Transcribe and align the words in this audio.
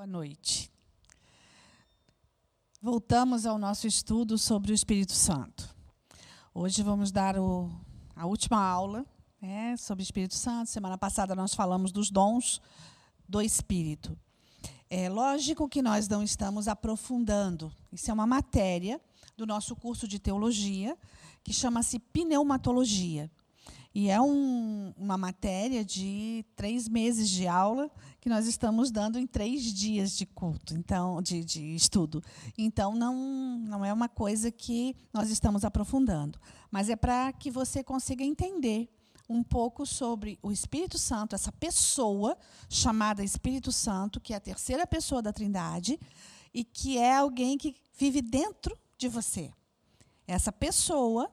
Boa 0.00 0.06
noite. 0.06 0.72
Voltamos 2.80 3.44
ao 3.44 3.58
nosso 3.58 3.86
estudo 3.86 4.38
sobre 4.38 4.72
o 4.72 4.74
Espírito 4.74 5.12
Santo. 5.12 5.76
Hoje 6.54 6.82
vamos 6.82 7.12
dar 7.12 7.38
o, 7.38 7.70
a 8.16 8.24
última 8.24 8.64
aula 8.64 9.04
né, 9.42 9.76
sobre 9.76 10.00
o 10.00 10.04
Espírito 10.04 10.34
Santo. 10.34 10.70
Semana 10.70 10.96
passada 10.96 11.34
nós 11.34 11.52
falamos 11.52 11.92
dos 11.92 12.10
dons 12.10 12.62
do 13.28 13.42
Espírito. 13.42 14.18
É 14.88 15.10
lógico 15.10 15.68
que 15.68 15.82
nós 15.82 16.08
não 16.08 16.22
estamos 16.22 16.66
aprofundando. 16.66 17.70
Isso 17.92 18.10
é 18.10 18.14
uma 18.14 18.26
matéria 18.26 18.98
do 19.36 19.44
nosso 19.44 19.76
curso 19.76 20.08
de 20.08 20.18
teologia 20.18 20.96
que 21.44 21.52
chama-se 21.52 21.98
pneumatologia. 21.98 23.30
E 23.92 24.08
é 24.08 24.20
um, 24.20 24.94
uma 24.96 25.18
matéria 25.18 25.84
de 25.84 26.44
três 26.54 26.88
meses 26.88 27.28
de 27.28 27.48
aula 27.48 27.90
que 28.20 28.28
nós 28.28 28.46
estamos 28.46 28.90
dando 28.90 29.18
em 29.18 29.26
três 29.26 29.62
dias 29.64 30.16
de 30.16 30.24
culto, 30.26 30.74
então 30.74 31.20
de, 31.20 31.44
de 31.44 31.74
estudo. 31.74 32.22
Então 32.56 32.94
não, 32.94 33.58
não 33.58 33.84
é 33.84 33.92
uma 33.92 34.08
coisa 34.08 34.50
que 34.50 34.94
nós 35.12 35.28
estamos 35.30 35.64
aprofundando, 35.64 36.38
mas 36.70 36.88
é 36.88 36.94
para 36.94 37.32
que 37.32 37.50
você 37.50 37.82
consiga 37.82 38.22
entender 38.22 38.88
um 39.28 39.42
pouco 39.42 39.84
sobre 39.86 40.38
o 40.42 40.50
Espírito 40.50 40.98
Santo, 40.98 41.34
essa 41.34 41.52
pessoa 41.52 42.36
chamada 42.68 43.24
Espírito 43.24 43.72
Santo, 43.72 44.20
que 44.20 44.32
é 44.32 44.36
a 44.36 44.40
terceira 44.40 44.86
pessoa 44.86 45.22
da 45.22 45.32
Trindade 45.32 45.98
e 46.52 46.64
que 46.64 46.98
é 46.98 47.16
alguém 47.16 47.56
que 47.56 47.76
vive 47.96 48.22
dentro 48.22 48.76
de 48.98 49.08
você. 49.08 49.52
Essa 50.26 50.52
pessoa 50.52 51.30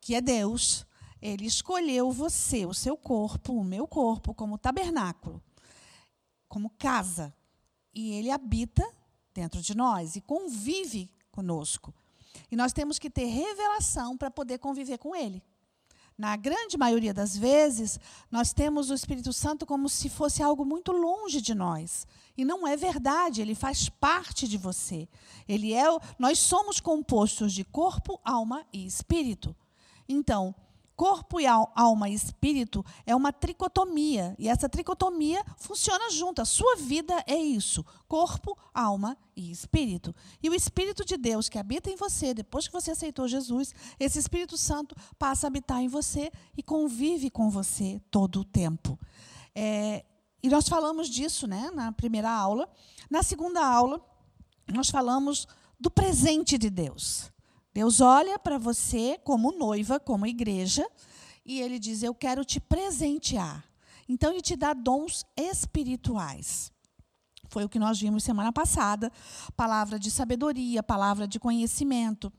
que 0.00 0.14
é 0.14 0.20
Deus 0.20 0.86
ele 1.20 1.46
escolheu 1.46 2.10
você, 2.10 2.64
o 2.64 2.74
seu 2.74 2.96
corpo, 2.96 3.52
o 3.52 3.64
meu 3.64 3.86
corpo, 3.86 4.34
como 4.34 4.58
tabernáculo, 4.58 5.42
como 6.48 6.70
casa. 6.70 7.34
E 7.92 8.12
ele 8.12 8.30
habita 8.30 8.86
dentro 9.34 9.60
de 9.60 9.76
nós 9.76 10.16
e 10.16 10.20
convive 10.20 11.10
conosco. 11.30 11.94
E 12.50 12.56
nós 12.56 12.72
temos 12.72 12.98
que 12.98 13.10
ter 13.10 13.26
revelação 13.26 14.16
para 14.16 14.30
poder 14.30 14.58
conviver 14.58 14.98
com 14.98 15.14
ele. 15.14 15.42
Na 16.20 16.36
grande 16.36 16.76
maioria 16.76 17.14
das 17.14 17.34
vezes, 17.34 17.98
nós 18.30 18.52
temos 18.52 18.90
o 18.90 18.94
Espírito 18.94 19.32
Santo 19.32 19.64
como 19.64 19.88
se 19.88 20.10
fosse 20.10 20.42
algo 20.42 20.66
muito 20.66 20.92
longe 20.92 21.40
de 21.40 21.54
nós. 21.54 22.06
E 22.36 22.44
não 22.44 22.68
é 22.68 22.76
verdade, 22.76 23.40
ele 23.40 23.54
faz 23.54 23.88
parte 23.88 24.46
de 24.46 24.58
você. 24.58 25.08
Ele 25.48 25.72
é, 25.72 25.84
nós 26.18 26.38
somos 26.38 26.78
compostos 26.78 27.54
de 27.54 27.64
corpo, 27.64 28.20
alma 28.22 28.66
e 28.70 28.84
espírito. 28.84 29.56
Então, 30.06 30.54
corpo 31.00 31.40
e 31.40 31.46
alma 31.46 32.10
e 32.10 32.12
espírito 32.12 32.84
é 33.06 33.16
uma 33.16 33.32
tricotomia. 33.32 34.36
E 34.38 34.50
essa 34.50 34.68
tricotomia 34.68 35.42
funciona 35.56 36.10
junto. 36.10 36.42
A 36.42 36.44
sua 36.44 36.76
vida 36.76 37.24
é 37.26 37.38
isso: 37.38 37.82
corpo, 38.06 38.54
alma 38.74 39.16
e 39.34 39.50
espírito. 39.50 40.14
E 40.42 40.50
o 40.50 40.54
Espírito 40.54 41.02
de 41.02 41.16
Deus 41.16 41.48
que 41.48 41.58
habita 41.58 41.88
em 41.88 41.96
você, 41.96 42.34
depois 42.34 42.66
que 42.66 42.74
você 42.74 42.90
aceitou 42.90 43.26
Jesus, 43.26 43.74
esse 43.98 44.18
Espírito 44.18 44.58
Santo 44.58 44.94
passa 45.18 45.46
a 45.46 45.48
habitar 45.48 45.80
em 45.80 45.88
você 45.88 46.30
e 46.54 46.62
convive 46.62 47.30
com 47.30 47.48
você 47.48 47.98
todo 48.10 48.40
o 48.40 48.44
tempo. 48.44 48.98
É, 49.54 50.04
e 50.42 50.50
nós 50.50 50.68
falamos 50.68 51.08
disso 51.08 51.46
né, 51.46 51.70
na 51.72 51.92
primeira 51.92 52.30
aula. 52.30 52.68
Na 53.08 53.22
segunda 53.22 53.64
aula, 53.64 54.06
nós 54.68 54.90
falamos 54.90 55.48
do 55.80 55.90
presente 55.90 56.58
de 56.58 56.68
Deus. 56.68 57.32
Deus 57.72 58.00
olha 58.00 58.38
para 58.38 58.58
você 58.58 59.18
como 59.22 59.52
noiva, 59.52 60.00
como 60.00 60.26
igreja, 60.26 60.86
e 61.44 61.60
ele 61.60 61.78
diz: 61.78 62.02
Eu 62.02 62.14
quero 62.14 62.44
te 62.44 62.60
presentear. 62.60 63.64
Então, 64.08 64.32
ele 64.32 64.42
te 64.42 64.56
dá 64.56 64.72
dons 64.72 65.24
espirituais. 65.36 66.72
Foi 67.48 67.64
o 67.64 67.68
que 67.68 67.78
nós 67.78 68.00
vimos 68.00 68.24
semana 68.24 68.52
passada: 68.52 69.12
palavra 69.56 69.98
de 69.98 70.10
sabedoria, 70.10 70.82
palavra 70.82 71.28
de 71.28 71.38
conhecimento, 71.38 72.32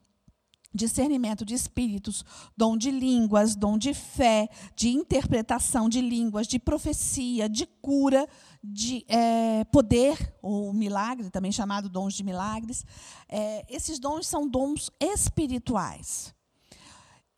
discernimento 0.74 1.46
de 1.46 1.54
espíritos, 1.54 2.26
dom 2.56 2.78
de 2.78 2.92
línguas, 2.92 3.56
dom 3.56 3.78
de 3.78 3.94
fé, 3.94 4.50
de 4.76 4.90
interpretação 4.90 5.90
de 5.90 6.02
línguas, 6.02 6.48
de 6.48 6.60
profecia, 6.60 7.50
de 7.50 7.66
cura 7.66 8.28
de 8.64 9.04
é, 9.08 9.64
poder, 9.66 10.36
ou 10.42 10.72
milagre, 10.72 11.30
também 11.30 11.52
chamado 11.52 11.90
dons 11.90 12.14
de 12.14 12.24
milagres. 12.24 12.86
É, 13.28 13.66
esses 13.68 14.00
dons 14.00 14.28
são 14.28 14.48
dons 14.48 14.92
espirituais. 15.00 16.34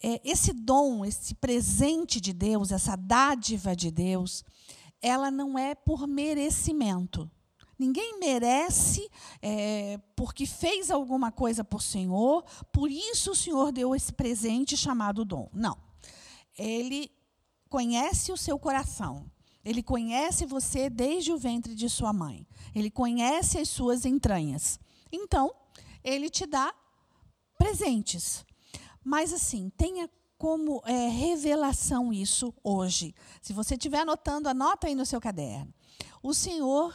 É, 0.02 0.20
esse 0.24 0.52
dom, 0.52 1.06
esse 1.06 1.34
presente 1.36 2.20
de 2.20 2.34
Deus, 2.34 2.72
essa 2.72 2.96
dádiva 2.98 3.74
de 3.74 3.90
Deus, 3.90 4.44
ela 5.02 5.32
não 5.32 5.58
é 5.58 5.74
por 5.74 6.06
merecimento. 6.08 7.32
Ninguém 7.80 8.20
merece 8.20 9.10
é, 9.42 10.00
porque 10.16 10.46
fez 10.46 10.92
alguma 10.92 11.32
coisa 11.32 11.64
por 11.64 11.82
Senhor, 11.82 12.44
por 12.72 12.92
isso 12.92 13.32
o 13.32 13.36
Senhor 13.36 13.72
deu 13.72 13.96
esse 13.96 14.12
presente 14.14 14.78
chamado 14.78 15.26
dom. 15.26 15.50
Não. 15.54 15.78
Ele 16.58 17.10
conhece 17.70 18.32
o 18.32 18.38
seu 18.38 18.60
coração. 18.60 19.30
Ele 19.64 19.82
conhece 19.82 20.46
você 20.46 20.90
desde 20.90 21.32
o 21.32 21.38
ventre 21.38 21.74
de 21.74 21.90
sua 21.90 22.12
mãe. 22.12 22.46
Ele 22.76 22.92
conhece 22.92 23.58
as 23.58 23.70
suas 23.70 24.06
entranhas. 24.06 24.80
Então, 25.12 25.54
ele 26.04 26.30
te 26.30 26.46
dá 26.46 26.74
presentes. 27.58 28.46
Mas, 29.04 29.32
assim, 29.32 29.72
tenha 29.78 30.10
como 30.38 30.82
é, 30.86 31.08
revelação 31.08 32.12
isso 32.12 32.54
hoje. 32.62 33.16
Se 33.42 33.54
você 33.54 33.76
estiver 33.76 34.00
anotando, 34.00 34.50
anota 34.50 34.88
aí 34.88 34.96
no 34.96 35.06
seu 35.06 35.22
caderno. 35.22 35.74
O 36.22 36.34
Senhor 36.34 36.94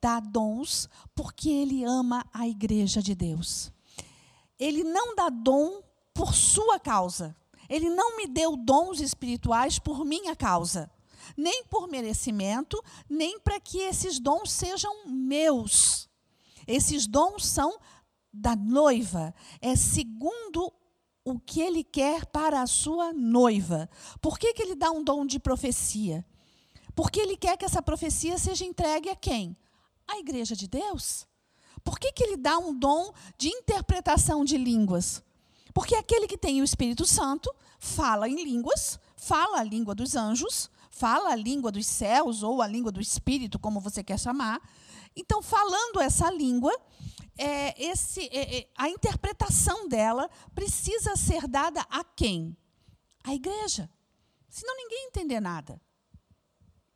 dá 0.00 0.20
dons 0.20 0.88
porque 1.14 1.48
Ele 1.48 1.84
ama 1.84 2.26
a 2.34 2.46
igreja 2.46 3.02
de 3.02 3.14
Deus. 3.14 3.72
Ele 4.58 4.84
não 4.84 5.14
dá 5.14 5.30
dom 5.30 5.82
por 6.12 6.34
sua 6.34 6.78
causa. 6.78 7.34
Ele 7.66 7.88
não 7.88 8.18
me 8.18 8.26
deu 8.26 8.56
dons 8.58 9.00
espirituais 9.00 9.78
por 9.78 10.04
minha 10.04 10.36
causa 10.36 10.90
nem 11.36 11.64
por 11.64 11.88
merecimento, 11.88 12.82
nem 13.08 13.38
para 13.40 13.60
que 13.60 13.78
esses 13.78 14.18
dons 14.18 14.50
sejam 14.50 15.06
meus. 15.06 16.08
Esses 16.66 17.06
dons 17.06 17.46
são 17.46 17.78
da 18.32 18.54
noiva, 18.54 19.34
é 19.60 19.74
segundo 19.74 20.72
o 21.24 21.38
que 21.38 21.60
ele 21.60 21.84
quer 21.84 22.26
para 22.26 22.62
a 22.62 22.66
sua 22.66 23.12
noiva. 23.12 23.88
Por 24.20 24.38
que, 24.38 24.52
que 24.54 24.62
ele 24.62 24.74
dá 24.74 24.90
um 24.90 25.02
dom 25.02 25.26
de 25.26 25.38
profecia? 25.38 26.24
Porque 26.94 27.20
ele 27.20 27.36
quer 27.36 27.56
que 27.56 27.64
essa 27.64 27.82
profecia 27.82 28.38
seja 28.38 28.64
entregue 28.64 29.10
a 29.10 29.16
quem? 29.16 29.56
A 30.06 30.18
igreja 30.18 30.56
de 30.56 30.66
Deus. 30.66 31.26
Por 31.82 31.98
que, 31.98 32.12
que 32.12 32.22
ele 32.22 32.36
dá 32.36 32.58
um 32.58 32.76
dom 32.78 33.12
de 33.38 33.48
interpretação 33.48 34.44
de 34.44 34.56
línguas? 34.56 35.22
Porque 35.72 35.94
aquele 35.94 36.26
que 36.26 36.36
tem 36.36 36.60
o 36.60 36.64
Espírito 36.64 37.06
Santo 37.06 37.54
fala 37.78 38.28
em 38.28 38.42
línguas, 38.42 38.98
fala 39.16 39.60
a 39.60 39.64
língua 39.64 39.94
dos 39.94 40.16
anjos, 40.16 40.70
fala 41.00 41.30
a 41.30 41.36
língua 41.36 41.72
dos 41.72 41.86
céus 41.86 42.42
ou 42.42 42.60
a 42.60 42.66
língua 42.66 42.92
do 42.92 43.00
espírito, 43.00 43.58
como 43.58 43.80
você 43.80 44.04
quer 44.04 44.20
chamar. 44.20 44.60
Então, 45.16 45.40
falando 45.40 45.98
essa 45.98 46.30
língua, 46.30 46.78
é, 47.38 47.82
esse, 47.82 48.20
é, 48.26 48.58
é, 48.58 48.70
a 48.76 48.86
interpretação 48.90 49.88
dela 49.88 50.28
precisa 50.54 51.16
ser 51.16 51.48
dada 51.48 51.80
a 51.88 52.04
quem? 52.04 52.54
A 53.24 53.34
igreja. 53.34 53.90
Senão 54.50 54.76
ninguém 54.76 55.06
entender 55.06 55.40
nada. 55.40 55.80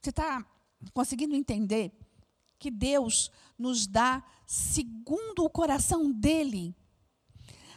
Você 0.03 0.11
está 0.11 0.45
conseguindo 0.93 1.35
entender 1.35 1.91
que 2.59 2.71
Deus 2.71 3.31
nos 3.59 3.87
dá 3.87 4.23
segundo 4.47 5.45
o 5.45 5.51
coração 5.51 6.13
dele 6.13 6.77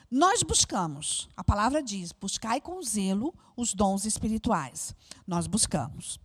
nós 0.09 0.41
buscamos, 0.41 1.27
a 1.35 1.43
palavra 1.43 1.83
diz: 1.83 2.11
buscai 2.11 2.61
com 2.61 2.81
zelo 2.81 3.33
os 3.55 3.73
dons 3.73 4.05
espirituais. 4.05 4.95
Nós 5.25 5.47
buscamos. 5.47 6.19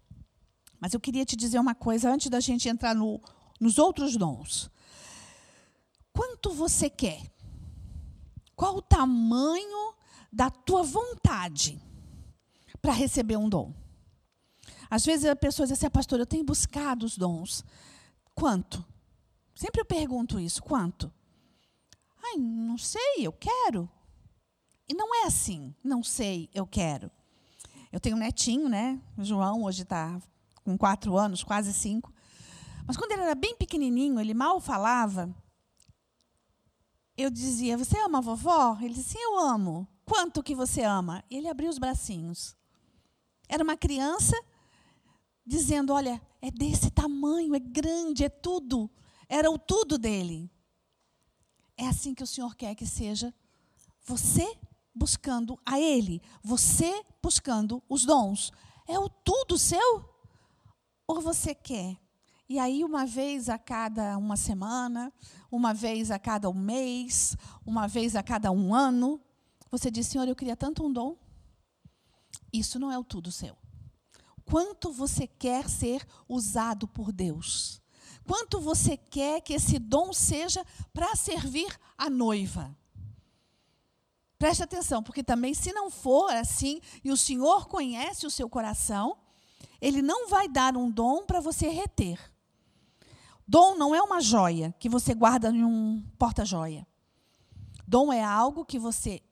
Mas 0.80 0.94
eu 0.94 1.00
queria 1.00 1.24
te 1.24 1.36
dizer 1.36 1.58
uma 1.58 1.74
coisa 1.74 2.10
antes 2.10 2.28
da 2.28 2.40
gente 2.40 2.68
entrar 2.68 2.94
no, 2.94 3.20
nos 3.60 3.78
outros 3.78 4.16
dons. 4.16 4.70
Quanto 6.12 6.50
você 6.52 6.90
quer? 6.90 7.22
Qual 8.54 8.76
o 8.76 8.82
tamanho 8.82 9.94
da 10.32 10.50
tua 10.50 10.82
vontade 10.82 11.80
para 12.80 12.92
receber 12.92 13.36
um 13.36 13.48
dom? 13.48 13.72
Às 14.90 15.04
vezes 15.04 15.24
a 15.24 15.34
pessoa 15.34 15.66
diz 15.66 15.72
assim, 15.72 15.86
ah, 15.86 15.90
pastor, 15.90 16.20
eu 16.20 16.26
tenho 16.26 16.44
buscado 16.44 17.06
os 17.06 17.16
dons. 17.16 17.64
Quanto? 18.34 18.84
Sempre 19.54 19.80
eu 19.80 19.84
pergunto 19.84 20.38
isso, 20.38 20.62
quanto? 20.62 21.10
Ai, 22.22 22.36
não 22.36 22.78
sei, 22.78 23.26
eu 23.26 23.32
quero. 23.32 23.90
E 24.88 24.94
não 24.94 25.14
é 25.14 25.26
assim, 25.26 25.74
não 25.82 26.02
sei, 26.02 26.48
eu 26.54 26.66
quero. 26.66 27.10
Eu 27.90 28.00
tenho 28.00 28.16
um 28.16 28.18
netinho, 28.18 28.68
né? 28.68 29.00
O 29.16 29.24
João 29.24 29.64
hoje 29.64 29.82
está 29.82 30.20
com 30.64 30.78
quatro 30.78 31.16
anos, 31.16 31.42
quase 31.42 31.72
cinco. 31.72 32.12
Mas 32.86 32.96
quando 32.96 33.12
ele 33.12 33.22
era 33.22 33.34
bem 33.34 33.54
pequenininho, 33.56 34.18
ele 34.18 34.34
mal 34.34 34.60
falava. 34.60 35.34
Eu 37.16 37.30
dizia: 37.30 37.76
Você 37.76 37.98
ama 37.98 38.18
a 38.18 38.22
vovó? 38.22 38.78
Ele 38.80 38.94
dizia: 38.94 39.18
Sim, 39.18 39.18
eu 39.18 39.38
amo. 39.38 39.86
Quanto 40.04 40.42
que 40.42 40.54
você 40.54 40.82
ama? 40.82 41.22
E 41.30 41.36
ele 41.36 41.48
abriu 41.48 41.68
os 41.68 41.78
bracinhos. 41.78 42.56
Era 43.48 43.62
uma 43.62 43.76
criança 43.76 44.36
dizendo: 45.44 45.92
Olha, 45.92 46.20
é 46.40 46.50
desse 46.50 46.90
tamanho, 46.90 47.54
é 47.54 47.60
grande, 47.60 48.24
é 48.24 48.28
tudo. 48.28 48.90
era 49.28 49.50
o 49.50 49.58
tudo 49.58 49.98
dele. 49.98 50.50
É 51.82 51.88
assim 51.88 52.14
que 52.14 52.22
o 52.22 52.26
Senhor 52.28 52.54
quer 52.54 52.76
que 52.76 52.86
seja 52.86 53.34
você 54.04 54.56
buscando 54.94 55.58
a 55.66 55.80
Ele, 55.80 56.22
você 56.40 57.04
buscando 57.20 57.82
os 57.88 58.04
dons. 58.04 58.52
É 58.86 58.96
o 59.00 59.08
tudo 59.08 59.58
seu? 59.58 60.08
Ou 61.08 61.20
você 61.20 61.56
quer? 61.56 61.96
E 62.48 62.56
aí, 62.56 62.84
uma 62.84 63.04
vez 63.04 63.48
a 63.48 63.58
cada 63.58 64.16
uma 64.16 64.36
semana, 64.36 65.12
uma 65.50 65.74
vez 65.74 66.12
a 66.12 66.20
cada 66.20 66.48
um 66.48 66.54
mês, 66.54 67.36
uma 67.66 67.88
vez 67.88 68.14
a 68.14 68.22
cada 68.22 68.52
um 68.52 68.72
ano, 68.72 69.20
você 69.68 69.90
diz: 69.90 70.06
Senhor, 70.06 70.28
eu 70.28 70.36
queria 70.36 70.56
tanto 70.56 70.86
um 70.86 70.92
dom. 70.92 71.16
Isso 72.52 72.78
não 72.78 72.92
é 72.92 72.98
o 72.98 73.02
tudo 73.02 73.32
seu. 73.32 73.56
Quanto 74.44 74.92
você 74.92 75.26
quer 75.26 75.68
ser 75.68 76.06
usado 76.28 76.86
por 76.86 77.10
Deus? 77.10 77.81
Quanto 78.26 78.60
você 78.60 78.96
quer 78.96 79.40
que 79.40 79.54
esse 79.54 79.78
dom 79.78 80.12
seja 80.12 80.64
para 80.92 81.14
servir 81.16 81.68
a 81.96 82.08
noiva? 82.08 82.76
Preste 84.38 84.62
atenção, 84.62 85.02
porque 85.02 85.22
também, 85.22 85.54
se 85.54 85.72
não 85.72 85.90
for 85.90 86.32
assim, 86.32 86.80
e 87.04 87.12
o 87.12 87.16
Senhor 87.16 87.68
conhece 87.68 88.26
o 88.26 88.30
seu 88.30 88.48
coração, 88.48 89.16
Ele 89.80 90.02
não 90.02 90.28
vai 90.28 90.48
dar 90.48 90.76
um 90.76 90.90
dom 90.90 91.24
para 91.24 91.40
você 91.40 91.68
reter. 91.68 92.18
Dom 93.46 93.76
não 93.76 93.94
é 93.94 94.02
uma 94.02 94.20
joia 94.20 94.74
que 94.78 94.88
você 94.88 95.14
guarda 95.14 95.50
em 95.50 95.64
um 95.64 96.04
porta-joia. 96.18 96.86
Dom 97.86 98.12
é 98.12 98.22
algo 98.22 98.64
que 98.64 98.78
você 98.78 99.22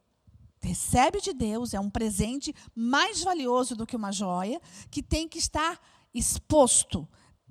recebe 0.60 1.20
de 1.20 1.32
Deus, 1.32 1.72
é 1.72 1.80
um 1.80 1.90
presente 1.90 2.54
mais 2.74 3.22
valioso 3.22 3.74
do 3.74 3.86
que 3.86 3.96
uma 3.96 4.12
joia, 4.12 4.60
que 4.90 5.02
tem 5.02 5.26
que 5.26 5.38
estar 5.38 5.80
exposto. 6.12 7.08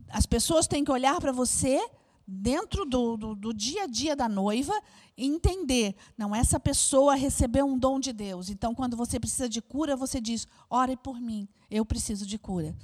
As 0.09 0.25
pessoas 0.25 0.67
têm 0.67 0.83
que 0.83 0.91
olhar 0.91 1.19
para 1.19 1.31
você 1.31 1.79
dentro 2.27 2.85
do, 2.85 3.17
do, 3.17 3.35
do, 3.35 3.53
dia 3.53 3.83
a 3.83 3.87
dia 3.87 4.15
da 4.15 4.29
noiva 4.29 4.73
e 5.17 5.25
entender, 5.25 5.95
não, 6.17 6.35
essa 6.35 6.59
pessoa 6.59 7.15
recebeu 7.15 7.65
um 7.65 7.77
dom 7.77 7.99
de 7.99 8.13
Deus. 8.13 8.49
Então, 8.49 8.75
quando 8.75 8.95
você 8.95 9.19
precisa 9.19 9.49
de 9.49 9.61
cura, 9.61 9.95
você 9.95 10.19
diz: 10.21 10.47
ore 10.69 10.95
por 10.97 11.19
mim, 11.19 11.47
eu 11.69 11.85
preciso 11.85 12.25
de 12.25 12.37
cura. 12.37 12.75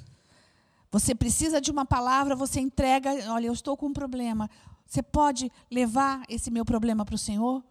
Você 0.91 1.13
precisa 1.13 1.59
de 1.59 1.71
uma 1.71 1.85
palavra, 1.85 2.35
você 2.35 2.59
entrega, 2.59 3.09
olha, 3.31 3.47
eu 3.47 3.53
estou 3.53 3.75
com 3.75 3.87
um 3.87 3.93
problema. 3.93 4.49
Você 4.87 5.01
pode 5.03 5.51
levar 5.69 6.23
esse 6.29 6.49
meu 6.49 6.63
problema 6.63 7.03
para 7.03 7.15
o 7.15 7.17
Senhor? 7.17 7.63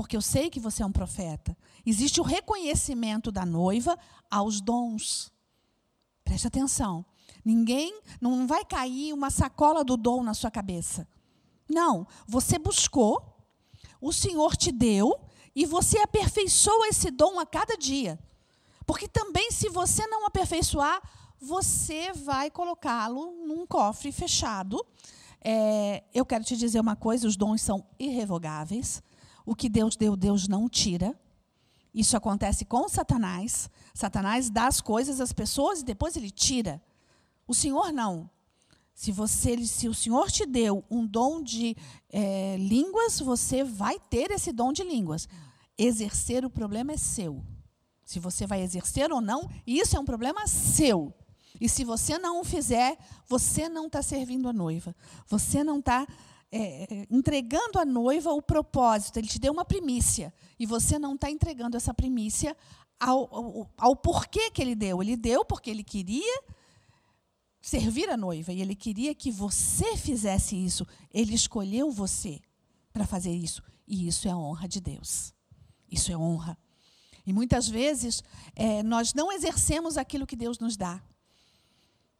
porque 0.00 0.16
eu 0.16 0.22
sei 0.22 0.48
que 0.48 0.58
você 0.58 0.82
é 0.82 0.86
um 0.86 0.92
profeta. 0.92 1.56
Existe 1.84 2.20
o 2.20 2.24
reconhecimento 2.24 3.30
da 3.30 3.44
noiva 3.44 3.98
aos 4.30 4.60
dons. 4.60 5.30
Preste 6.24 6.46
atenção. 6.46 7.04
Ninguém, 7.44 8.00
não 8.20 8.46
vai 8.46 8.64
cair 8.64 9.12
uma 9.12 9.30
sacola 9.30 9.82
do 9.82 9.96
dom 9.96 10.22
na 10.22 10.34
sua 10.34 10.50
cabeça. 10.50 11.06
Não, 11.68 12.06
você 12.26 12.58
buscou, 12.58 13.36
o 14.00 14.12
Senhor 14.12 14.56
te 14.56 14.72
deu 14.72 15.18
e 15.54 15.64
você 15.66 15.98
aperfeiçoa 15.98 16.88
esse 16.88 17.10
dom 17.10 17.38
a 17.38 17.46
cada 17.46 17.76
dia. 17.76 18.18
Porque 18.86 19.06
também, 19.06 19.50
se 19.50 19.68
você 19.68 20.06
não 20.06 20.26
aperfeiçoar, 20.26 21.00
você 21.40 22.12
vai 22.12 22.50
colocá-lo 22.50 23.32
num 23.46 23.66
cofre 23.66 24.12
fechado. 24.12 24.84
É, 25.42 26.04
eu 26.12 26.26
quero 26.26 26.44
te 26.44 26.56
dizer 26.56 26.80
uma 26.80 26.96
coisa: 26.96 27.26
os 27.26 27.36
dons 27.36 27.62
são 27.62 27.86
irrevogáveis. 27.98 29.02
O 29.46 29.54
que 29.54 29.68
Deus 29.68 29.96
deu, 29.96 30.16
Deus 30.16 30.48
não 30.48 30.68
tira. 30.68 31.18
Isso 31.94 32.16
acontece 32.16 32.64
com 32.64 32.88
Satanás. 32.88 33.70
Satanás 33.94 34.50
dá 34.50 34.66
as 34.66 34.80
coisas 34.80 35.20
às 35.20 35.32
pessoas 35.32 35.80
e 35.80 35.84
depois 35.84 36.16
ele 36.16 36.30
tira. 36.30 36.80
O 37.50 37.54
Senhor 37.54 37.92
não. 37.92 38.30
Se, 38.94 39.10
você, 39.10 39.66
se 39.66 39.88
o 39.88 39.92
Senhor 39.92 40.30
te 40.30 40.46
deu 40.46 40.84
um 40.88 41.04
dom 41.04 41.42
de 41.42 41.76
é, 42.08 42.56
línguas, 42.56 43.18
você 43.18 43.64
vai 43.64 43.98
ter 43.98 44.30
esse 44.30 44.52
dom 44.52 44.72
de 44.72 44.84
línguas. 44.84 45.28
Exercer 45.76 46.44
o 46.44 46.50
problema 46.50 46.92
é 46.92 46.96
seu. 46.96 47.44
Se 48.04 48.20
você 48.20 48.46
vai 48.46 48.62
exercer 48.62 49.10
ou 49.10 49.20
não, 49.20 49.50
isso 49.66 49.96
é 49.96 49.98
um 49.98 50.04
problema 50.04 50.46
seu. 50.46 51.12
E 51.60 51.68
se 51.68 51.82
você 51.82 52.18
não 52.18 52.40
o 52.40 52.44
fizer, 52.44 52.96
você 53.26 53.68
não 53.68 53.86
está 53.86 54.00
servindo 54.00 54.48
a 54.48 54.52
noiva. 54.52 54.94
Você 55.26 55.64
não 55.64 55.80
está 55.80 56.06
é, 56.52 57.04
entregando 57.10 57.80
à 57.80 57.84
noiva 57.84 58.32
o 58.32 58.40
propósito, 58.40 59.16
ele 59.16 59.26
te 59.26 59.40
deu 59.40 59.52
uma 59.52 59.64
primícia, 59.64 60.32
e 60.56 60.66
você 60.66 61.00
não 61.00 61.16
está 61.16 61.28
entregando 61.28 61.76
essa 61.76 61.92
primícia 61.92 62.56
ao, 63.00 63.34
ao, 63.34 63.70
ao, 63.76 63.96
porquê 63.96 64.52
que 64.52 64.62
ele 64.62 64.76
deu. 64.76 65.02
Ele 65.02 65.16
deu 65.16 65.44
porque 65.44 65.68
ele 65.68 65.82
queria 65.82 66.42
servir 67.60 68.08
a 68.08 68.16
noiva, 68.16 68.52
e 68.52 68.60
ele 68.60 68.74
queria 68.74 69.14
que 69.14 69.30
você 69.30 69.96
fizesse 69.96 70.56
isso. 70.56 70.86
Ele 71.12 71.34
escolheu 71.34 71.90
você 71.90 72.40
para 72.92 73.06
fazer 73.06 73.32
isso, 73.32 73.62
e 73.86 74.06
isso 74.06 74.26
é 74.26 74.30
a 74.30 74.36
honra 74.36 74.68
de 74.68 74.80
Deus. 74.80 75.34
Isso 75.90 76.10
é 76.12 76.16
honra. 76.16 76.56
E 77.26 77.32
muitas 77.32 77.68
vezes 77.68 78.22
é, 78.54 78.82
nós 78.82 79.12
não 79.14 79.30
exercemos 79.30 79.96
aquilo 79.96 80.26
que 80.26 80.36
Deus 80.36 80.58
nos 80.58 80.76
dá, 80.76 81.02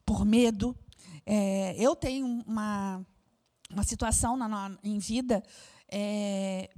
por 0.05 0.25
medo. 0.25 0.77
É, 1.25 1.75
eu 1.79 1.97
tenho 1.97 2.27
uma 2.47 3.05
uma 3.73 3.85
situação 3.85 4.37
na, 4.37 4.49
na, 4.49 4.77
em 4.83 4.99
vida 4.99 5.43
é, 5.89 6.71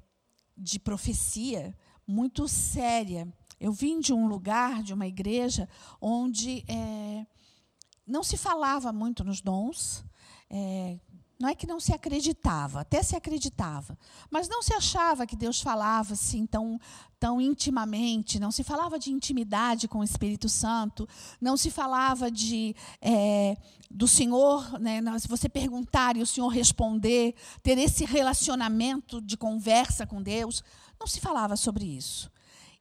de 0.57 0.79
profecia 0.79 1.75
muito 2.07 2.47
séria. 2.47 3.33
Eu 3.59 3.73
vim 3.73 4.01
de 4.01 4.13
um 4.13 4.27
lugar, 4.27 4.83
de 4.83 4.93
uma 4.93 5.07
igreja, 5.07 5.69
onde 6.01 6.65
é, 6.69 7.27
não 8.07 8.23
se 8.23 8.37
falava 8.37 8.93
muito 8.93 9.25
nos 9.25 9.41
dons, 9.41 10.05
é, 10.51 10.99
não 11.43 11.49
é 11.49 11.57
que 11.57 11.67
não 11.67 11.81
se 11.81 11.93
acreditava, 11.93 12.83
até 12.83 13.03
se 13.03 13.17
acreditava, 13.17 13.99
mas 14.31 14.49
não 14.49 14.63
se 14.63 14.73
achava 14.73 15.27
que 15.27 15.35
Deus 15.35 15.61
falava 15.61 16.13
assim 16.13 16.47
tão, 16.47 16.79
tão 17.19 17.41
intimamente, 17.41 18.39
não 18.39 18.53
se 18.53 18.63
falava 18.63 18.97
de 18.97 19.11
intimidade 19.11 19.89
com 19.89 19.99
o 19.99 20.05
Espírito 20.05 20.49
Santo, 20.49 21.09
não 21.41 21.57
se 21.57 21.69
falava 21.69 22.31
de 22.31 22.77
é, 23.01 23.57
do 23.91 24.07
Senhor, 24.07 24.79
né, 24.79 25.01
se 25.19 25.27
você 25.27 25.49
perguntar 25.49 26.17
e 26.17 26.23
o 26.23 26.27
Senhor 26.27 26.49
responder, 26.49 27.35
ter 27.63 27.77
esse 27.77 28.05
relacionamento 28.05 29.21
de 29.21 29.37
conversa 29.37 30.07
com 30.07 30.23
Deus, 30.23 30.63
não 30.99 31.09
se 31.09 31.21
falava 31.21 31.57
sobre 31.57 31.85
isso. 31.85 32.31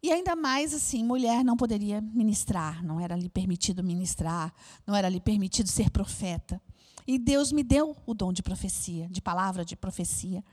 E 0.03 0.11
ainda 0.11 0.35
mais 0.35 0.73
assim, 0.73 1.03
mulher 1.03 1.43
não 1.43 1.55
poderia 1.55 2.01
ministrar, 2.01 2.83
não 2.83 2.99
era 2.99 3.15
lhe 3.15 3.29
permitido 3.29 3.83
ministrar, 3.83 4.51
não 4.85 4.95
era 4.95 5.07
lhe 5.07 5.19
permitido 5.19 5.67
ser 5.67 5.91
profeta. 5.91 6.59
E 7.05 7.19
Deus 7.19 7.51
me 7.51 7.63
deu 7.63 7.95
o 8.05 8.13
dom 8.13 8.33
de 8.33 8.41
profecia, 8.41 9.07
de 9.09 9.21
palavra 9.21 9.63
de 9.63 9.75
profecia. 9.75 10.43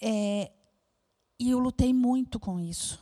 É, 0.00 0.52
e 1.40 1.50
eu 1.50 1.58
lutei 1.58 1.92
muito 1.92 2.38
com 2.38 2.60
isso. 2.60 3.00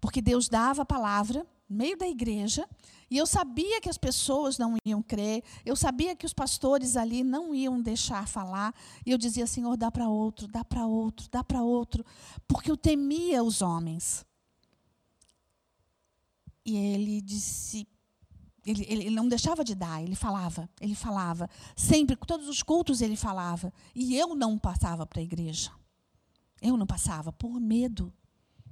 Porque 0.00 0.22
Deus 0.22 0.48
dava 0.48 0.82
a 0.82 0.86
palavra 0.86 1.46
no 1.68 1.76
meio 1.76 1.96
da 1.96 2.06
igreja, 2.06 2.66
e 3.10 3.16
eu 3.16 3.26
sabia 3.26 3.80
que 3.80 3.88
as 3.88 3.98
pessoas 3.98 4.56
não 4.56 4.76
iam 4.84 5.02
crer, 5.02 5.42
eu 5.64 5.74
sabia 5.76 6.14
que 6.14 6.24
os 6.24 6.32
pastores 6.32 6.96
ali 6.96 7.22
não 7.24 7.54
iam 7.54 7.80
deixar 7.80 8.26
falar, 8.28 8.74
e 9.04 9.10
eu 9.10 9.18
dizia: 9.18 9.46
Senhor, 9.46 9.76
dá 9.76 9.90
para 9.90 10.08
outro, 10.08 10.46
dá 10.46 10.64
para 10.64 10.86
outro, 10.86 11.28
dá 11.30 11.42
para 11.42 11.62
outro, 11.62 12.04
porque 12.46 12.70
eu 12.70 12.76
temia 12.76 13.42
os 13.42 13.62
homens. 13.62 14.24
E 16.66 16.76
ele 16.76 17.20
disse: 17.20 17.86
ele, 18.66 18.84
ele, 18.88 19.10
não 19.10 19.28
deixava 19.28 19.62
de 19.62 19.72
dar, 19.72 20.02
ele 20.02 20.16
falava, 20.16 20.68
ele 20.80 20.96
falava. 20.96 21.48
Sempre, 21.76 22.16
todos 22.16 22.48
os 22.48 22.60
cultos 22.60 23.00
ele 23.00 23.14
falava. 23.16 23.72
E 23.94 24.16
eu 24.16 24.34
não 24.34 24.58
passava 24.58 25.06
para 25.06 25.20
a 25.20 25.22
igreja. 25.22 25.70
Eu 26.60 26.76
não 26.76 26.86
passava, 26.86 27.32
por 27.32 27.60
medo. 27.60 28.12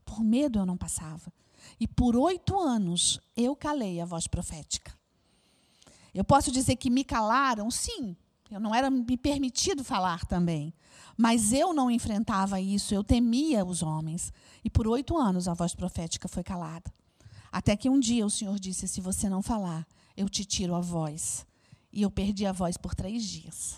Por 0.04 0.24
medo 0.24 0.58
eu 0.58 0.66
não 0.66 0.76
passava. 0.76 1.32
E 1.78 1.86
por 1.86 2.16
oito 2.16 2.58
anos 2.58 3.20
eu 3.36 3.54
calei 3.54 4.00
a 4.00 4.04
voz 4.04 4.26
profética. 4.26 4.92
Eu 6.12 6.24
posso 6.24 6.50
dizer 6.50 6.74
que 6.74 6.90
me 6.90 7.04
calaram, 7.04 7.70
sim. 7.70 8.16
Eu 8.50 8.58
não 8.58 8.74
era 8.74 8.90
me 8.90 9.16
permitido 9.16 9.84
falar 9.84 10.26
também. 10.26 10.74
Mas 11.16 11.52
eu 11.52 11.72
não 11.72 11.88
enfrentava 11.88 12.60
isso, 12.60 12.92
eu 12.92 13.04
temia 13.04 13.64
os 13.64 13.84
homens. 13.84 14.32
E 14.64 14.68
por 14.68 14.88
oito 14.88 15.16
anos 15.16 15.46
a 15.46 15.54
voz 15.54 15.76
profética 15.76 16.26
foi 16.26 16.42
calada. 16.42 16.92
Até 17.54 17.76
que 17.76 17.88
um 17.88 18.00
dia 18.00 18.26
o 18.26 18.30
Senhor 18.30 18.58
disse: 18.58 18.88
Se 18.88 19.00
você 19.00 19.28
não 19.28 19.40
falar, 19.40 19.87
eu 20.16 20.28
te 20.28 20.44
tiro 20.44 20.75
a 20.75 20.80
voz. 20.80 21.46
E 21.92 22.02
eu 22.02 22.11
perdi 22.11 22.44
a 22.44 22.50
voz 22.50 22.76
por 22.76 22.96
três 22.96 23.23
dias. 23.23 23.76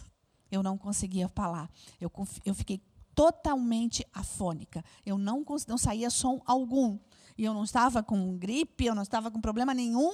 Eu 0.51 0.63
não 0.63 0.79
conseguia 0.79 1.29
falar. 1.29 1.69
Eu, 2.01 2.11
eu 2.47 2.55
fiquei 2.55 2.81
totalmente 3.15 4.03
afônica. 4.15 4.83
Eu 5.05 5.19
não, 5.19 5.45
não 5.69 5.77
saía 5.77 6.09
som 6.09 6.41
algum. 6.47 6.99
E 7.37 7.45
eu 7.45 7.53
não 7.53 7.65
estava 7.65 8.03
com 8.03 8.39
gripe, 8.39 8.87
eu 8.87 8.95
não 8.95 9.03
estava 9.03 9.31
com 9.31 9.43
problema 9.43 9.75
nenhum 9.75 10.11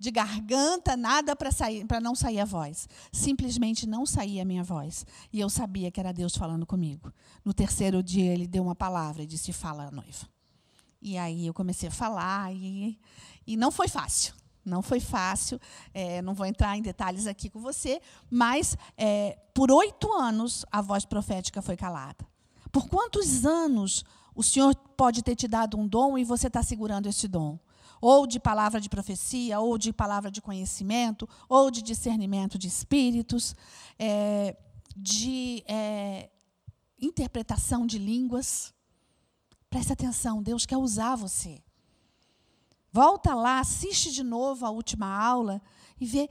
de 0.00 0.10
garganta, 0.10 0.96
nada 0.96 1.36
para 1.36 1.52
sair, 1.52 1.86
para 1.86 2.00
não 2.00 2.16
sair 2.16 2.40
a 2.40 2.44
voz. 2.44 2.88
Simplesmente 3.12 3.86
não 3.86 4.04
saía 4.04 4.42
a 4.42 4.44
minha 4.44 4.64
voz. 4.64 5.06
E 5.32 5.38
eu 5.38 5.48
sabia 5.48 5.92
que 5.92 6.00
era 6.00 6.12
Deus 6.12 6.36
falando 6.36 6.66
comigo. 6.66 7.12
No 7.44 7.54
terceiro 7.54 8.02
dia 8.02 8.32
ele 8.32 8.48
deu 8.48 8.64
uma 8.64 8.74
palavra 8.74 9.22
e 9.22 9.26
disse: 9.26 9.52
"Fala, 9.52 9.92
noiva". 9.92 10.26
E 11.06 11.16
aí 11.16 11.46
eu 11.46 11.54
comecei 11.54 11.88
a 11.88 11.92
falar 11.92 12.52
e, 12.52 12.98
e 13.46 13.56
não 13.56 13.70
foi 13.70 13.86
fácil. 13.86 14.34
não 14.64 14.82
foi 14.82 14.98
fácil, 14.98 15.60
é, 15.94 16.20
não 16.20 16.34
vou 16.34 16.44
entrar 16.44 16.76
em 16.76 16.82
detalhes 16.82 17.28
aqui 17.28 17.48
com 17.48 17.60
você, 17.60 18.02
mas 18.28 18.76
é, 18.98 19.38
por 19.54 19.70
oito 19.70 20.12
anos 20.12 20.66
a 20.68 20.82
voz 20.82 21.04
profética 21.04 21.62
foi 21.62 21.76
calada. 21.76 22.26
Por 22.72 22.88
quantos 22.88 23.46
anos 23.46 24.04
o 24.34 24.42
Senhor 24.42 24.74
pode 24.96 25.22
ter 25.22 25.36
te 25.36 25.46
dado 25.46 25.78
um 25.78 25.86
dom 25.86 26.18
e 26.18 26.24
você 26.24 26.48
está 26.48 26.60
segurando 26.60 27.08
esse 27.08 27.28
dom? 27.28 27.56
Ou 28.00 28.26
de 28.26 28.40
palavra 28.40 28.80
de 28.80 28.88
profecia, 28.88 29.60
ou 29.60 29.78
de 29.78 29.92
palavra 29.92 30.28
de 30.28 30.42
conhecimento, 30.42 31.28
ou 31.48 31.70
de 31.70 31.82
discernimento 31.82 32.58
de 32.58 32.66
espíritos, 32.66 33.54
é, 33.96 34.56
de 34.96 35.62
é, 35.68 36.30
interpretação 37.00 37.86
de 37.86 37.96
línguas. 37.96 38.74
Preste 39.76 39.92
atenção, 39.92 40.42
Deus 40.42 40.64
quer 40.64 40.78
usar 40.78 41.16
você. 41.16 41.62
Volta 42.90 43.34
lá, 43.34 43.60
assiste 43.60 44.10
de 44.10 44.22
novo 44.22 44.64
a 44.64 44.70
última 44.70 45.06
aula 45.06 45.60
e 46.00 46.06
vê 46.06 46.30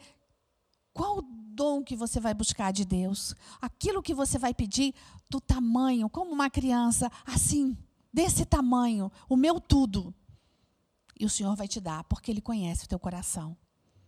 qual 0.91 1.19
o 1.19 1.21
dom 1.21 1.83
que 1.83 1.95
você 1.95 2.19
vai 2.19 2.33
buscar 2.33 2.73
de 2.73 2.83
Deus. 2.83 3.35
Aquilo 3.61 4.01
que 4.01 4.15
você 4.15 4.39
vai 4.39 4.51
pedir 4.51 4.95
do 5.29 5.39
tamanho, 5.39 6.09
como 6.09 6.31
uma 6.31 6.49
criança, 6.49 7.07
assim, 7.23 7.77
desse 8.11 8.45
tamanho, 8.45 9.11
o 9.29 9.37
meu 9.37 9.59
tudo. 9.61 10.11
E 11.19 11.23
o 11.23 11.29
Senhor 11.29 11.55
vai 11.55 11.67
te 11.67 11.79
dar, 11.79 12.03
porque 12.05 12.31
Ele 12.31 12.41
conhece 12.41 12.85
o 12.85 12.89
teu 12.89 12.97
coração. 12.97 13.55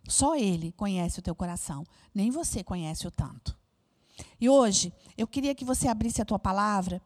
Só 0.08 0.36
Ele 0.36 0.72
conhece 0.72 1.20
o 1.20 1.22
teu 1.22 1.36
coração. 1.36 1.86
Nem 2.12 2.32
você 2.32 2.64
conhece 2.64 3.06
o 3.06 3.12
tanto. 3.12 3.56
E 4.42 4.50
hoje, 4.50 4.92
eu 5.16 5.28
queria 5.28 5.54
que 5.54 5.64
você 5.64 5.88
abrisse 5.88 6.24
a 6.24 6.26
tua 6.26 6.40
palavra 6.40 7.00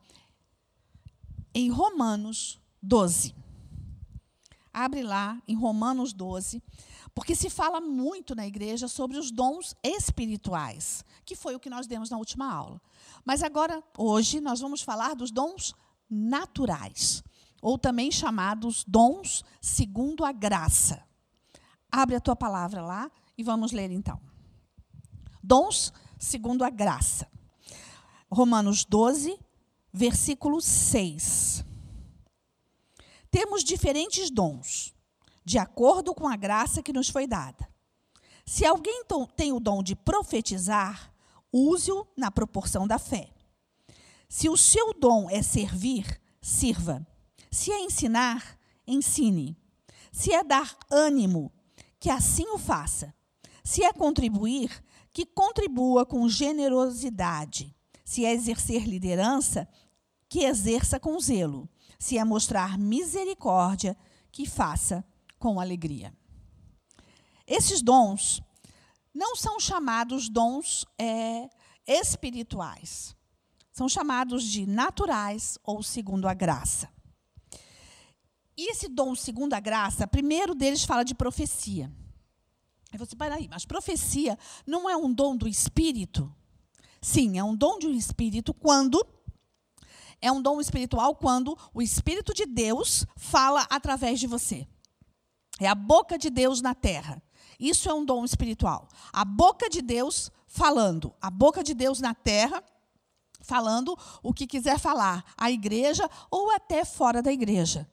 em 1.53 1.69
Romanos 1.69 2.59
12. 2.81 3.35
Abre 4.73 5.03
lá 5.03 5.41
em 5.47 5.55
Romanos 5.55 6.13
12, 6.13 6.63
porque 7.13 7.35
se 7.35 7.49
fala 7.49 7.81
muito 7.81 8.33
na 8.33 8.47
igreja 8.47 8.87
sobre 8.87 9.17
os 9.17 9.29
dons 9.29 9.75
espirituais, 9.83 11.03
que 11.25 11.35
foi 11.35 11.55
o 11.55 11.59
que 11.59 11.69
nós 11.69 11.87
demos 11.87 12.09
na 12.09 12.17
última 12.17 12.51
aula. 12.51 12.81
Mas 13.25 13.43
agora, 13.43 13.83
hoje, 13.97 14.39
nós 14.39 14.61
vamos 14.61 14.81
falar 14.81 15.13
dos 15.13 15.29
dons 15.29 15.75
naturais, 16.09 17.21
ou 17.61 17.77
também 17.77 18.09
chamados 18.11 18.85
dons 18.87 19.43
segundo 19.59 20.23
a 20.23 20.31
graça. 20.31 21.03
Abre 21.91 22.15
a 22.15 22.21
tua 22.21 22.35
palavra 22.35 22.81
lá 22.81 23.11
e 23.37 23.43
vamos 23.43 23.73
ler 23.73 23.91
então. 23.91 24.19
Dons 25.43 25.91
segundo 26.17 26.63
a 26.63 26.69
graça. 26.69 27.29
Romanos 28.31 28.85
12, 28.85 29.37
versículo 29.93 30.61
6 30.61 31.65
temos 33.31 33.63
diferentes 33.63 34.29
dons, 34.29 34.93
de 35.45 35.57
acordo 35.57 36.13
com 36.13 36.27
a 36.27 36.35
graça 36.35 36.83
que 36.83 36.91
nos 36.91 37.07
foi 37.07 37.25
dada. 37.25 37.65
Se 38.45 38.65
alguém 38.65 39.03
tem 39.37 39.53
o 39.53 39.59
dom 39.59 39.81
de 39.81 39.95
profetizar, 39.95 41.13
use-o 41.51 42.05
na 42.17 42.29
proporção 42.29 42.85
da 42.85 42.99
fé. 42.99 43.33
Se 44.27 44.49
o 44.49 44.57
seu 44.57 44.93
dom 44.93 45.29
é 45.29 45.41
servir, 45.41 46.19
sirva. 46.41 47.07
Se 47.49 47.71
é 47.71 47.79
ensinar, 47.79 48.59
ensine. 48.85 49.57
Se 50.11 50.33
é 50.33 50.43
dar 50.43 50.77
ânimo, 50.89 51.53
que 52.01 52.09
assim 52.09 52.47
o 52.49 52.57
faça. 52.57 53.13
Se 53.63 53.81
é 53.81 53.93
contribuir, 53.93 54.83
que 55.13 55.25
contribua 55.25 56.05
com 56.05 56.27
generosidade. 56.27 57.73
Se 58.11 58.25
é 58.25 58.33
exercer 58.33 58.83
liderança, 58.83 59.65
que 60.27 60.43
exerça 60.43 60.99
com 60.99 61.17
zelo 61.17 61.69
se 61.97 62.17
é 62.17 62.25
mostrar 62.25 62.77
misericórdia, 62.77 63.95
que 64.33 64.45
faça 64.45 65.01
com 65.39 65.61
alegria. 65.61 66.13
Esses 67.47 67.81
dons 67.81 68.43
não 69.13 69.33
são 69.37 69.61
chamados 69.61 70.27
dons 70.27 70.85
é, 70.99 71.49
espirituais. 71.87 73.15
São 73.71 73.87
chamados 73.87 74.43
de 74.43 74.65
naturais 74.65 75.57
ou 75.63 75.81
segundo 75.81 76.27
a 76.27 76.33
graça. 76.33 76.89
E 78.57 78.71
esse 78.71 78.89
dom 78.89 79.15
segundo 79.15 79.53
a 79.53 79.59
graça, 79.61 80.05
primeiro 80.05 80.53
deles 80.53 80.83
fala 80.83 81.05
de 81.05 81.15
profecia. 81.15 81.89
Aí 82.91 82.99
você, 82.99 83.15
peraí, 83.15 83.47
mas 83.47 83.63
profecia 83.63 84.37
não 84.67 84.89
é 84.89 84.97
um 84.97 85.13
dom 85.13 85.37
do 85.37 85.47
Espírito? 85.47 86.35
Sim, 87.01 87.37
é 87.37 87.43
um 87.43 87.55
dom 87.55 87.79
de 87.79 87.87
um 87.87 87.93
Espírito 87.93 88.53
quando 88.53 89.05
é 90.21 90.31
um 90.31 90.41
dom 90.41 90.61
espiritual 90.61 91.15
quando 91.15 91.57
o 91.73 91.81
Espírito 91.81 92.33
de 92.33 92.45
Deus 92.45 93.05
fala 93.17 93.65
através 93.71 94.19
de 94.19 94.27
você. 94.27 94.67
É 95.59 95.67
a 95.67 95.73
boca 95.73 96.17
de 96.17 96.29
Deus 96.29 96.61
na 96.61 96.75
terra. 96.75 97.21
Isso 97.59 97.89
é 97.89 97.93
um 97.93 98.05
dom 98.05 98.23
espiritual. 98.23 98.87
A 99.11 99.25
boca 99.25 99.67
de 99.67 99.81
Deus 99.81 100.31
falando, 100.47 101.13
a 101.19 101.29
boca 101.29 101.63
de 101.63 101.73
Deus 101.73 101.99
na 101.99 102.13
terra 102.13 102.63
falando 103.41 103.97
o 104.21 104.33
que 104.33 104.45
quiser 104.45 104.79
falar, 104.79 105.25
a 105.35 105.49
igreja 105.49 106.07
ou 106.29 106.51
até 106.51 106.85
fora 106.85 107.21
da 107.21 107.31
igreja. 107.31 107.89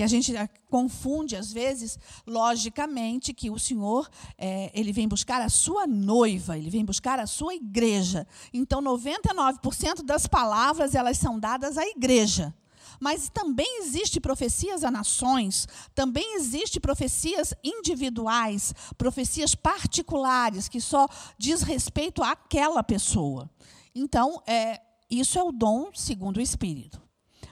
Porque 0.00 0.04
a 0.06 0.18
gente 0.18 0.34
eh, 0.34 0.48
confunde, 0.70 1.36
às 1.36 1.52
vezes, 1.52 1.98
logicamente, 2.26 3.34
que 3.34 3.50
o 3.50 3.58
Senhor 3.58 4.08
é, 4.38 4.70
ele 4.72 4.94
vem 4.94 5.06
buscar 5.06 5.42
a 5.42 5.50
sua 5.50 5.86
noiva, 5.86 6.56
ele 6.56 6.70
vem 6.70 6.82
buscar 6.82 7.18
a 7.18 7.26
sua 7.26 7.54
igreja. 7.54 8.26
Então, 8.50 8.80
99% 8.80 10.02
das 10.02 10.26
palavras 10.26 10.94
elas 10.94 11.18
são 11.18 11.38
dadas 11.38 11.76
à 11.76 11.86
igreja. 11.86 12.54
Mas 12.98 13.28
também 13.28 13.82
existe 13.82 14.18
profecias 14.18 14.84
a 14.84 14.90
nações, 14.90 15.68
também 15.94 16.36
existe 16.36 16.80
profecias 16.80 17.52
individuais, 17.62 18.72
profecias 18.96 19.54
particulares 19.54 20.66
que 20.66 20.80
só 20.80 21.06
diz 21.36 21.60
respeito 21.60 22.22
àquela 22.22 22.82
pessoa. 22.82 23.50
Então, 23.94 24.42
é, 24.46 24.80
isso 25.10 25.38
é 25.38 25.42
o 25.42 25.52
dom 25.52 25.90
segundo 25.92 26.38
o 26.38 26.40
Espírito. 26.40 27.09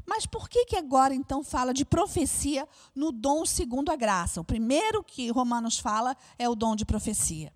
Mas 0.08 0.24
por 0.24 0.48
que, 0.48 0.64
que 0.64 0.74
agora, 0.74 1.14
então, 1.14 1.44
fala 1.44 1.74
de 1.74 1.84
profecia 1.84 2.66
no 2.94 3.12
dom 3.12 3.44
segundo 3.44 3.92
a 3.92 3.96
graça? 3.96 4.40
O 4.40 4.44
primeiro 4.44 5.04
que 5.04 5.30
Romanos 5.30 5.78
fala 5.78 6.16
é 6.38 6.48
o 6.48 6.54
dom 6.54 6.74
de 6.74 6.86
profecia. 6.86 7.52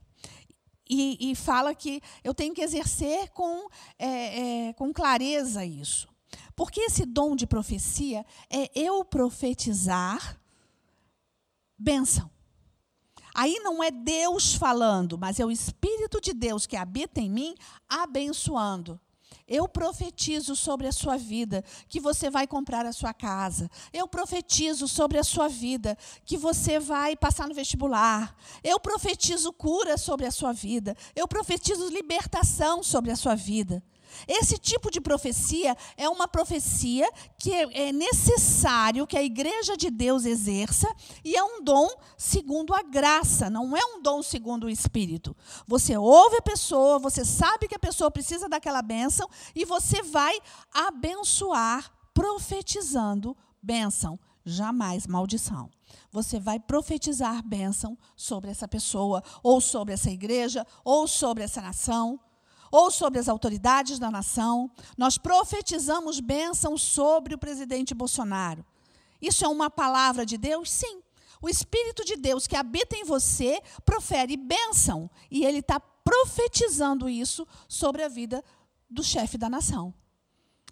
E, 0.86 1.30
e 1.30 1.34
fala 1.34 1.74
que 1.74 2.02
eu 2.22 2.34
tenho 2.34 2.52
que 2.52 2.60
exercer 2.60 3.30
com, 3.30 3.70
é, 3.98 4.66
é, 4.68 4.72
com 4.74 4.92
clareza 4.92 5.64
isso. 5.64 6.06
Porque 6.54 6.82
esse 6.82 7.06
dom 7.06 7.34
de 7.34 7.46
profecia 7.46 8.22
é 8.50 8.70
eu 8.78 9.02
profetizar 9.02 10.38
bênção. 11.78 12.30
Aí 13.34 13.58
não 13.60 13.82
é 13.82 13.90
Deus 13.90 14.54
falando, 14.54 15.16
mas 15.16 15.40
é 15.40 15.46
o 15.46 15.50
Espírito 15.50 16.20
de 16.20 16.34
Deus 16.34 16.66
que 16.66 16.76
habita 16.76 17.18
em 17.18 17.30
mim 17.30 17.54
abençoando. 17.88 19.00
Eu 19.46 19.68
profetizo 19.68 20.54
sobre 20.56 20.86
a 20.86 20.92
sua 20.92 21.16
vida 21.16 21.64
que 21.88 22.00
você 22.00 22.30
vai 22.30 22.46
comprar 22.46 22.86
a 22.86 22.92
sua 22.92 23.12
casa. 23.12 23.70
Eu 23.92 24.08
profetizo 24.08 24.88
sobre 24.88 25.18
a 25.18 25.24
sua 25.24 25.48
vida 25.48 25.96
que 26.24 26.36
você 26.36 26.78
vai 26.78 27.16
passar 27.16 27.48
no 27.48 27.54
vestibular. 27.54 28.36
Eu 28.62 28.80
profetizo 28.80 29.52
cura 29.52 29.96
sobre 29.96 30.26
a 30.26 30.30
sua 30.30 30.52
vida. 30.52 30.96
Eu 31.14 31.28
profetizo 31.28 31.88
libertação 31.88 32.82
sobre 32.82 33.10
a 33.10 33.16
sua 33.16 33.34
vida. 33.34 33.82
Esse 34.26 34.58
tipo 34.58 34.90
de 34.90 35.00
profecia 35.00 35.76
é 35.96 36.08
uma 36.08 36.28
profecia 36.28 37.10
que 37.38 37.52
é 37.52 37.92
necessário 37.92 39.06
que 39.06 39.16
a 39.16 39.22
igreja 39.22 39.76
de 39.76 39.90
Deus 39.90 40.24
exerça 40.24 40.92
e 41.24 41.36
é 41.36 41.42
um 41.42 41.62
dom 41.62 41.88
segundo 42.16 42.74
a 42.74 42.82
graça, 42.82 43.50
não 43.50 43.76
é 43.76 43.84
um 43.84 44.02
dom 44.02 44.22
segundo 44.22 44.64
o 44.64 44.70
Espírito. 44.70 45.36
Você 45.66 45.96
ouve 45.96 46.36
a 46.36 46.42
pessoa, 46.42 46.98
você 46.98 47.24
sabe 47.24 47.68
que 47.68 47.74
a 47.74 47.78
pessoa 47.78 48.10
precisa 48.10 48.48
daquela 48.48 48.82
bênção 48.82 49.28
e 49.54 49.64
você 49.64 50.02
vai 50.02 50.38
abençoar 50.72 51.90
profetizando 52.14 53.36
bênção, 53.62 54.18
jamais 54.44 55.06
maldição. 55.06 55.70
Você 56.10 56.38
vai 56.38 56.58
profetizar 56.58 57.42
bênção 57.42 57.96
sobre 58.16 58.50
essa 58.50 58.68
pessoa, 58.68 59.22
ou 59.42 59.60
sobre 59.60 59.94
essa 59.94 60.10
igreja, 60.10 60.66
ou 60.84 61.06
sobre 61.06 61.42
essa 61.42 61.60
nação 61.60 62.20
ou 62.72 62.90
sobre 62.90 63.20
as 63.20 63.28
autoridades 63.28 63.98
da 63.98 64.10
nação. 64.10 64.70
Nós 64.96 65.18
profetizamos 65.18 66.18
bênção 66.18 66.78
sobre 66.78 67.34
o 67.34 67.38
presidente 67.38 67.94
Bolsonaro. 67.94 68.64
Isso 69.20 69.44
é 69.44 69.48
uma 69.48 69.70
palavra 69.70 70.24
de 70.24 70.38
Deus? 70.38 70.70
Sim. 70.70 71.02
O 71.42 71.48
Espírito 71.48 72.04
de 72.04 72.16
Deus 72.16 72.46
que 72.46 72.56
habita 72.56 72.96
em 72.96 73.04
você 73.04 73.60
profere 73.84 74.36
bênção. 74.36 75.10
E 75.30 75.44
ele 75.44 75.58
está 75.58 75.78
profetizando 75.78 77.08
isso 77.08 77.46
sobre 77.68 78.02
a 78.02 78.08
vida 78.08 78.42
do 78.88 79.04
chefe 79.04 79.36
da 79.36 79.50
nação. 79.50 79.92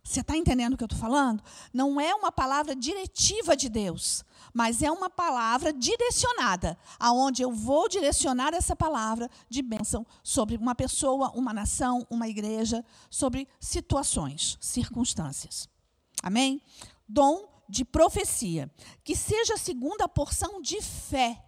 Você 0.03 0.21
está 0.21 0.37
entendendo 0.37 0.75
o 0.75 0.77
que 0.77 0.83
eu 0.83 0.87
estou 0.87 0.99
falando? 0.99 1.43
Não 1.73 2.01
é 2.01 2.15
uma 2.15 2.33
palavra 2.33 2.75
diretiva 2.75 3.57
de 3.57 3.69
Deus, 3.69 4.25
mas 4.53 4.83
é 4.83 4.91
uma 4.91 5.11
palavra 5.11 5.73
direcionada, 5.73 6.77
aonde 6.99 7.43
eu 7.43 7.53
vou 7.53 7.89
direcionar 7.89 8.55
essa 8.55 8.75
palavra 8.75 9.31
de 9.49 9.63
bênção 9.63 10.07
sobre 10.23 10.57
uma 10.57 10.75
pessoa, 10.75 11.31
uma 11.35 11.53
nação, 11.53 12.07
uma 12.11 12.27
igreja, 12.27 12.85
sobre 13.11 13.47
situações, 13.61 14.57
circunstâncias. 14.61 15.69
Amém? 16.23 16.63
Dom 17.09 17.49
de 17.69 17.85
profecia, 17.85 18.71
que 19.05 19.15
seja 19.15 19.55
a 19.55 19.59
segunda 19.59 20.09
porção 20.09 20.61
de 20.61 20.81
fé. 20.83 21.45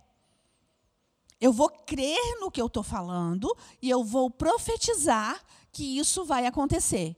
Eu 1.41 1.53
vou 1.53 1.69
crer 1.69 2.39
no 2.39 2.51
que 2.51 2.61
eu 2.61 2.67
estou 2.67 2.85
falando 2.85 3.53
e 3.81 3.91
eu 3.91 4.05
vou 4.05 4.31
profetizar 4.31 5.43
que 5.73 5.99
isso 5.99 6.25
vai 6.25 6.47
acontecer. 6.47 7.17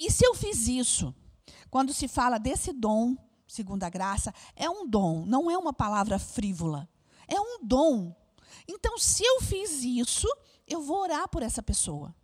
E 0.00 0.10
se 0.10 0.26
eu 0.26 0.34
fiz 0.34 0.66
isso? 0.66 1.14
Quando 1.70 1.92
se 1.92 2.08
fala 2.08 2.38
desse 2.38 2.72
dom, 2.72 3.14
segundo 3.46 3.84
a 3.84 3.90
graça, 3.90 4.32
é 4.56 4.68
um 4.70 4.88
dom, 4.88 5.26
não 5.26 5.50
é 5.50 5.58
uma 5.58 5.74
palavra 5.74 6.18
frívola. 6.18 6.88
É 7.28 7.38
um 7.38 7.58
dom. 7.62 8.16
Então, 8.66 8.96
se 8.98 9.22
eu 9.22 9.42
fiz 9.42 9.84
isso, 9.84 10.26
eu 10.66 10.80
vou 10.80 11.02
orar 11.02 11.28
por 11.28 11.42
essa 11.42 11.62
pessoa. 11.62 12.14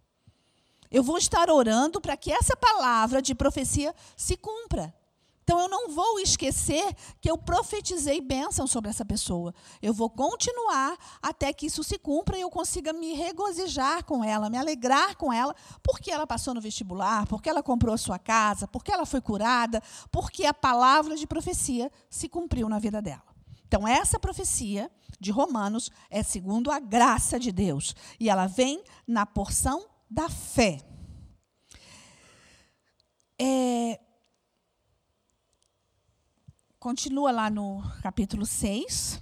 Eu 0.91 1.03
vou 1.03 1.19
estar 1.19 1.51
orando 1.51 2.01
para 2.01 2.17
que 2.17 2.33
essa 2.33 2.57
palavra 2.57 3.21
de 3.21 3.35
profecia 3.35 3.95
se 4.17 4.39
cumpra. 4.39 4.95
Então 5.47 5.61
eu 5.61 5.69
não 5.69 5.91
vou 5.91 6.19
esquecer 6.19 6.93
que 7.21 7.31
eu 7.31 7.39
profetizei 7.39 8.21
bênção 8.21 8.67
sobre 8.67 8.91
essa 8.91 9.05
pessoa. 9.05 9.55
Eu 9.81 9.95
vou 9.95 10.11
continuar 10.11 10.99
até 11.23 11.53
que 11.53 11.67
isso 11.67 11.85
se 11.85 11.97
cumpra 12.01 12.37
e 12.37 12.41
eu 12.41 12.51
consiga 12.51 12.93
me 12.93 13.13
regozijar 13.13 14.05
com 14.05 14.25
ela, 14.25 14.51
me 14.51 14.59
alegrar 14.59 15.15
com 15.15 15.33
ela, 15.33 15.55
porque 15.85 16.11
ela 16.11 16.27
passou 16.27 16.53
no 16.53 16.61
vestibular, 16.61 17.29
porque 17.29 17.49
ela 17.49 17.63
comprou 17.63 17.95
a 17.95 17.99
sua 17.99 18.19
casa, 18.19 18.67
porque 18.67 18.91
ela 18.91 19.07
foi 19.07 19.21
curada, 19.21 19.81
porque 20.11 20.45
a 20.45 20.53
palavra 20.53 21.15
de 21.15 21.29
profecia 21.29 21.93
se 22.11 22.29
cumpriu 22.29 22.69
na 22.69 22.81
vida 22.81 23.01
dela. 23.01 23.23
Então 23.69 23.87
essa 23.87 24.19
profecia 24.19 24.91
de 25.21 25.31
Romanos 25.31 25.93
é 26.11 26.25
segundo 26.25 26.73
a 26.73 26.81
graça 26.81 27.39
de 27.39 27.53
Deus 27.53 27.95
e 28.19 28.29
ela 28.29 28.49
vem 28.49 28.83
na 29.07 29.25
porção 29.25 29.87
da 30.11 30.29
fé. 30.29 30.81
É, 33.41 34.01
continua 36.87 37.33
lá 37.33 37.51
no 37.51 37.83
capítulo 38.01 38.47
6. 38.47 39.21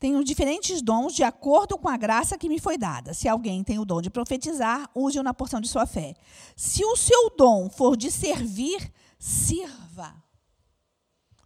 Tenho 0.00 0.24
diferentes 0.24 0.80
dons 0.80 1.14
de 1.14 1.22
acordo 1.22 1.76
com 1.76 1.86
a 1.86 1.98
graça 1.98 2.38
que 2.38 2.48
me 2.48 2.58
foi 2.58 2.78
dada. 2.78 3.12
Se 3.12 3.28
alguém 3.28 3.62
tem 3.62 3.78
o 3.78 3.84
dom 3.84 4.00
de 4.00 4.08
profetizar, 4.08 4.90
use-o 4.94 5.22
na 5.22 5.34
porção 5.34 5.60
de 5.60 5.68
sua 5.68 5.84
fé. 5.84 6.14
Se 6.56 6.82
o 6.82 6.96
seu 6.96 7.28
dom 7.36 7.68
for 7.68 7.94
de 7.94 8.10
servir, 8.10 8.90
sirva. 9.18 10.14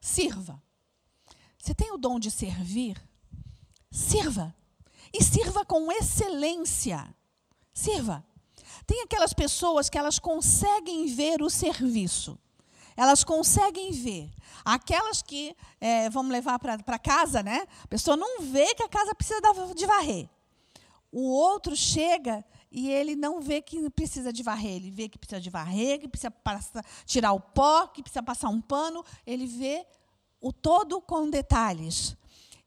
Sirva. 0.01 0.63
Você 1.59 1.75
tem 1.75 1.91
o 1.93 1.99
dom 1.99 2.21
de 2.21 2.31
servir? 2.31 2.97
Sirva. 3.91 4.55
E 5.13 5.25
sirva 5.25 5.65
com 5.65 5.91
excelência. 5.91 7.05
Sirva. 7.75 8.25
Tem 8.87 9.03
aquelas 9.03 9.33
pessoas 9.33 9.91
que 9.91 9.99
elas 9.99 10.21
conseguem 10.21 11.07
ver 11.07 11.43
o 11.43 11.51
serviço. 11.51 12.39
Elas 12.97 13.23
conseguem 13.23 13.93
ver. 13.93 14.31
Aquelas 14.65 15.23
que 15.23 15.55
é, 15.81 16.09
vamos 16.11 16.33
levar 16.33 16.59
para 16.59 16.99
casa, 16.99 17.43
né? 17.43 17.67
A 17.85 17.89
pessoa 17.89 18.17
não 18.17 18.41
vê 18.43 18.75
que 18.75 18.83
a 18.83 18.89
casa 18.89 19.15
precisa 19.15 19.41
de 19.75 19.87
varrer. 19.87 20.29
O 21.13 21.31
outro 21.31 21.77
chega 21.77 22.45
e 22.71 22.91
ele 22.91 23.15
não 23.15 23.41
vê 23.41 23.63
que 23.63 23.89
precisa 23.91 24.33
de 24.33 24.43
varrer. 24.43 24.77
Ele 24.77 24.91
vê 24.91 25.09
que 25.09 25.19
precisa 25.19 25.41
de 25.41 25.51
varrer, 25.51 26.01
que 26.01 26.09
precisa 26.09 26.31
passar, 26.31 26.85
tirar 27.05 27.33
o 27.33 27.41
pó, 27.41 27.87
que 27.87 28.03
precisa 28.03 28.23
passar 28.23 28.49
um 28.49 28.61
pano. 28.61 29.05
Ele 29.27 29.47
vê 29.47 29.87
o 30.41 30.53
todo 30.53 31.01
com 31.01 31.31
detalhes. 31.31 32.17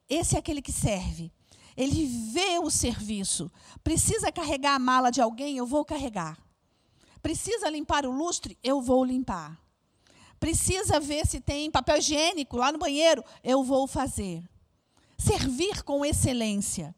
Esse 0.07 0.36
é 0.36 0.39
aquele 0.39 0.62
que 0.62 0.71
serve. 0.71 1.31
Ele 1.75 2.05
vê 2.33 2.59
o 2.59 2.69
serviço. 2.69 3.51
Precisa 3.83 4.31
carregar 4.31 4.75
a 4.75 4.79
mala 4.79 5.12
de 5.12 5.21
alguém? 5.21 5.57
Eu 5.57 5.65
vou 5.65 5.86
carregar. 5.86 6.38
Precisa 7.21 7.69
limpar 7.69 8.05
o 8.05 8.12
lustre? 8.12 8.57
Eu 8.63 8.81
vou 8.81 9.03
limpar. 9.03 9.59
Precisa 10.39 11.00
ver 11.00 11.27
se 11.27 11.39
tem 11.39 11.69
papel 11.69 11.98
higiênico 11.98 12.58
lá 12.58 12.72
no 12.72 12.79
banheiro? 12.79 13.24
Eu 13.43 13.63
vou 13.63 13.88
fazer. 13.88 14.43
Servir 15.17 15.84
com 15.84 16.05
excelência. 16.05 16.96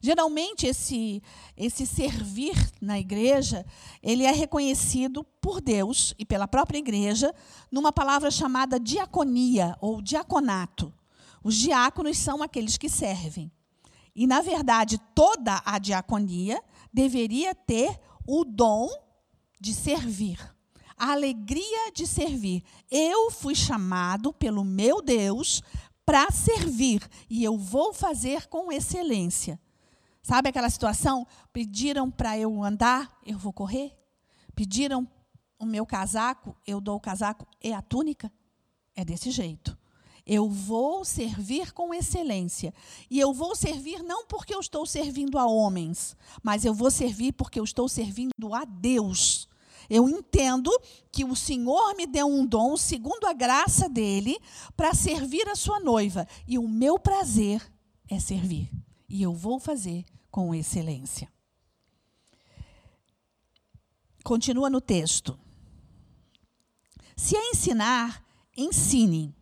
Geralmente 0.00 0.66
esse 0.66 1.22
esse 1.56 1.86
servir 1.86 2.56
na 2.80 2.98
igreja, 2.98 3.64
ele 4.02 4.24
é 4.24 4.32
reconhecido 4.32 5.22
por 5.40 5.60
Deus 5.60 6.12
e 6.18 6.24
pela 6.24 6.48
própria 6.48 6.78
igreja 6.78 7.32
numa 7.70 7.92
palavra 7.92 8.30
chamada 8.30 8.80
diaconia 8.80 9.76
ou 9.80 10.02
diaconato. 10.02 10.92
Os 11.44 11.56
diáconos 11.56 12.18
são 12.18 12.42
aqueles 12.42 12.76
que 12.76 12.88
servem. 12.88 13.50
E, 14.14 14.26
na 14.26 14.40
verdade, 14.40 14.98
toda 15.14 15.62
a 15.64 15.78
diaconia 15.78 16.62
deveria 16.92 17.54
ter 17.54 17.98
o 18.26 18.44
dom 18.44 18.88
de 19.60 19.72
servir, 19.72 20.38
a 21.02 21.10
alegria 21.10 21.90
de 21.92 22.06
servir. 22.06 22.62
Eu 22.88 23.28
fui 23.28 23.56
chamado 23.56 24.32
pelo 24.32 24.62
meu 24.62 25.02
Deus 25.02 25.60
para 26.06 26.30
servir 26.30 27.04
e 27.28 27.42
eu 27.42 27.58
vou 27.58 27.92
fazer 27.92 28.46
com 28.46 28.70
excelência. 28.70 29.60
Sabe 30.22 30.48
aquela 30.48 30.70
situação? 30.70 31.26
Pediram 31.52 32.08
para 32.08 32.38
eu 32.38 32.62
andar, 32.62 33.18
eu 33.26 33.36
vou 33.36 33.52
correr. 33.52 33.92
Pediram 34.54 35.08
o 35.58 35.66
meu 35.66 35.84
casaco, 35.84 36.56
eu 36.64 36.80
dou 36.80 36.98
o 36.98 37.00
casaco 37.00 37.48
e 37.60 37.72
a 37.72 37.82
túnica. 37.82 38.32
É 38.94 39.04
desse 39.04 39.32
jeito. 39.32 39.76
Eu 40.24 40.48
vou 40.48 41.04
servir 41.04 41.72
com 41.72 41.92
excelência. 41.92 42.72
E 43.10 43.18
eu 43.18 43.34
vou 43.34 43.56
servir 43.56 44.04
não 44.04 44.24
porque 44.24 44.54
eu 44.54 44.60
estou 44.60 44.86
servindo 44.86 45.36
a 45.36 45.46
homens, 45.46 46.16
mas 46.44 46.64
eu 46.64 46.72
vou 46.72 46.92
servir 46.92 47.32
porque 47.32 47.58
eu 47.58 47.64
estou 47.64 47.88
servindo 47.88 48.54
a 48.54 48.64
Deus. 48.64 49.48
Eu 49.94 50.08
entendo 50.08 50.70
que 51.10 51.22
o 51.22 51.36
Senhor 51.36 51.94
me 51.94 52.06
deu 52.06 52.26
um 52.26 52.46
dom, 52.46 52.78
segundo 52.78 53.26
a 53.26 53.34
graça 53.34 53.90
dele, 53.90 54.40
para 54.74 54.94
servir 54.94 55.46
a 55.50 55.54
sua 55.54 55.78
noiva. 55.80 56.26
E 56.48 56.58
o 56.58 56.66
meu 56.66 56.98
prazer 56.98 57.62
é 58.08 58.18
servir. 58.18 58.70
E 59.06 59.22
eu 59.22 59.34
vou 59.34 59.60
fazer 59.60 60.06
com 60.30 60.54
excelência. 60.54 61.30
Continua 64.24 64.70
no 64.70 64.80
texto. 64.80 65.38
Se 67.14 67.36
é 67.36 67.50
ensinar, 67.50 68.24
ensine. 68.56 69.36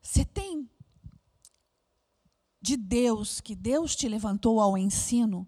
Você 0.00 0.24
tem 0.24 0.70
de 2.62 2.78
Deus, 2.78 3.42
que 3.42 3.54
Deus 3.54 3.94
te 3.94 4.08
levantou 4.08 4.58
ao 4.58 4.78
ensino, 4.78 5.46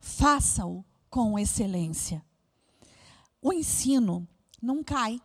faça-o 0.00 0.84
com 1.14 1.38
excelência. 1.38 2.24
O 3.40 3.52
ensino 3.52 4.26
não 4.60 4.82
cai. 4.82 5.22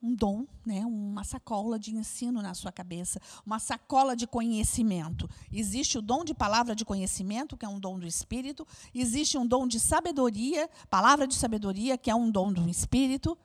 Um 0.00 0.14
dom, 0.14 0.46
né, 0.66 0.84
uma 0.84 1.24
sacola 1.24 1.78
de 1.78 1.90
ensino 1.96 2.42
na 2.42 2.52
sua 2.52 2.70
cabeça, 2.70 3.18
uma 3.44 3.58
sacola 3.58 4.14
de 4.14 4.26
conhecimento. 4.26 5.28
Existe 5.50 5.96
o 5.96 6.02
dom 6.02 6.24
de 6.24 6.34
palavra 6.34 6.76
de 6.76 6.84
conhecimento, 6.84 7.56
que 7.56 7.64
é 7.64 7.68
um 7.68 7.80
dom 7.80 7.98
do 7.98 8.06
Espírito, 8.06 8.66
existe 8.94 9.38
um 9.38 9.46
dom 9.46 9.66
de 9.66 9.80
sabedoria, 9.80 10.68
palavra 10.90 11.26
de 11.26 11.34
sabedoria, 11.34 11.96
que 11.96 12.10
é 12.10 12.14
um 12.14 12.30
dom 12.30 12.52
do 12.52 12.68
Espírito, 12.68 13.36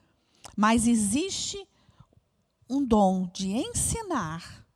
mas 0.55 0.85
existe 0.85 1.65
um 2.69 2.85
dom 2.85 3.25
de 3.33 3.47
ensinar 3.51 4.67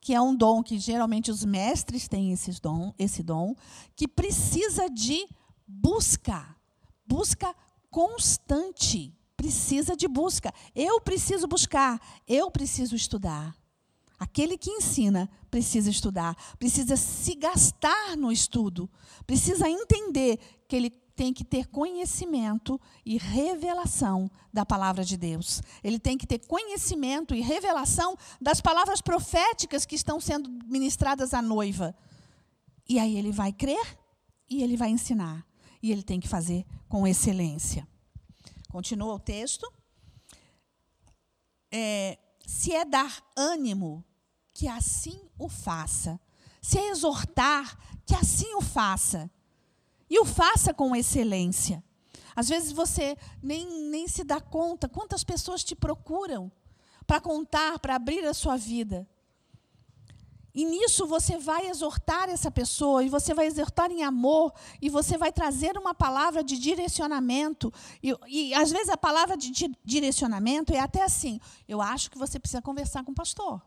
que 0.00 0.14
é 0.14 0.20
um 0.22 0.34
dom 0.34 0.62
que 0.62 0.78
geralmente 0.78 1.30
os 1.30 1.44
mestres 1.44 2.08
têm 2.08 2.32
esse 2.32 2.58
dom, 2.62 2.94
esse 2.98 3.22
dom, 3.22 3.54
que 3.94 4.08
precisa 4.08 4.88
de 4.88 5.28
busca, 5.68 6.56
busca 7.06 7.54
constante, 7.90 9.14
precisa 9.36 9.94
de 9.94 10.08
busca. 10.08 10.52
Eu 10.74 11.00
preciso 11.00 11.46
buscar, 11.46 12.00
eu 12.26 12.50
preciso 12.50 12.96
estudar. 12.96 13.54
Aquele 14.18 14.58
que 14.58 14.70
ensina 14.70 15.30
precisa 15.48 15.90
estudar, 15.90 16.34
precisa 16.58 16.96
se 16.96 17.34
gastar 17.36 18.16
no 18.16 18.32
estudo, 18.32 18.90
precisa 19.26 19.68
entender 19.68 20.38
que 20.66 20.74
ele 20.74 20.90
tem 20.90 21.32
que 21.32 21.44
ter 21.44 21.66
conhecimento 21.66 22.80
e 23.04 23.18
revelação 23.18 24.30
da 24.52 24.64
palavra 24.64 25.04
de 25.04 25.16
Deus. 25.16 25.60
Ele 25.82 25.98
tem 25.98 26.16
que 26.16 26.26
ter 26.26 26.38
conhecimento 26.46 27.34
e 27.34 27.40
revelação 27.40 28.16
das 28.40 28.60
palavras 28.60 29.00
proféticas 29.00 29.84
que 29.84 29.96
estão 29.96 30.20
sendo 30.20 30.48
ministradas 30.66 31.34
à 31.34 31.42
noiva. 31.42 31.94
E 32.88 32.98
aí 33.00 33.16
ele 33.16 33.32
vai 33.32 33.52
crer 33.52 33.98
e 34.48 34.62
ele 34.62 34.76
vai 34.76 34.90
ensinar. 34.90 35.44
E 35.82 35.92
ele 35.92 36.02
tem 36.02 36.18
que 36.20 36.28
fazer 36.28 36.66
com 36.88 37.06
excelência. 37.06 37.86
Continua 38.68 39.14
o 39.14 39.18
texto. 39.18 39.70
É, 41.70 42.18
se 42.46 42.72
é 42.72 42.84
dar 42.84 43.22
ânimo, 43.36 44.04
que 44.52 44.66
assim 44.66 45.20
o 45.38 45.48
faça. 45.48 46.20
Se 46.60 46.78
é 46.78 46.90
exortar, 46.90 47.78
que 48.04 48.14
assim 48.14 48.54
o 48.54 48.60
faça. 48.60 49.30
E 50.10 50.18
o 50.18 50.24
faça 50.24 50.72
com 50.74 50.96
excelência. 50.96 51.82
Às 52.34 52.48
vezes 52.48 52.72
você 52.72 53.16
nem, 53.42 53.90
nem 53.90 54.06
se 54.08 54.24
dá 54.24 54.40
conta 54.40 54.88
quantas 54.88 55.24
pessoas 55.24 55.64
te 55.64 55.74
procuram 55.74 56.50
para 57.06 57.20
contar, 57.20 57.78
para 57.78 57.96
abrir 57.96 58.24
a 58.24 58.34
sua 58.34 58.56
vida. 58.56 59.08
E 60.54 60.64
nisso 60.64 61.06
você 61.06 61.38
vai 61.38 61.68
exortar 61.68 62.28
essa 62.28 62.50
pessoa, 62.50 63.04
e 63.04 63.08
você 63.08 63.34
vai 63.34 63.46
exortar 63.46 63.90
em 63.90 64.02
amor, 64.02 64.52
e 64.80 64.88
você 64.88 65.16
vai 65.18 65.30
trazer 65.30 65.76
uma 65.76 65.94
palavra 65.94 66.42
de 66.42 66.58
direcionamento. 66.58 67.72
E, 68.02 68.14
e 68.26 68.54
às 68.54 68.70
vezes 68.70 68.88
a 68.88 68.96
palavra 68.96 69.36
de 69.36 69.50
direcionamento 69.84 70.72
é 70.72 70.80
até 70.80 71.02
assim: 71.02 71.38
eu 71.68 71.80
acho 71.80 72.10
que 72.10 72.18
você 72.18 72.38
precisa 72.38 72.62
conversar 72.62 73.04
com 73.04 73.12
o 73.12 73.14
pastor. 73.14 73.60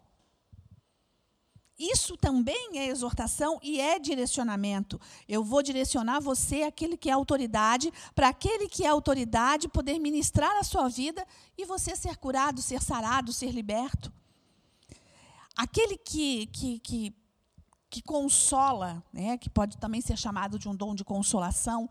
isso 1.77 2.15
também 2.17 2.77
é 2.77 2.87
exortação 2.87 3.59
e 3.63 3.79
é 3.79 3.97
direcionamento. 3.97 4.99
Eu 5.27 5.43
vou 5.43 5.63
direcionar 5.63 6.19
você, 6.19 6.63
aquele 6.63 6.97
que 6.97 7.09
é 7.09 7.13
autoridade, 7.13 7.91
para 8.13 8.29
aquele 8.29 8.67
que 8.67 8.83
é 8.83 8.87
autoridade 8.87 9.67
poder 9.67 9.97
ministrar 9.99 10.57
a 10.57 10.63
sua 10.63 10.87
vida 10.87 11.25
e 11.57 11.65
você 11.65 11.95
ser 11.95 12.17
curado, 12.17 12.61
ser 12.61 12.81
sarado, 12.81 13.33
ser 13.33 13.51
liberto. 13.51 14.11
Aquele 15.61 15.95
que, 15.95 16.47
que, 16.47 16.79
que, 16.79 17.15
que 17.87 18.01
consola, 18.01 19.03
né, 19.13 19.37
que 19.37 19.47
pode 19.47 19.77
também 19.77 20.01
ser 20.01 20.17
chamado 20.17 20.57
de 20.57 20.67
um 20.67 20.75
dom 20.75 20.95
de 20.95 21.03
consolação, 21.03 21.87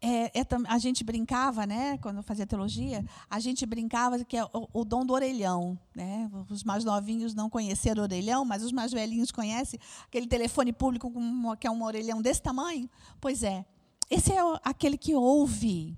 é, 0.00 0.40
é, 0.40 0.46
a 0.66 0.78
gente 0.78 1.04
brincava, 1.04 1.64
né, 1.64 1.96
quando 1.98 2.16
eu 2.16 2.24
fazia 2.24 2.44
teologia, 2.44 3.04
a 3.30 3.38
gente 3.38 3.64
brincava 3.64 4.24
que 4.24 4.36
é 4.36 4.42
o, 4.46 4.68
o, 4.72 4.84
dom 4.84 5.06
do 5.06 5.12
orelhão. 5.12 5.78
Né? 5.94 6.28
Os 6.50 6.64
mais 6.64 6.84
novinhos 6.84 7.34
não 7.36 7.48
conheceram 7.48 8.00
o 8.00 8.02
orelhão, 8.02 8.44
mas 8.44 8.64
os 8.64 8.72
mais 8.72 8.90
velhinhos 8.90 9.30
conhecem 9.30 9.78
aquele 10.08 10.26
telefone 10.26 10.72
público 10.72 11.08
com, 11.08 11.54
que 11.54 11.68
é 11.68 11.70
um 11.70 11.84
orelhão 11.84 12.20
desse 12.20 12.42
tamanho. 12.42 12.90
Pois 13.20 13.44
é, 13.44 13.64
esse 14.10 14.32
é 14.32 14.40
aquele 14.64 14.98
que 14.98 15.14
ouve. 15.14 15.96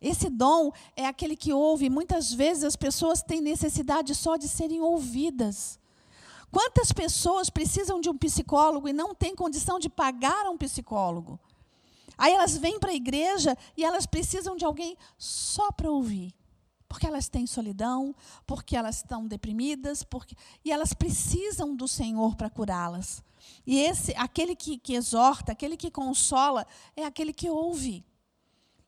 Esse 0.00 0.30
dom 0.30 0.70
é 0.94 1.04
aquele 1.04 1.34
que 1.34 1.52
ouve. 1.52 1.90
Muitas 1.90 2.32
vezes 2.32 2.62
as 2.62 2.76
pessoas 2.76 3.24
têm 3.24 3.40
necessidade 3.40 4.14
só 4.14 4.36
de 4.36 4.48
serem 4.48 4.80
ouvidas. 4.80 5.79
Quantas 6.50 6.92
pessoas 6.92 7.48
precisam 7.48 8.00
de 8.00 8.08
um 8.08 8.16
psicólogo 8.16 8.88
e 8.88 8.92
não 8.92 9.14
têm 9.14 9.34
condição 9.34 9.78
de 9.78 9.88
pagar 9.88 10.48
um 10.48 10.58
psicólogo? 10.58 11.38
Aí 12.18 12.32
elas 12.32 12.56
vêm 12.58 12.78
para 12.78 12.90
a 12.90 12.94
igreja 12.94 13.56
e 13.76 13.84
elas 13.84 14.04
precisam 14.04 14.56
de 14.56 14.64
alguém 14.64 14.96
só 15.16 15.70
para 15.70 15.90
ouvir. 15.90 16.34
Porque 16.88 17.06
elas 17.06 17.28
têm 17.28 17.46
solidão, 17.46 18.14
porque 18.44 18.76
elas 18.76 18.96
estão 18.96 19.26
deprimidas, 19.26 20.02
porque 20.02 20.34
e 20.64 20.72
elas 20.72 20.92
precisam 20.92 21.74
do 21.74 21.86
Senhor 21.86 22.34
para 22.34 22.50
curá-las. 22.50 23.22
E 23.64 23.78
esse, 23.78 24.12
aquele 24.16 24.56
que, 24.56 24.76
que 24.76 24.94
exorta, 24.94 25.52
aquele 25.52 25.76
que 25.76 25.90
consola, 25.90 26.66
é 26.96 27.04
aquele 27.04 27.32
que 27.32 27.48
ouve. 27.48 28.04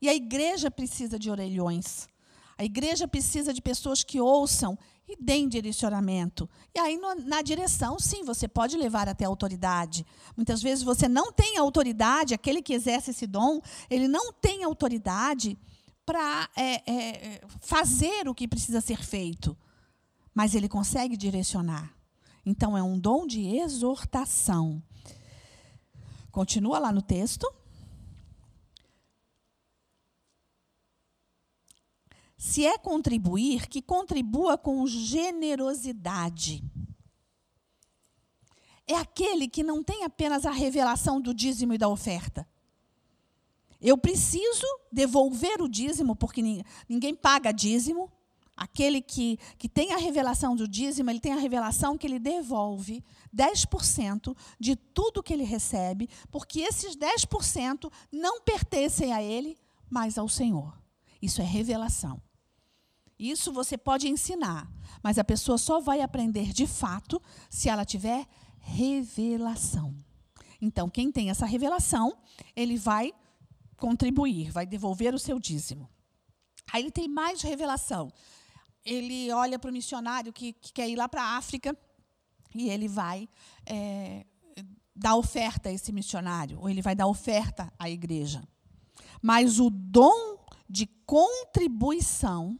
E 0.01 0.09
a 0.09 0.15
igreja 0.15 0.69
precisa 0.69 1.17
de 1.17 1.31
orelhões. 1.31 2.09
A 2.57 2.65
igreja 2.65 3.09
precisa 3.09 3.53
de 3.53 3.61
pessoas 3.61 4.03
que 4.05 4.21
ouçam 4.21 4.79
e 5.09 5.17
deem 5.17 5.49
direcionamento. 5.49 6.49
E 6.75 6.79
aí, 6.79 6.99
na 7.25 7.43
direção, 7.43 7.99
sim, 7.99 8.25
você 8.25 8.47
pode 8.47 8.77
levar 8.77 9.09
até 9.09 9.25
a 9.25 9.29
autoridade. 9.29 10.07
Muitas 10.37 10.63
vezes 10.63 10.85
você 10.85 11.09
não 11.09 11.33
tem 11.33 11.57
autoridade, 11.57 12.35
aquele 12.35 12.63
que 12.63 12.73
exerce 12.73 13.11
esse 13.11 13.27
dom, 13.27 13.61
ele 13.91 14.09
não 14.09 14.33
tem 14.33 14.65
autoridade 14.65 15.59
para 16.05 16.49
é, 16.57 16.91
é, 16.91 17.41
fazer 17.61 18.29
o 18.29 18.35
que 18.35 18.49
precisa 18.49 18.81
ser 18.81 19.03
feito. 19.03 19.57
Mas 20.35 20.55
ele 20.55 20.69
consegue 20.69 21.17
direcionar. 21.17 21.95
Então, 22.45 22.77
é 22.77 22.83
um 22.83 22.99
dom 22.99 23.27
de 23.27 23.57
exortação. 23.57 24.83
Continua 26.31 26.79
lá 26.79 26.91
no 26.91 27.03
texto. 27.03 27.47
Se 32.43 32.67
é 32.67 32.77
contribuir, 32.77 33.69
que 33.69 33.81
contribua 33.81 34.59
com 34.59 34.85
generosidade. 34.85 36.61
É 38.85 38.97
aquele 38.97 39.47
que 39.47 39.63
não 39.63 39.81
tem 39.81 40.03
apenas 40.03 40.45
a 40.45 40.51
revelação 40.51 41.21
do 41.21 41.33
dízimo 41.33 41.73
e 41.73 41.79
da 41.79 41.89
oferta. 41.89 42.45
Eu 43.81 43.97
preciso 43.97 44.67
devolver 44.91 45.63
o 45.63 45.69
dízimo, 45.69 46.17
porque 46.17 46.43
ninguém 46.89 47.15
paga 47.15 47.53
dízimo. 47.53 48.11
Aquele 48.57 49.01
que, 49.01 49.39
que 49.57 49.69
tem 49.69 49.93
a 49.93 49.97
revelação 49.97 50.57
do 50.57 50.67
dízimo, 50.67 51.11
ele 51.11 51.21
tem 51.21 51.33
a 51.33 51.39
revelação 51.39 51.97
que 51.97 52.09
ele 52.09 52.19
devolve 52.19 53.05
10% 53.33 54.37
de 54.59 54.75
tudo 54.75 55.23
que 55.23 55.33
ele 55.33 55.45
recebe, 55.45 56.11
porque 56.29 56.63
esses 56.63 56.97
10% 56.97 57.89
não 58.11 58.41
pertencem 58.41 59.13
a 59.13 59.23
ele, 59.23 59.57
mas 59.89 60.19
ao 60.19 60.29
Senhor. 60.29 60.77
Isso 61.23 61.41
é 61.41 61.45
revelação. 61.45 62.21
Isso 63.19 63.53
você 63.53 63.79
pode 63.79 64.09
ensinar, 64.09 64.71
mas 65.03 65.19
a 65.19 65.25
pessoa 65.25 65.59
só 65.59 65.81
vai 65.81 66.01
aprender 66.01 66.53
de 66.53 66.67
fato 66.67 67.21
se 67.49 67.69
ela 67.69 67.85
tiver 67.85 68.27
revelação. 68.59 69.95
Então, 70.61 70.89
quem 70.89 71.11
tem 71.11 71.31
essa 71.31 71.45
revelação, 71.45 72.17
ele 72.55 72.77
vai 72.77 73.13
contribuir, 73.77 74.51
vai 74.51 74.65
devolver 74.65 75.15
o 75.15 75.19
seu 75.19 75.41
dízimo. 75.41 75.89
Aí 76.73 76.83
ele 76.83 76.91
tem 76.91 77.09
mais 77.09 77.43
revelação. 77.43 78.13
Ele 78.85 79.31
olha 79.33 79.59
para 79.59 79.71
o 79.71 79.73
missionário 79.73 80.33
que, 80.33 80.53
que, 80.53 80.73
quer 80.73 80.89
ir 80.89 80.97
lá 80.97 81.09
para 81.09 81.23
a 81.23 81.37
África 81.37 81.77
e 82.55 82.69
ele 82.69 82.87
vai 82.87 83.29
é, 83.67 84.25
dar 84.95 85.17
oferta 85.17 85.69
a 85.69 85.73
esse 85.73 85.93
missionário, 85.93 86.61
ou 86.61 86.69
ele 86.69 86.83
vai 86.83 86.95
dar 86.95 87.07
oferta 87.07 87.73
à 87.79 87.91
igreja. 87.91 88.43
Mas 89.21 89.59
o 89.59 89.71
dom 89.71 90.39
de 90.69 90.87
contribuição 91.07 92.59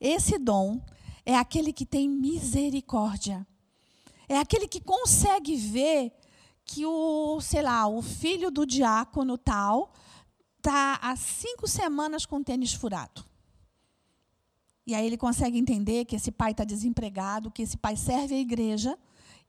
esse 0.00 0.38
dom 0.38 0.80
é 1.24 1.36
aquele 1.36 1.72
que 1.72 1.84
tem 1.84 2.08
misericórdia. 2.08 3.46
É 4.28 4.38
aquele 4.38 4.68
que 4.68 4.80
consegue 4.80 5.56
ver 5.56 6.12
que 6.64 6.84
o, 6.84 7.40
sei 7.40 7.62
lá, 7.62 7.86
o 7.86 8.02
filho 8.02 8.50
do 8.50 8.66
diácono 8.66 9.38
tal 9.38 9.92
está 10.58 10.98
há 11.02 11.16
cinco 11.16 11.66
semanas 11.66 12.26
com 12.26 12.36
o 12.36 12.44
tênis 12.44 12.74
furado. 12.74 13.24
E 14.86 14.94
aí 14.94 15.06
ele 15.06 15.18
consegue 15.18 15.58
entender 15.58 16.04
que 16.04 16.16
esse 16.16 16.30
pai 16.30 16.52
está 16.52 16.64
desempregado, 16.64 17.50
que 17.50 17.62
esse 17.62 17.76
pai 17.76 17.96
serve 17.96 18.34
a 18.34 18.38
igreja 18.38 18.98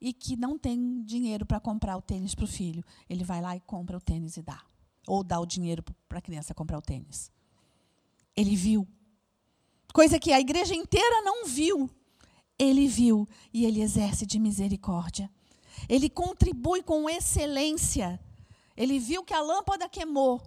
e 0.00 0.12
que 0.12 0.36
não 0.36 0.58
tem 0.58 1.02
dinheiro 1.02 1.44
para 1.44 1.60
comprar 1.60 1.96
o 1.96 2.02
tênis 2.02 2.34
para 2.34 2.44
o 2.44 2.48
filho. 2.48 2.84
Ele 3.08 3.24
vai 3.24 3.40
lá 3.40 3.56
e 3.56 3.60
compra 3.60 3.96
o 3.96 4.00
tênis 4.00 4.36
e 4.36 4.42
dá. 4.42 4.62
Ou 5.06 5.24
dá 5.24 5.40
o 5.40 5.46
dinheiro 5.46 5.82
para 6.08 6.18
a 6.18 6.22
criança 6.22 6.54
comprar 6.54 6.78
o 6.78 6.82
tênis. 6.82 7.30
Ele 8.36 8.54
viu 8.54 8.86
coisa 9.92 10.18
que 10.18 10.32
a 10.32 10.40
igreja 10.40 10.74
inteira 10.74 11.22
não 11.22 11.46
viu. 11.46 11.90
Ele 12.58 12.86
viu 12.86 13.26
e 13.52 13.64
ele 13.64 13.80
exerce 13.80 14.26
de 14.26 14.38
misericórdia. 14.38 15.30
Ele 15.88 16.10
contribui 16.10 16.82
com 16.82 17.08
excelência. 17.08 18.20
Ele 18.76 18.98
viu 18.98 19.24
que 19.24 19.32
a 19.32 19.40
lâmpada 19.40 19.88
queimou. 19.88 20.40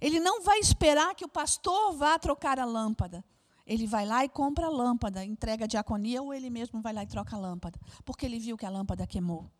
Ele 0.00 0.20
não 0.20 0.42
vai 0.42 0.58
esperar 0.58 1.14
que 1.14 1.24
o 1.24 1.28
pastor 1.28 1.94
vá 1.94 2.18
trocar 2.18 2.58
a 2.58 2.64
lâmpada. 2.64 3.24
Ele 3.66 3.86
vai 3.86 4.04
lá 4.06 4.24
e 4.24 4.28
compra 4.28 4.66
a 4.66 4.70
lâmpada, 4.70 5.24
entrega 5.24 5.64
a 5.64 5.68
diaconia 5.68 6.22
ou 6.22 6.32
ele 6.32 6.50
mesmo 6.50 6.80
vai 6.80 6.92
lá 6.92 7.02
e 7.02 7.06
troca 7.06 7.34
a 7.34 7.38
lâmpada, 7.38 7.80
porque 8.04 8.24
ele 8.24 8.38
viu 8.38 8.56
que 8.56 8.64
a 8.64 8.70
lâmpada 8.70 9.06
queimou. 9.06 9.50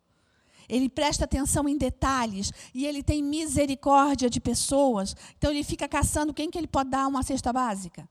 Ele 0.69 0.87
presta 0.89 1.25
atenção 1.25 1.67
em 1.67 1.77
detalhes 1.77 2.51
e 2.73 2.85
ele 2.85 3.01
tem 3.01 3.23
misericórdia 3.23 4.29
de 4.29 4.39
pessoas. 4.39 5.15
Então 5.37 5.51
ele 5.51 5.63
fica 5.63 5.87
caçando 5.87 6.33
quem 6.33 6.51
que 6.51 6.57
ele 6.57 6.67
pode 6.67 6.89
dar 6.89 7.07
uma 7.07 7.23
cesta 7.23 7.51
básica 7.51 8.07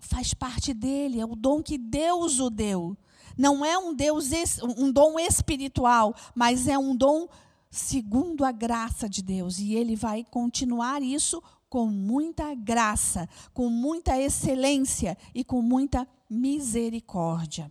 faz 0.00 0.34
parte 0.34 0.72
dele, 0.72 1.20
é 1.20 1.24
o 1.24 1.34
dom 1.34 1.62
que 1.62 1.78
Deus 1.78 2.38
o 2.40 2.50
deu. 2.50 2.96
Não 3.36 3.64
é 3.64 3.78
um 3.78 3.94
Deus 3.94 4.30
um 4.78 4.90
dom 4.90 5.18
espiritual, 5.18 6.14
mas 6.34 6.66
é 6.66 6.76
um 6.76 6.96
dom 6.96 7.28
segundo 7.70 8.44
a 8.44 8.50
graça 8.50 9.08
de 9.08 9.22
Deus, 9.22 9.58
e 9.58 9.74
ele 9.74 9.94
vai 9.94 10.24
continuar 10.24 11.02
isso 11.02 11.42
com 11.68 11.86
muita 11.86 12.54
graça, 12.54 13.28
com 13.52 13.68
muita 13.68 14.18
excelência 14.18 15.16
e 15.34 15.44
com 15.44 15.60
muita 15.60 16.08
misericórdia. 16.28 17.70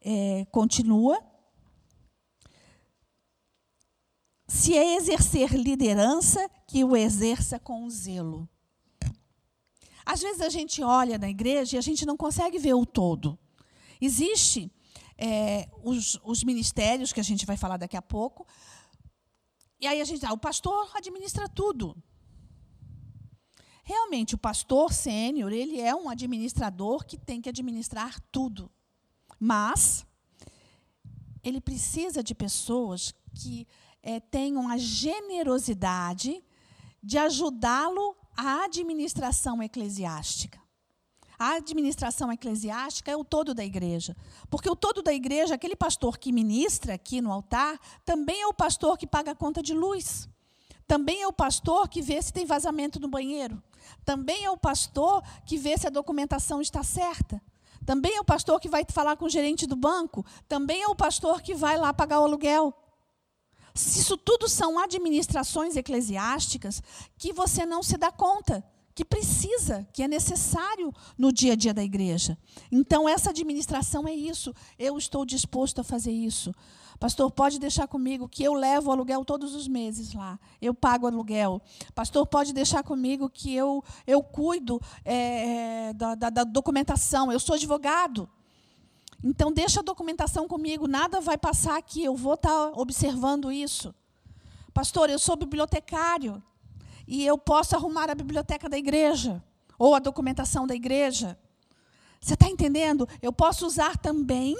É, 0.00 0.44
continua. 0.50 1.18
Se 4.46 4.76
é 4.76 4.96
exercer 4.96 5.54
liderança, 5.54 6.48
que 6.66 6.84
o 6.84 6.94
exerça 6.94 7.58
com 7.58 7.88
zelo. 7.88 8.48
Às 10.04 10.20
vezes 10.20 10.40
a 10.40 10.48
gente 10.48 10.82
olha 10.82 11.18
na 11.18 11.28
igreja 11.28 11.76
e 11.76 11.78
a 11.78 11.82
gente 11.82 12.04
não 12.04 12.16
consegue 12.16 12.58
ver 12.58 12.74
o 12.74 12.84
todo. 12.84 13.38
Existe 14.00 14.70
é, 15.16 15.68
os, 15.82 16.20
os, 16.22 16.44
ministérios 16.44 17.12
que 17.12 17.20
a 17.20 17.24
gente 17.24 17.46
vai 17.46 17.56
falar 17.56 17.76
daqui 17.76 17.96
a 17.96 18.02
pouco. 18.02 18.46
E 19.80 19.86
aí 19.86 20.00
a 20.00 20.04
gente, 20.04 20.26
ah, 20.26 20.32
o 20.32 20.38
pastor 20.38 20.90
administra 20.94 21.48
tudo. 21.48 21.96
Realmente, 23.82 24.34
o 24.34 24.38
pastor 24.38 24.92
sênior, 24.92 25.52
ele 25.52 25.80
é 25.80 25.94
um 25.94 26.08
administrador 26.08 27.04
que 27.04 27.18
tem 27.18 27.40
que 27.40 27.48
administrar 27.48 28.18
tudo. 28.32 28.70
Mas 29.38 30.06
ele 31.42 31.60
precisa 31.60 32.22
de 32.22 32.34
pessoas 32.34 33.14
que 33.34 33.66
é, 34.02 34.20
tenham 34.20 34.68
a 34.68 34.78
generosidade 34.78 36.42
de 37.02 37.18
ajudá-lo 37.18 38.16
a 38.36 38.64
administração 38.64 39.62
eclesiástica. 39.62 40.64
A 41.38 41.54
administração 41.54 42.32
eclesiástica 42.32 43.10
é 43.10 43.16
o 43.16 43.24
todo 43.24 43.54
da 43.54 43.64
igreja. 43.64 44.16
Porque 44.48 44.70
o 44.70 44.76
todo 44.76 45.02
da 45.02 45.12
igreja, 45.12 45.54
aquele 45.54 45.74
pastor 45.74 46.16
que 46.16 46.32
ministra 46.32 46.94
aqui 46.94 47.20
no 47.20 47.32
altar, 47.32 47.78
também 48.04 48.42
é 48.42 48.46
o 48.46 48.54
pastor 48.54 48.96
que 48.96 49.06
paga 49.06 49.32
a 49.32 49.34
conta 49.34 49.62
de 49.62 49.74
luz. 49.74 50.28
Também 50.86 51.22
é 51.22 51.26
o 51.26 51.32
pastor 51.32 51.88
que 51.88 52.02
vê 52.02 52.20
se 52.20 52.32
tem 52.32 52.46
vazamento 52.46 53.00
no 53.00 53.08
banheiro. 53.08 53.62
Também 54.04 54.44
é 54.44 54.50
o 54.50 54.56
pastor 54.56 55.22
que 55.44 55.56
vê 55.56 55.76
se 55.76 55.86
a 55.86 55.90
documentação 55.90 56.60
está 56.60 56.82
certa. 56.82 57.42
Também 57.84 58.16
é 58.16 58.20
o 58.20 58.24
pastor 58.24 58.60
que 58.60 58.68
vai 58.68 58.84
falar 58.88 59.16
com 59.16 59.26
o 59.26 59.30
gerente 59.30 59.66
do 59.66 59.76
banco. 59.76 60.24
Também 60.48 60.82
é 60.82 60.88
o 60.88 60.94
pastor 60.94 61.42
que 61.42 61.54
vai 61.54 61.76
lá 61.76 61.92
pagar 61.92 62.20
o 62.20 62.24
aluguel. 62.24 62.72
Se 63.74 63.98
isso 63.98 64.16
tudo 64.16 64.48
são 64.48 64.78
administrações 64.78 65.76
eclesiásticas 65.76 66.80
que 67.18 67.32
você 67.32 67.66
não 67.66 67.82
se 67.82 67.96
dá 67.96 68.12
conta, 68.12 68.64
que 68.94 69.04
precisa, 69.04 69.86
que 69.92 70.02
é 70.04 70.08
necessário 70.08 70.94
no 71.18 71.32
dia 71.32 71.54
a 71.54 71.56
dia 71.56 71.74
da 71.74 71.82
igreja. 71.82 72.38
Então, 72.70 73.08
essa 73.08 73.30
administração 73.30 74.06
é 74.06 74.14
isso. 74.14 74.54
Eu 74.78 74.96
estou 74.96 75.26
disposto 75.26 75.80
a 75.80 75.84
fazer 75.84 76.12
isso. 76.12 76.54
Pastor, 77.00 77.28
pode 77.32 77.58
deixar 77.58 77.88
comigo 77.88 78.28
que 78.28 78.44
eu 78.44 78.54
levo 78.54 78.88
o 78.88 78.92
aluguel 78.92 79.24
todos 79.24 79.52
os 79.54 79.66
meses 79.66 80.14
lá. 80.14 80.38
Eu 80.62 80.72
pago 80.72 81.08
aluguel. 81.08 81.60
Pastor, 81.92 82.24
pode 82.24 82.52
deixar 82.52 82.84
comigo 82.84 83.28
que 83.28 83.52
eu, 83.52 83.82
eu 84.06 84.22
cuido 84.22 84.80
é, 85.04 85.92
da, 85.94 86.14
da, 86.14 86.30
da 86.30 86.44
documentação. 86.44 87.32
Eu 87.32 87.40
sou 87.40 87.56
advogado. 87.56 88.30
Então, 89.26 89.50
deixa 89.50 89.80
a 89.80 89.82
documentação 89.82 90.46
comigo, 90.46 90.86
nada 90.86 91.18
vai 91.18 91.38
passar 91.38 91.78
aqui, 91.78 92.04
eu 92.04 92.14
vou 92.14 92.34
estar 92.34 92.50
tá 92.50 92.72
observando 92.78 93.50
isso. 93.50 93.94
Pastor, 94.74 95.08
eu 95.08 95.18
sou 95.18 95.34
bibliotecário 95.34 96.42
e 97.08 97.24
eu 97.24 97.38
posso 97.38 97.74
arrumar 97.74 98.10
a 98.10 98.14
biblioteca 98.14 98.68
da 98.68 98.76
igreja 98.76 99.42
ou 99.78 99.94
a 99.94 99.98
documentação 99.98 100.66
da 100.66 100.74
igreja. 100.74 101.38
Você 102.20 102.34
está 102.34 102.50
entendendo? 102.50 103.08
Eu 103.22 103.32
posso 103.32 103.66
usar 103.66 103.96
também 103.96 104.58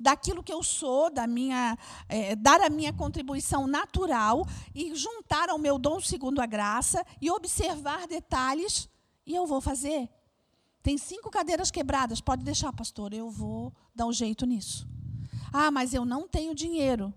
daquilo 0.00 0.42
que 0.42 0.52
eu 0.52 0.62
sou, 0.62 1.10
da 1.10 1.26
minha, 1.26 1.76
é, 2.08 2.34
dar 2.34 2.62
a 2.62 2.70
minha 2.70 2.94
contribuição 2.94 3.66
natural 3.66 4.46
e 4.74 4.94
juntar 4.94 5.50
ao 5.50 5.58
meu 5.58 5.78
dom 5.78 6.00
segundo 6.00 6.40
a 6.40 6.46
graça 6.46 7.04
e 7.20 7.30
observar 7.30 8.06
detalhes 8.06 8.88
e 9.26 9.34
eu 9.34 9.46
vou 9.46 9.60
fazer. 9.60 10.08
Tem 10.86 10.96
cinco 10.96 11.32
cadeiras 11.32 11.68
quebradas, 11.68 12.20
pode 12.20 12.44
deixar, 12.44 12.72
pastor, 12.72 13.12
eu 13.12 13.28
vou 13.28 13.74
dar 13.92 14.06
um 14.06 14.12
jeito 14.12 14.46
nisso. 14.46 14.86
Ah, 15.52 15.68
mas 15.68 15.92
eu 15.92 16.04
não 16.04 16.28
tenho 16.28 16.54
dinheiro. 16.54 17.12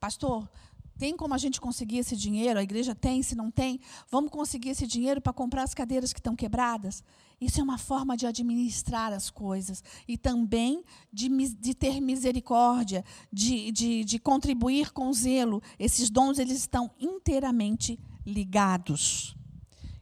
Pastor, 0.00 0.50
tem 0.96 1.14
como 1.14 1.34
a 1.34 1.36
gente 1.36 1.60
conseguir 1.60 1.98
esse 1.98 2.16
dinheiro? 2.16 2.58
A 2.58 2.62
igreja 2.62 2.94
tem, 2.94 3.22
se 3.22 3.34
não 3.34 3.50
tem, 3.50 3.78
vamos 4.10 4.30
conseguir 4.30 4.70
esse 4.70 4.86
dinheiro 4.86 5.20
para 5.20 5.34
comprar 5.34 5.64
as 5.64 5.74
cadeiras 5.74 6.14
que 6.14 6.18
estão 6.18 6.34
quebradas? 6.34 7.04
Isso 7.38 7.60
é 7.60 7.62
uma 7.62 7.76
forma 7.76 8.16
de 8.16 8.26
administrar 8.26 9.12
as 9.12 9.28
coisas 9.28 9.84
e 10.08 10.16
também 10.16 10.82
de, 11.12 11.28
de 11.28 11.74
ter 11.74 12.00
misericórdia, 12.00 13.04
de, 13.30 13.70
de, 13.70 14.02
de 14.02 14.18
contribuir 14.18 14.92
com 14.92 15.12
zelo. 15.12 15.62
Esses 15.78 16.08
dons 16.08 16.38
eles 16.38 16.56
estão 16.56 16.90
inteiramente 16.98 18.00
ligados. 18.24 19.36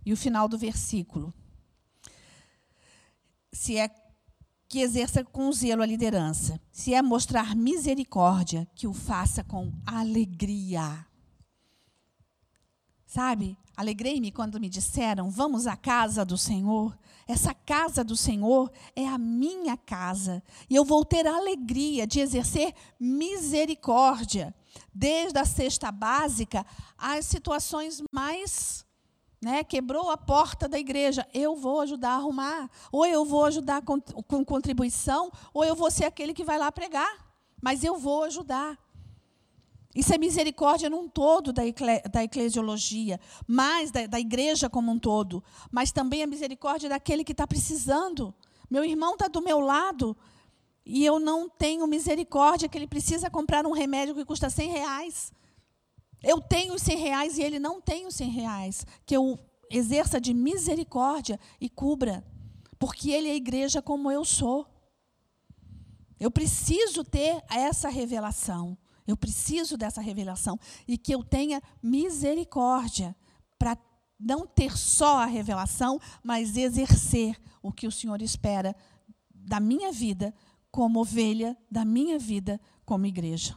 E 0.06 0.12
o 0.12 0.16
final 0.16 0.46
do 0.46 0.56
versículo 0.56 1.34
se 3.52 3.76
é 3.76 3.90
que 4.68 4.80
exerça 4.80 5.24
com 5.24 5.50
zelo 5.50 5.82
a 5.82 5.86
liderança, 5.86 6.60
se 6.70 6.94
é 6.94 7.02
mostrar 7.02 7.56
misericórdia, 7.56 8.68
que 8.74 8.86
o 8.86 8.92
faça 8.94 9.42
com 9.42 9.72
alegria. 9.84 11.04
Sabe? 13.04 13.58
Alegrei-me 13.76 14.30
quando 14.30 14.60
me 14.60 14.68
disseram: 14.68 15.28
Vamos 15.28 15.66
à 15.66 15.76
casa 15.76 16.24
do 16.24 16.38
Senhor. 16.38 16.96
Essa 17.26 17.52
casa 17.52 18.04
do 18.04 18.16
Senhor 18.16 18.70
é 18.94 19.08
a 19.08 19.18
minha 19.18 19.76
casa. 19.76 20.40
E 20.68 20.76
eu 20.76 20.84
vou 20.84 21.04
ter 21.04 21.26
a 21.26 21.34
alegria 21.34 22.06
de 22.06 22.20
exercer 22.20 22.72
misericórdia, 23.00 24.54
desde 24.94 25.38
a 25.38 25.44
cesta 25.44 25.90
básica 25.90 26.64
às 26.96 27.26
situações 27.26 28.00
mais 28.12 28.84
né, 29.40 29.64
quebrou 29.64 30.10
a 30.10 30.16
porta 30.16 30.68
da 30.68 30.78
igreja, 30.78 31.26
eu 31.32 31.56
vou 31.56 31.80
ajudar 31.80 32.10
a 32.10 32.16
arrumar, 32.16 32.70
ou 32.92 33.06
eu 33.06 33.24
vou 33.24 33.44
ajudar 33.46 33.82
com, 33.82 34.00
com 34.00 34.44
contribuição, 34.44 35.32
ou 35.54 35.64
eu 35.64 35.74
vou 35.74 35.90
ser 35.90 36.04
aquele 36.04 36.34
que 36.34 36.44
vai 36.44 36.58
lá 36.58 36.70
pregar, 36.70 37.32
mas 37.60 37.82
eu 37.82 37.96
vou 37.96 38.24
ajudar. 38.24 38.78
Isso 39.94 40.14
é 40.14 40.18
misericórdia 40.18 40.88
num 40.88 41.08
todo 41.08 41.52
da, 41.52 41.62
da 42.12 42.22
eclesiologia, 42.22 43.18
mais 43.46 43.90
da, 43.90 44.06
da, 44.06 44.20
igreja 44.20 44.70
como 44.70 44.92
um 44.92 44.98
todo, 44.98 45.42
mas 45.70 45.90
também 45.90 46.22
a 46.22 46.26
misericórdia 46.26 46.88
daquele 46.88 47.24
que 47.24 47.32
está 47.32 47.46
precisando. 47.46 48.32
Meu 48.70 48.84
irmão 48.84 49.14
está 49.14 49.26
do 49.26 49.42
meu 49.42 49.58
lado 49.58 50.16
e 50.86 51.04
eu 51.04 51.18
não 51.18 51.48
tenho 51.48 51.86
misericórdia 51.88 52.68
que 52.68 52.78
ele 52.78 52.86
precisa 52.86 53.28
comprar 53.28 53.66
um 53.66 53.72
remédio 53.72 54.14
que 54.14 54.24
custa 54.24 54.48
100 54.48 54.70
reais. 54.70 55.32
Eu 56.22 56.40
tenho 56.40 56.78
100 56.78 56.96
reais 56.96 57.38
e 57.38 57.42
ele 57.42 57.58
não 57.58 57.80
tem 57.80 58.06
os 58.06 58.14
100 58.14 58.30
reais. 58.30 58.86
Que 59.06 59.16
eu 59.16 59.38
exerça 59.70 60.20
de 60.20 60.34
misericórdia 60.34 61.38
e 61.60 61.68
cubra. 61.68 62.24
Porque 62.78 63.10
ele 63.10 63.28
é 63.28 63.36
igreja 63.36 63.80
como 63.80 64.10
eu 64.10 64.24
sou. 64.24 64.66
Eu 66.18 66.30
preciso 66.30 67.04
ter 67.04 67.42
essa 67.50 67.88
revelação. 67.88 68.76
Eu 69.06 69.16
preciso 69.16 69.76
dessa 69.76 70.00
revelação. 70.00 70.58
E 70.86 70.98
que 70.98 71.14
eu 71.14 71.22
tenha 71.22 71.62
misericórdia 71.82 73.16
para 73.58 73.78
não 74.18 74.46
ter 74.46 74.76
só 74.76 75.20
a 75.20 75.26
revelação, 75.26 75.98
mas 76.22 76.56
exercer 76.56 77.40
o 77.62 77.72
que 77.72 77.86
o 77.86 77.92
Senhor 77.92 78.20
espera 78.20 78.76
da 79.34 79.58
minha 79.58 79.90
vida 79.90 80.34
como 80.70 81.00
ovelha, 81.00 81.56
da 81.70 81.84
minha 81.84 82.18
vida 82.18 82.60
como 82.84 83.06
igreja. 83.06 83.56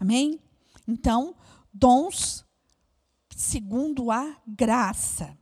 Amém? 0.00 0.40
Então, 0.86 1.34
dons 1.72 2.44
segundo 3.34 4.10
a 4.10 4.36
graça. 4.46 5.36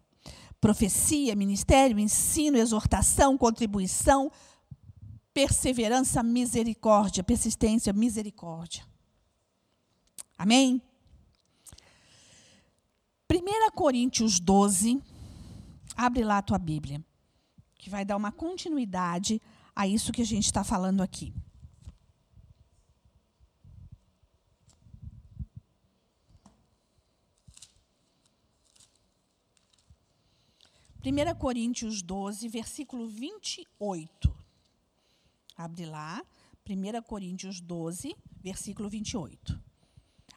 Profecia, 0.60 1.34
ministério, 1.34 1.98
ensino, 1.98 2.58
exortação, 2.58 3.36
contribuição, 3.36 4.30
perseverança, 5.32 6.22
misericórdia, 6.22 7.24
persistência, 7.24 7.92
misericórdia. 7.92 8.84
Amém? 10.36 10.82
1 13.30 13.70
Coríntios 13.74 14.40
12, 14.40 15.00
abre 15.96 16.24
lá 16.24 16.38
a 16.38 16.42
tua 16.42 16.58
Bíblia, 16.58 17.02
que 17.76 17.88
vai 17.88 18.04
dar 18.04 18.16
uma 18.16 18.32
continuidade 18.32 19.40
a 19.74 19.86
isso 19.86 20.12
que 20.12 20.22
a 20.22 20.26
gente 20.26 20.46
está 20.46 20.64
falando 20.64 21.00
aqui. 21.00 21.32
1 31.10 31.34
Coríntios 31.34 32.02
12, 32.02 32.48
versículo 32.48 33.08
28. 33.08 34.32
Abre 35.56 35.84
lá, 35.84 36.24
1 36.64 37.02
Coríntios 37.02 37.60
12, 37.60 38.14
versículo 38.40 38.88
28. 38.88 39.60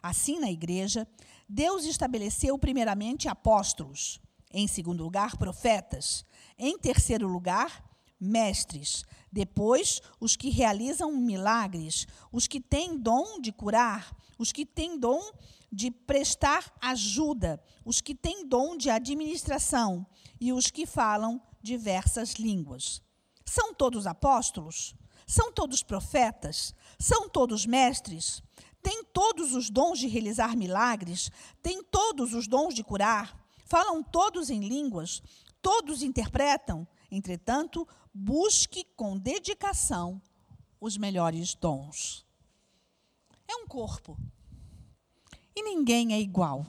Assim, 0.02 0.40
na 0.40 0.50
igreja, 0.50 1.06
Deus 1.48 1.84
estabeleceu 1.84 2.58
primeiramente 2.58 3.28
apóstolos, 3.28 4.20
em 4.50 4.66
segundo 4.66 5.04
lugar, 5.04 5.36
profetas, 5.36 6.26
em 6.58 6.76
terceiro 6.76 7.28
lugar, 7.28 7.93
mestres, 8.24 9.04
depois 9.30 10.00
os 10.18 10.36
que 10.36 10.48
realizam 10.50 11.16
milagres, 11.16 12.06
os 12.32 12.46
que 12.46 12.60
têm 12.60 12.96
dom 12.98 13.40
de 13.40 13.52
curar, 13.52 14.16
os 14.38 14.50
que 14.50 14.64
têm 14.64 14.98
dom 14.98 15.22
de 15.70 15.90
prestar 15.90 16.72
ajuda, 16.80 17.62
os 17.84 18.00
que 18.00 18.14
têm 18.14 18.46
dom 18.46 18.76
de 18.76 18.90
administração 18.90 20.06
e 20.40 20.52
os 20.52 20.70
que 20.70 20.86
falam 20.86 21.42
diversas 21.60 22.34
línguas. 22.34 23.02
São 23.44 23.74
todos 23.74 24.06
apóstolos? 24.06 24.94
São 25.26 25.52
todos 25.52 25.82
profetas? 25.82 26.74
São 26.98 27.28
todos 27.28 27.66
mestres? 27.66 28.42
Têm 28.82 29.02
todos 29.04 29.54
os 29.54 29.70
dons 29.70 29.98
de 29.98 30.06
realizar 30.06 30.56
milagres? 30.56 31.30
Têm 31.62 31.82
todos 31.82 32.34
os 32.34 32.46
dons 32.46 32.74
de 32.74 32.84
curar? 32.84 33.36
Falam 33.64 34.02
todos 34.02 34.50
em 34.50 34.60
línguas? 34.60 35.22
Todos 35.62 36.02
interpretam? 36.02 36.86
Entretanto, 37.14 37.86
busque 38.12 38.84
com 38.96 39.16
dedicação 39.16 40.20
os 40.80 40.96
melhores 40.96 41.54
dons. 41.54 42.26
É 43.46 43.54
um 43.56 43.66
corpo, 43.68 44.18
e 45.54 45.62
ninguém 45.62 46.12
é 46.12 46.20
igual. 46.20 46.66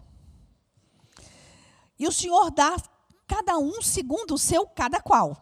E 1.98 2.08
o 2.08 2.12
Senhor 2.12 2.52
dá 2.52 2.76
cada 3.26 3.58
um 3.58 3.82
segundo 3.82 4.36
o 4.36 4.38
seu 4.38 4.68
cada 4.68 5.02
qual. 5.02 5.42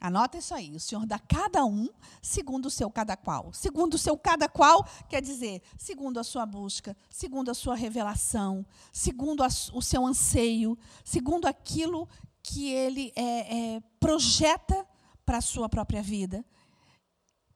Anota 0.00 0.38
isso 0.38 0.54
aí. 0.54 0.74
O 0.74 0.80
Senhor 0.80 1.06
dá 1.06 1.18
cada 1.18 1.64
um 1.64 1.88
segundo 2.20 2.66
o 2.66 2.70
seu 2.70 2.90
cada 2.90 3.16
qual. 3.16 3.52
Segundo 3.52 3.94
o 3.94 3.98
seu 3.98 4.16
cada 4.18 4.48
qual 4.48 4.84
quer 5.08 5.22
dizer 5.22 5.62
segundo 5.78 6.18
a 6.18 6.24
sua 6.24 6.44
busca, 6.44 6.96
segundo 7.08 7.50
a 7.50 7.54
sua 7.54 7.76
revelação, 7.76 8.66
segundo 8.92 9.42
a, 9.42 9.48
o 9.72 9.80
seu 9.80 10.04
anseio, 10.04 10.76
segundo 11.04 11.46
aquilo 11.46 12.08
que 12.42 12.70
ele 12.70 13.12
é, 13.14 13.74
é, 13.74 13.82
projeta 14.00 14.86
para 15.24 15.38
a 15.38 15.42
sua 15.42 15.68
própria 15.68 16.02
vida 16.02 16.44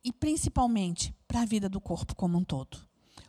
e 0.05 0.13
principalmente 0.13 1.15
para 1.27 1.43
a 1.43 1.45
vida 1.45 1.69
do 1.69 1.81
corpo 1.81 2.15
como 2.15 2.39
um 2.39 2.45
todo. 2.45 2.79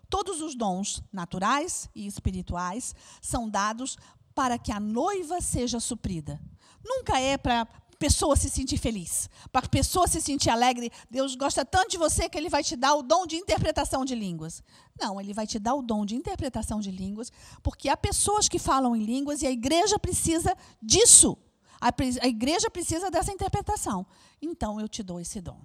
Todos 0.09 0.41
os 0.41 0.55
dons 0.55 1.01
naturais 1.11 1.89
e 1.93 2.05
espirituais 2.05 2.95
são 3.21 3.49
dados 3.49 3.97
para 4.33 4.57
que 4.57 4.71
a 4.71 4.79
noiva 4.79 5.41
seja 5.41 5.79
suprida. 5.79 6.39
Nunca 6.85 7.19
é 7.19 7.37
para 7.37 7.67
pessoa 7.97 8.35
se 8.35 8.49
sentir 8.49 8.77
feliz, 8.77 9.29
para 9.51 9.65
a 9.65 9.69
pessoa 9.69 10.07
se 10.07 10.21
sentir 10.21 10.49
alegre. 10.49 10.91
Deus 11.09 11.35
gosta 11.35 11.65
tanto 11.65 11.89
de 11.89 11.97
você 11.97 12.29
que 12.29 12.37
ele 12.37 12.49
vai 12.49 12.63
te 12.63 12.75
dar 12.75 12.93
o 12.93 13.01
dom 13.01 13.25
de 13.25 13.35
interpretação 13.35 14.05
de 14.05 14.15
línguas. 14.15 14.63
Não, 14.99 15.19
ele 15.19 15.33
vai 15.33 15.47
te 15.47 15.59
dar 15.59 15.73
o 15.73 15.81
dom 15.81 16.05
de 16.05 16.15
interpretação 16.15 16.79
de 16.79 16.91
línguas, 16.91 17.31
porque 17.63 17.89
há 17.89 17.97
pessoas 17.97 18.47
que 18.47 18.59
falam 18.59 18.95
em 18.95 19.03
línguas 19.03 19.41
e 19.41 19.47
a 19.47 19.51
igreja 19.51 19.97
precisa 19.99 20.55
disso. 20.81 21.37
A, 21.79 21.89
a 22.21 22.27
igreja 22.27 22.69
precisa 22.69 23.09
dessa 23.11 23.31
interpretação. 23.31 24.05
Então 24.41 24.79
eu 24.79 24.87
te 24.87 25.03
dou 25.03 25.19
esse 25.19 25.41
dom. 25.41 25.61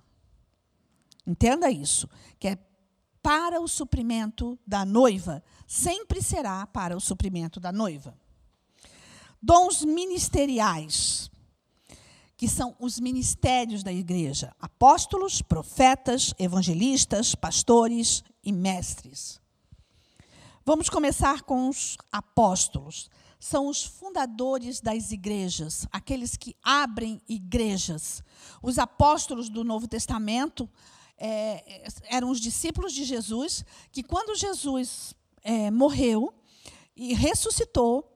Entenda 1.26 1.70
isso, 1.70 2.08
que 2.38 2.48
é 2.48 2.58
para 3.22 3.60
o 3.60 3.68
suprimento 3.68 4.58
da 4.66 4.84
noiva, 4.84 5.42
sempre 5.66 6.20
será 6.20 6.66
para 6.66 6.96
o 6.96 7.00
suprimento 7.00 7.60
da 7.60 7.70
noiva. 7.70 8.18
Dons 9.40 9.84
ministeriais, 9.84 11.30
que 12.36 12.48
são 12.48 12.74
os 12.80 12.98
ministérios 12.98 13.84
da 13.84 13.92
igreja: 13.92 14.54
apóstolos, 14.58 15.40
profetas, 15.40 16.34
evangelistas, 16.38 17.34
pastores 17.34 18.24
e 18.42 18.52
mestres. 18.52 19.40
Vamos 20.64 20.88
começar 20.88 21.42
com 21.42 21.68
os 21.68 21.96
apóstolos. 22.10 23.08
São 23.42 23.66
os 23.66 23.82
fundadores 23.82 24.80
das 24.80 25.10
igrejas, 25.10 25.84
aqueles 25.90 26.36
que 26.36 26.54
abrem 26.62 27.20
igrejas. 27.28 28.22
Os 28.62 28.78
apóstolos 28.78 29.48
do 29.48 29.64
Novo 29.64 29.88
Testamento 29.88 30.70
é, 31.18 31.90
eram 32.04 32.30
os 32.30 32.40
discípulos 32.40 32.92
de 32.92 33.02
Jesus, 33.02 33.64
que 33.90 34.04
quando 34.04 34.38
Jesus 34.38 35.12
é, 35.42 35.72
morreu 35.72 36.32
e 36.94 37.14
ressuscitou, 37.14 38.08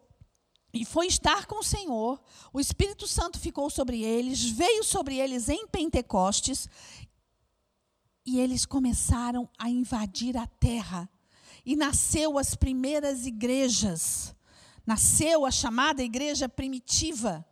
e 0.72 0.84
foi 0.84 1.08
estar 1.08 1.46
com 1.46 1.58
o 1.58 1.64
Senhor, 1.64 2.22
o 2.52 2.60
Espírito 2.60 3.08
Santo 3.08 3.40
ficou 3.40 3.68
sobre 3.68 4.04
eles, 4.04 4.44
veio 4.44 4.84
sobre 4.84 5.18
eles 5.18 5.48
em 5.48 5.66
Pentecostes, 5.66 6.68
e 8.24 8.38
eles 8.38 8.64
começaram 8.64 9.48
a 9.58 9.68
invadir 9.68 10.36
a 10.36 10.46
terra. 10.46 11.10
E 11.64 11.74
nasceu 11.74 12.38
as 12.38 12.54
primeiras 12.54 13.26
igrejas. 13.26 14.35
Nasceu 14.86 15.44
a 15.44 15.50
chamada 15.50 16.02
igreja 16.02 16.48
primitiva. 16.48 17.44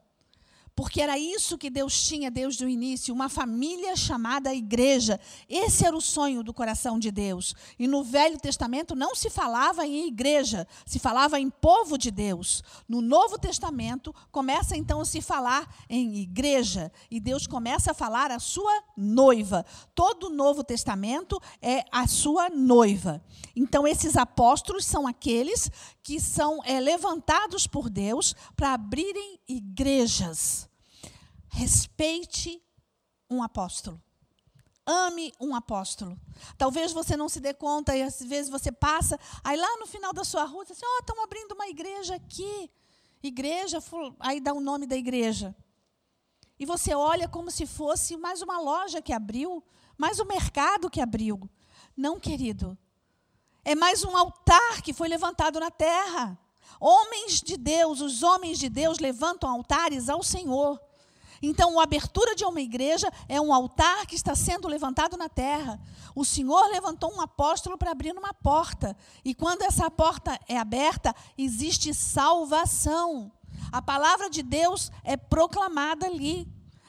Porque 0.77 1.01
era 1.01 1.17
isso 1.17 1.57
que 1.57 1.71
Deus 1.71 2.03
tinha 2.03 2.33
desde 2.33 2.65
o 2.65 2.69
início, 2.69 3.15
uma 3.15 3.29
família 3.29 3.95
chamada 3.95 4.53
igreja. 4.53 5.21
Esse 5.49 5.87
era 5.87 5.97
o 5.97 6.01
sonho 6.01 6.43
do 6.43 6.53
coração 6.53 6.99
de 6.99 7.13
Deus. 7.13 7.55
E 7.79 7.87
no 7.87 8.03
Velho 8.03 8.39
Testamento 8.39 8.97
não 8.97 9.15
se 9.15 9.31
falava 9.31 9.87
em 9.87 10.09
igreja, 10.09 10.67
se 10.85 10.99
falava 10.99 11.39
em 11.39 11.49
povo 11.49 11.97
de 11.97 12.11
Deus. 12.11 12.61
No 12.89 13.01
Novo 13.01 13.39
Testamento 13.39 14.13
começa 14.33 14.77
então 14.77 15.01
a 15.01 15.05
se 15.05 15.21
falar 15.21 15.73
em 15.89 16.17
igreja 16.17 16.91
e 17.09 17.21
Deus 17.21 17.47
começa 17.47 17.93
a 17.93 17.95
falar 17.95 18.33
a 18.33 18.41
sua 18.41 18.83
noiva. 18.97 19.65
Todo 19.95 20.27
o 20.27 20.35
Novo 20.35 20.65
Testamento 20.65 21.41
é 21.63 21.85
a 21.93 22.09
sua 22.09 22.51
noiva. 22.51 23.23
Então 23.55 23.87
esses 23.87 24.17
apóstolos 24.17 24.85
são 24.85 25.07
aqueles 25.07 25.71
que 26.05 26.21
são 26.21 26.63
é, 26.65 26.79
levantados 26.79 27.67
por 27.67 27.89
Deus 27.89 28.37
para 28.55 28.75
abrirem 28.75 29.41
igrejas. 29.49 30.69
Respeite 31.49 32.63
um 33.31 33.43
apóstolo. 33.43 34.01
Ame 34.87 35.33
um 35.41 35.55
apóstolo. 35.55 36.21
Talvez 36.59 36.93
você 36.93 37.17
não 37.17 37.27
se 37.27 37.41
dê 37.41 37.55
conta 37.55 37.97
e 37.97 38.03
às 38.03 38.21
vezes 38.21 38.51
você 38.51 38.71
passa, 38.71 39.19
aí 39.43 39.57
lá 39.57 39.79
no 39.79 39.87
final 39.87 40.13
da 40.13 40.25
sua 40.25 40.45
rua, 40.45 40.67
você 40.67 40.75
assim, 40.75 40.85
ó, 40.85 40.97
oh, 40.97 40.99
estão 41.01 41.25
abrindo 41.25 41.53
uma 41.53 41.69
igreja 41.69 42.17
aqui. 42.17 42.71
Igreja, 43.23 43.79
aí 44.21 44.41
dá 44.41 44.53
o 44.53 44.61
nome 44.61 44.87
da 44.87 44.97
igreja. 44.97 45.57
E 46.59 46.67
você 46.67 46.95
olha 46.95 47.27
como 47.27 47.51
se 47.51 47.65
fosse 47.65 48.15
mais 48.19 48.43
uma 48.43 48.61
loja 48.61 49.01
que 49.01 49.13
abriu, 49.15 49.65
mais 49.97 50.21
um 50.21 50.27
mercado 50.27 50.91
que 50.91 51.01
abriu. 51.01 51.49
Não, 51.97 52.21
querido. 52.21 52.77
É 53.65 53.75
mais 53.75 54.05
um 54.05 54.15
altar 54.15 54.83
que 54.83 54.93
foi 54.93 55.09
levantado 55.09 55.59
na 55.59 55.71
terra. 55.71 56.39
Homens 56.79 57.41
de 57.41 57.57
Deus, 57.57 58.03
os 58.03 58.23
homens 58.23 58.59
de 58.59 58.69
Deus 58.69 58.99
levantam 58.99 59.49
altares 59.49 60.11
ao 60.11 60.23
Senhor. 60.23 60.79
Então, 61.41 61.81
a 61.81 61.83
abertura 61.83 62.35
de 62.35 62.45
uma 62.45 62.61
igreja 62.61 63.11
é 63.27 63.41
um 63.41 63.55
altar 63.55 64.07
que 64.07 64.15
está 64.15 64.35
sendo 64.35 64.69
levantado 64.69 65.17
na 65.17 65.31
terra. 65.31 65.81
O 66.15 66.27
Senhor 66.27 66.67
levantou 66.71 67.11
um 67.11 67.23
apóstolo 67.23 67.79
para 67.79 67.91
abrir 67.91 68.13
uma 68.13 68.35
porta. 68.35 68.95
E 69.25 69.35
quando 69.35 69.63
essa 69.63 69.91
porta 69.91 70.39
é 70.47 70.59
aberta, 70.59 71.15
existe 71.37 71.95
salvação. 71.95 73.33
A 73.73 73.81
palavra 73.81 74.29
de 74.29 74.43
Deus 74.43 74.93
é 75.03 75.17
proclamada 75.17 76.07
ali. 76.07 76.47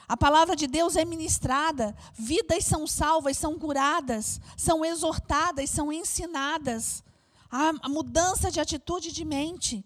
A 0.08 0.16
palavra 0.16 0.54
de 0.54 0.68
Deus 0.68 0.94
é 0.94 1.04
ministrada, 1.04 1.96
vidas 2.14 2.64
são 2.64 2.86
salvas, 2.86 3.36
são 3.36 3.58
curadas, 3.58 4.40
são 4.56 4.84
exortadas, 4.84 5.68
são 5.68 5.92
ensinadas. 5.92 7.02
A 7.50 7.88
mudança 7.88 8.50
de 8.50 8.60
atitude 8.60 9.10
de 9.10 9.24
mente. 9.24 9.84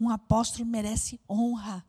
Um 0.00 0.08
apóstolo 0.08 0.64
merece 0.64 1.20
honra. 1.28 1.84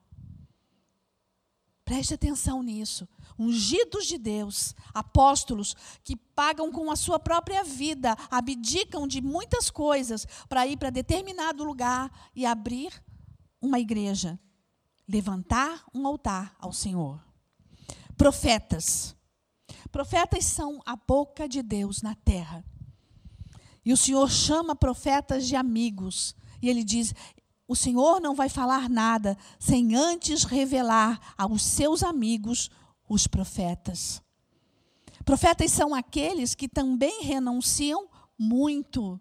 Preste 1.85 2.13
atenção 2.13 2.63
nisso. 2.63 3.07
Ungidos 3.37 4.05
de 4.05 4.17
Deus, 4.17 4.75
apóstolos 4.93 5.75
que 6.03 6.15
pagam 6.15 6.71
com 6.71 6.89
a 6.89 6.95
sua 6.95 7.19
própria 7.19 7.63
vida, 7.63 8.15
abdicam 8.29 9.07
de 9.07 9.21
muitas 9.21 9.69
coisas 9.69 10.25
para 10.47 10.65
ir 10.65 10.77
para 10.77 10.89
determinado 10.89 11.63
lugar 11.63 12.11
e 12.35 12.45
abrir 12.45 13.03
uma 13.61 13.79
igreja 13.79 14.39
levantar 15.11 15.83
um 15.93 16.07
altar 16.07 16.55
ao 16.59 16.71
Senhor. 16.71 17.21
Profetas. 18.15 19.15
Profetas 19.91 20.45
são 20.45 20.81
a 20.85 20.95
boca 20.95 21.49
de 21.49 21.61
Deus 21.61 22.01
na 22.01 22.15
terra. 22.15 22.63
E 23.83 23.91
o 23.91 23.97
Senhor 23.97 24.29
chama 24.29 24.75
profetas 24.75 25.47
de 25.47 25.55
amigos. 25.55 26.35
E 26.61 26.69
ele 26.69 26.83
diz: 26.83 27.13
O 27.67 27.75
Senhor 27.75 28.21
não 28.21 28.33
vai 28.35 28.47
falar 28.47 28.89
nada 28.89 29.37
sem 29.59 29.95
antes 29.95 30.43
revelar 30.43 31.19
aos 31.37 31.61
seus 31.61 32.03
amigos 32.03 32.69
os 33.09 33.27
profetas. 33.27 34.21
Profetas 35.25 35.71
são 35.71 35.93
aqueles 35.93 36.55
que 36.55 36.69
também 36.69 37.23
renunciam 37.23 38.09
muito 38.37 39.19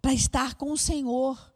para 0.00 0.12
estar 0.12 0.54
com 0.54 0.72
o 0.72 0.78
Senhor. 0.78 1.52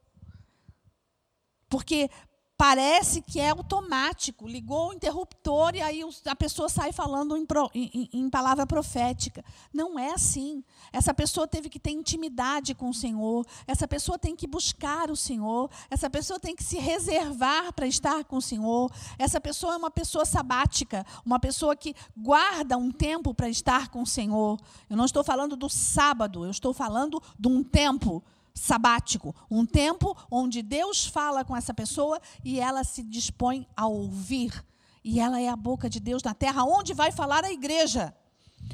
Porque 1.68 2.08
parece 2.56 3.20
que 3.20 3.38
é 3.38 3.50
automático. 3.50 4.46
Ligou 4.46 4.90
o 4.90 4.92
interruptor 4.94 5.74
e 5.74 5.82
aí 5.82 6.02
a 6.24 6.36
pessoa 6.36 6.68
sai 6.68 6.92
falando 6.92 7.36
em, 7.36 7.46
em, 7.74 8.08
em, 8.12 8.30
palavra 8.30 8.66
profética. 8.66 9.44
Não 9.72 9.98
é 9.98 10.12
assim. 10.12 10.64
Essa 10.92 11.12
pessoa 11.12 11.46
teve 11.46 11.68
que 11.68 11.78
ter 11.78 11.90
intimidade 11.90 12.74
com 12.74 12.88
o 12.88 12.94
Senhor. 12.94 13.46
Essa 13.66 13.86
pessoa 13.86 14.18
tem 14.18 14.34
que 14.34 14.46
buscar 14.46 15.10
o 15.10 15.16
Senhor. 15.16 15.70
Essa 15.90 16.08
pessoa 16.08 16.40
tem 16.40 16.56
que 16.56 16.64
se 16.64 16.78
reservar 16.78 17.72
para 17.72 17.86
estar 17.86 18.24
com 18.24 18.36
o 18.36 18.42
Senhor. 18.42 18.90
Essa 19.18 19.40
pessoa 19.40 19.74
é 19.74 19.76
uma 19.76 19.90
pessoa 19.90 20.24
sabática, 20.24 21.04
uma 21.24 21.38
pessoa 21.38 21.76
que 21.76 21.94
guarda 22.16 22.76
um 22.76 22.90
tempo 22.90 23.34
para 23.34 23.48
estar 23.48 23.88
com 23.88 24.02
o 24.02 24.06
Senhor. 24.06 24.58
Eu 24.88 24.96
não 24.96 25.04
estou 25.04 25.22
falando 25.22 25.56
do 25.56 25.68
sábado, 25.68 26.44
eu 26.44 26.50
estou 26.50 26.72
falando 26.72 27.22
de 27.38 27.48
um 27.48 27.62
tempo 27.62 28.22
sabático, 28.56 29.34
um 29.50 29.66
tempo 29.66 30.16
onde 30.30 30.62
Deus 30.62 31.06
fala 31.06 31.44
com 31.44 31.54
essa 31.54 31.74
pessoa 31.74 32.18
e 32.42 32.58
ela 32.58 32.82
se 32.82 33.02
dispõe 33.02 33.68
a 33.76 33.86
ouvir. 33.86 34.64
E 35.04 35.20
ela 35.20 35.40
é 35.40 35.48
a 35.48 35.54
boca 35.54 35.88
de 35.88 36.00
Deus 36.00 36.22
na 36.22 36.34
terra, 36.34 36.64
onde 36.64 36.92
vai 36.94 37.12
falar 37.12 37.44
a 37.44 37.52
igreja. 37.52 38.12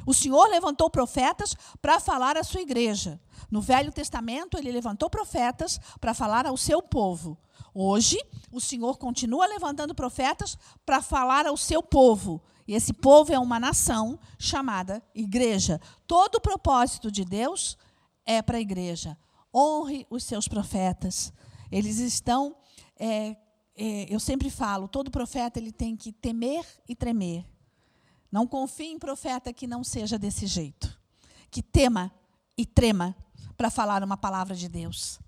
O 0.07 0.15
Senhor 0.15 0.49
levantou 0.49 0.89
profetas 0.89 1.55
para 1.81 2.01
falar 2.01 2.37
à 2.39 2.45
sua 2.45 2.63
igreja. 2.63 3.21
No 3.51 3.61
Velho 3.61 3.93
Testamento, 3.93 4.57
ele 4.57 4.73
levantou 4.73 5.11
profetas 5.11 5.79
para 6.01 6.15
falar 6.15 6.47
ao 6.47 6.57
seu 6.57 6.81
povo. 6.81 7.37
Hoje, 7.75 8.19
o 8.51 8.61
Senhor 8.61 8.97
continua 8.99 9.47
levantando 9.47 9.95
profetas 9.95 10.57
para 10.87 11.03
falar 11.03 11.47
ao 11.47 11.57
seu 11.57 11.83
povo. 11.83 12.43
E 12.67 12.75
esse 12.75 12.93
povo 12.93 13.33
é 13.33 13.39
uma 13.39 13.61
nação 13.61 14.19
chamada 14.39 15.03
igreja. 15.15 15.81
Todo 16.07 16.37
o 16.37 16.41
propósito 16.41 17.11
de 17.11 17.25
Deus 17.25 17.77
é 18.25 18.41
para 18.41 18.57
a 18.57 18.61
igreja. 18.61 19.19
Honre 19.55 20.07
os 20.11 20.25
seus 20.25 20.49
profetas. 20.49 21.33
Eles 21.71 21.99
estão. 21.99 22.57
É, 22.99 23.37
é, 23.77 24.07
eu 24.09 24.21
sempre 24.21 24.51
falo, 24.51 24.87
todo 24.87 25.11
profeta 25.11 25.59
ele 25.59 25.73
tem 25.73 25.97
que 25.97 26.13
temer 26.13 26.65
e 26.89 26.95
tremer. 26.95 27.47
Não 28.31 28.47
confie 28.47 28.93
em 28.93 28.99
profeta 28.99 29.53
que 29.53 29.67
não 29.67 29.85
seja 29.85 30.19
desse 30.19 30.47
jeito. 30.47 30.99
Que 31.51 31.63
tema 31.63 32.13
e 32.57 32.65
trema 32.65 33.15
para 33.57 33.71
falar 33.71 34.03
uma 34.03 34.17
palavra 34.17 34.55
de 34.55 34.69
Deus. 34.69 35.21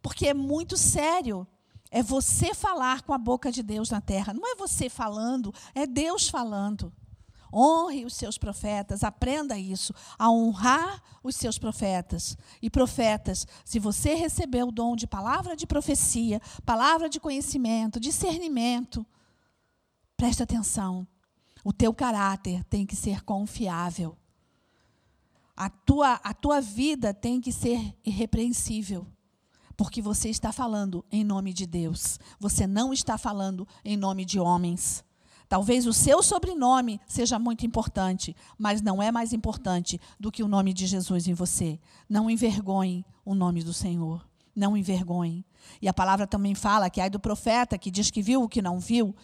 Porque 0.00 0.28
é 0.28 0.34
muito 0.34 0.76
sério. 0.76 1.46
É 1.90 2.02
você 2.02 2.54
falar 2.54 3.02
com 3.02 3.12
a 3.12 3.18
boca 3.18 3.52
de 3.52 3.62
Deus 3.62 3.90
na 3.90 4.00
terra. 4.00 4.32
Não 4.32 4.50
é 4.50 4.54
você 4.54 4.88
falando, 4.88 5.52
é 5.74 5.86
Deus 5.86 6.28
falando. 6.28 6.92
Honre 7.52 8.04
os 8.04 8.14
seus 8.14 8.38
profetas, 8.38 9.04
aprenda 9.04 9.58
isso, 9.58 9.94
a 10.18 10.30
honrar 10.30 11.02
os 11.22 11.36
seus 11.36 11.58
profetas. 11.58 12.36
E 12.62 12.70
profetas, 12.70 13.46
se 13.64 13.78
você 13.78 14.14
recebeu 14.14 14.68
o 14.68 14.72
dom 14.72 14.96
de 14.96 15.06
palavra 15.06 15.54
de 15.54 15.66
profecia, 15.66 16.40
palavra 16.64 17.08
de 17.08 17.20
conhecimento, 17.20 18.00
discernimento, 18.00 19.06
Presta 20.22 20.44
atenção. 20.44 21.04
O 21.64 21.72
teu 21.72 21.92
caráter 21.92 22.62
tem 22.66 22.86
que 22.86 22.94
ser 22.94 23.24
confiável. 23.24 24.16
A 25.56 25.68
tua, 25.68 26.12
a 26.22 26.32
tua 26.32 26.60
vida 26.60 27.12
tem 27.12 27.40
que 27.40 27.50
ser 27.50 27.92
irrepreensível. 28.04 29.04
Porque 29.76 30.00
você 30.00 30.28
está 30.28 30.52
falando 30.52 31.04
em 31.10 31.24
nome 31.24 31.52
de 31.52 31.66
Deus. 31.66 32.20
Você 32.38 32.68
não 32.68 32.92
está 32.92 33.18
falando 33.18 33.66
em 33.84 33.96
nome 33.96 34.24
de 34.24 34.38
homens. 34.38 35.02
Talvez 35.52 35.86
o 35.86 35.92
seu 35.92 36.22
sobrenome 36.22 36.98
seja 37.06 37.38
muito 37.38 37.66
importante, 37.66 38.34
mas 38.56 38.80
não 38.80 39.02
é 39.02 39.12
mais 39.12 39.34
importante 39.34 40.00
do 40.18 40.32
que 40.32 40.42
o 40.42 40.48
nome 40.48 40.72
de 40.72 40.86
Jesus 40.86 41.28
em 41.28 41.34
você. 41.34 41.78
Não 42.08 42.30
envergonhe 42.30 43.04
o 43.22 43.34
nome 43.34 43.62
do 43.62 43.74
Senhor. 43.74 44.26
Não 44.56 44.74
envergonhe. 44.74 45.44
E 45.82 45.86
a 45.86 45.92
palavra 45.92 46.26
também 46.26 46.54
fala 46.54 46.88
que 46.88 47.02
ai 47.02 47.10
do 47.10 47.20
profeta 47.20 47.76
que 47.76 47.90
diz 47.90 48.10
que 48.10 48.22
viu 48.22 48.42
o 48.42 48.48
que 48.48 48.62
não 48.62 48.80
viu, 48.80 49.14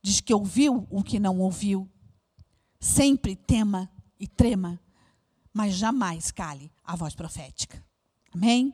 diz 0.00 0.20
que 0.20 0.32
ouviu 0.32 0.86
o 0.88 1.02
que 1.02 1.18
não 1.18 1.40
ouviu. 1.40 1.90
Sempre 2.78 3.34
tema 3.34 3.90
e 4.16 4.28
trema, 4.28 4.78
mas 5.52 5.74
jamais 5.74 6.30
cale 6.30 6.70
a 6.84 6.94
voz 6.94 7.16
profética. 7.16 7.84
Amém? 8.32 8.72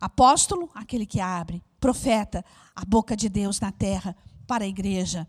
Apóstolo, 0.00 0.70
aquele 0.72 1.04
que 1.04 1.18
abre. 1.18 1.60
Profeta, 1.80 2.44
a 2.76 2.84
boca 2.84 3.16
de 3.16 3.28
Deus 3.28 3.58
na 3.58 3.72
terra 3.72 4.16
para 4.46 4.62
a 4.62 4.68
igreja 4.68 5.26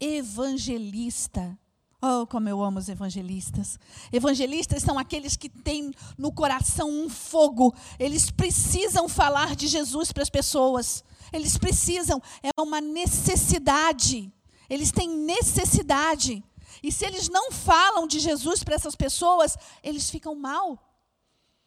evangelista. 0.00 1.58
Oh, 2.00 2.26
como 2.28 2.48
eu 2.48 2.62
amo 2.62 2.78
os 2.78 2.88
evangelistas. 2.88 3.76
Evangelistas 4.12 4.82
são 4.84 4.96
aqueles 4.96 5.36
que 5.36 5.48
têm 5.48 5.92
no 6.16 6.30
coração 6.30 6.88
um 6.88 7.08
fogo. 7.08 7.74
Eles 7.98 8.30
precisam 8.30 9.08
falar 9.08 9.56
de 9.56 9.66
Jesus 9.66 10.12
para 10.12 10.22
as 10.22 10.30
pessoas. 10.30 11.02
Eles 11.32 11.58
precisam, 11.58 12.22
é 12.40 12.50
uma 12.60 12.80
necessidade. 12.80 14.32
Eles 14.70 14.92
têm 14.92 15.08
necessidade. 15.08 16.44
E 16.82 16.92
se 16.92 17.04
eles 17.04 17.28
não 17.28 17.50
falam 17.50 18.06
de 18.06 18.20
Jesus 18.20 18.62
para 18.62 18.76
essas 18.76 18.94
pessoas, 18.94 19.56
eles 19.82 20.08
ficam 20.08 20.36
mal. 20.36 20.78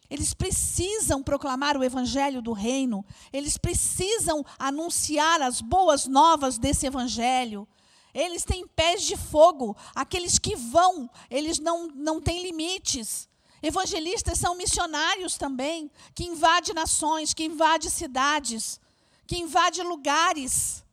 Eles 0.09 0.33
precisam 0.33 1.21
proclamar 1.23 1.75
o 1.77 1.83
evangelho 1.83 2.41
do 2.41 2.53
reino. 2.53 3.03
Eles 3.33 3.57
precisam 3.57 4.45
anunciar 4.57 5.41
as 5.41 5.61
boas 5.61 6.05
novas 6.05 6.57
desse 6.57 6.85
evangelho. 6.85 7.67
Eles 8.13 8.43
têm 8.43 8.67
pés 8.67 9.03
de 9.03 9.15
fogo, 9.15 9.75
aqueles 9.95 10.37
que 10.37 10.55
vão, 10.55 11.09
eles 11.29 11.59
não, 11.59 11.87
não 11.87 12.21
têm 12.21 12.43
limites. 12.43 13.29
Evangelistas 13.61 14.39
são 14.39 14.55
missionários 14.55 15.37
também, 15.37 15.89
que 16.15 16.23
invadem 16.23 16.73
nações, 16.73 17.33
que 17.33 17.43
invadem 17.43 17.89
cidades, 17.89 18.79
que 19.27 19.37
invadem 19.37 19.83
lugares. 19.83 20.83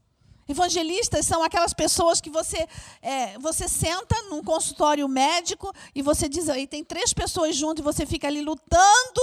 Evangelistas 0.47 1.27
são 1.27 1.43
aquelas 1.43 1.75
pessoas 1.75 2.21
que 2.21 2.31
você, 2.31 2.67
é, 3.03 3.39
você 3.39 3.69
senta 3.69 4.23
num 4.31 4.43
consultório 4.43 5.07
médico 5.09 5.73
e 5.95 6.01
você 6.01 6.29
diz, 6.29 6.49
aí 6.49 6.67
tem 6.67 6.83
três 6.83 7.13
pessoas 7.13 7.57
junto 7.57 7.81
e 7.81 7.85
você 7.85 8.07
fica 8.07 8.27
ali 8.29 8.41
lutando 8.41 9.21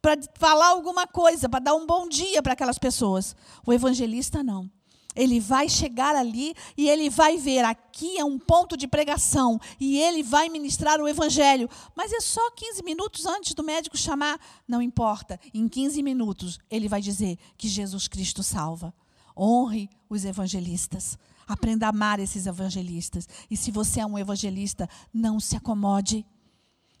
para 0.00 0.16
falar 0.38 0.68
alguma 0.68 1.04
coisa, 1.04 1.48
para 1.48 1.58
dar 1.58 1.74
um 1.74 1.84
bom 1.84 2.08
dia 2.08 2.40
para 2.42 2.52
aquelas 2.52 2.78
pessoas. 2.78 3.34
O 3.66 3.72
evangelista 3.72 4.42
não. 4.42 4.70
Ele 5.16 5.40
vai 5.40 5.68
chegar 5.68 6.14
ali 6.14 6.54
e 6.76 6.88
ele 6.88 7.08
vai 7.08 7.38
ver 7.38 7.64
aqui 7.64 8.18
é 8.18 8.24
um 8.24 8.38
ponto 8.38 8.76
de 8.76 8.86
pregação 8.86 9.58
e 9.80 9.98
ele 9.98 10.22
vai 10.22 10.48
ministrar 10.50 11.00
o 11.00 11.08
evangelho. 11.08 11.68
Mas 11.96 12.12
é 12.12 12.20
só 12.20 12.50
15 12.50 12.82
minutos 12.82 13.24
antes 13.24 13.54
do 13.54 13.64
médico 13.64 13.96
chamar, 13.96 14.38
não 14.68 14.82
importa. 14.82 15.40
Em 15.54 15.66
15 15.66 16.02
minutos 16.02 16.58
ele 16.70 16.88
vai 16.88 17.00
dizer 17.00 17.38
que 17.56 17.66
Jesus 17.66 18.06
Cristo 18.06 18.42
salva. 18.42 18.92
Honre 19.36 19.88
os 20.08 20.24
evangelistas. 20.24 21.18
Aprenda 21.46 21.86
a 21.86 21.90
amar 21.90 22.20
esses 22.20 22.46
evangelistas. 22.46 23.28
E 23.50 23.56
se 23.56 23.70
você 23.70 24.00
é 24.00 24.06
um 24.06 24.18
evangelista, 24.18 24.88
não 25.12 25.40
se 25.40 25.56
acomode. 25.56 26.26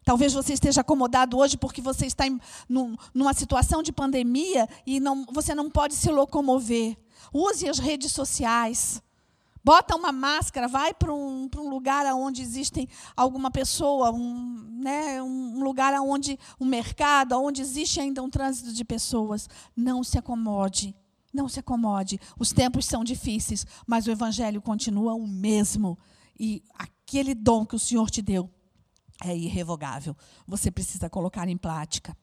Talvez 0.04 0.32
você 0.32 0.52
esteja 0.52 0.82
acomodado 0.82 1.36
hoje 1.36 1.56
porque 1.56 1.82
você 1.82 2.06
está 2.06 2.28
em, 2.28 2.40
num, 2.68 2.96
numa 3.12 3.34
situação 3.34 3.82
de 3.82 3.92
pandemia 3.92 4.68
e 4.86 5.00
não, 5.00 5.26
você 5.32 5.52
não 5.52 5.68
pode 5.68 5.94
se 5.94 6.08
locomover. 6.12 6.96
Use 7.32 7.68
as 7.68 7.78
redes 7.78 8.12
sociais. 8.12 9.02
Bota 9.66 9.96
uma 9.96 10.12
máscara, 10.12 10.68
vai 10.68 10.94
para 10.94 11.12
um, 11.12 11.50
um 11.56 11.68
lugar 11.68 12.06
onde 12.14 12.40
existem 12.40 12.88
alguma 13.16 13.50
pessoa, 13.50 14.12
um, 14.12 14.80
né, 14.80 15.20
um 15.20 15.60
lugar 15.64 15.92
onde 16.00 16.38
um 16.60 16.64
mercado, 16.64 17.32
onde 17.32 17.62
existe 17.62 18.00
ainda 18.00 18.22
um 18.22 18.30
trânsito 18.30 18.72
de 18.72 18.84
pessoas. 18.84 19.48
Não 19.74 20.04
se 20.04 20.16
acomode. 20.16 20.94
Não 21.34 21.48
se 21.48 21.58
acomode. 21.58 22.20
Os 22.38 22.52
tempos 22.52 22.86
são 22.86 23.02
difíceis, 23.02 23.66
mas 23.86 24.06
o 24.06 24.10
evangelho 24.12 24.62
continua 24.62 25.14
o 25.14 25.26
mesmo. 25.26 25.98
E 26.38 26.62
aquele 26.72 27.34
dom 27.34 27.66
que 27.66 27.74
o 27.74 27.78
Senhor 27.80 28.08
te 28.08 28.22
deu 28.22 28.48
é 29.20 29.36
irrevogável. 29.36 30.16
Você 30.46 30.70
precisa 30.70 31.10
colocar 31.10 31.48
em 31.48 31.56
prática. 31.56 32.16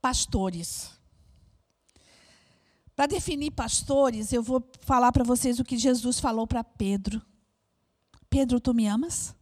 Pastores. 0.00 1.01
Para 3.02 3.08
definir 3.08 3.50
pastores, 3.50 4.32
eu 4.32 4.44
vou 4.44 4.64
falar 4.82 5.10
para 5.10 5.24
vocês 5.24 5.58
o 5.58 5.64
que 5.64 5.76
Jesus 5.76 6.20
falou 6.20 6.46
para 6.46 6.62
Pedro. 6.62 7.20
Pedro, 8.30 8.60
tu 8.60 8.72
me 8.72 8.86
amas? 8.86 9.34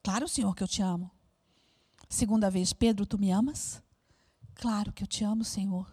Claro, 0.00 0.28
Senhor, 0.28 0.54
que 0.54 0.62
eu 0.62 0.68
te 0.68 0.80
amo. 0.80 1.10
Segunda 2.08 2.48
vez, 2.48 2.72
Pedro, 2.72 3.04
tu 3.04 3.18
me 3.18 3.32
amas? 3.32 3.82
Claro 4.54 4.92
que 4.92 5.02
eu 5.02 5.08
te 5.08 5.24
amo, 5.24 5.42
Senhor. 5.44 5.92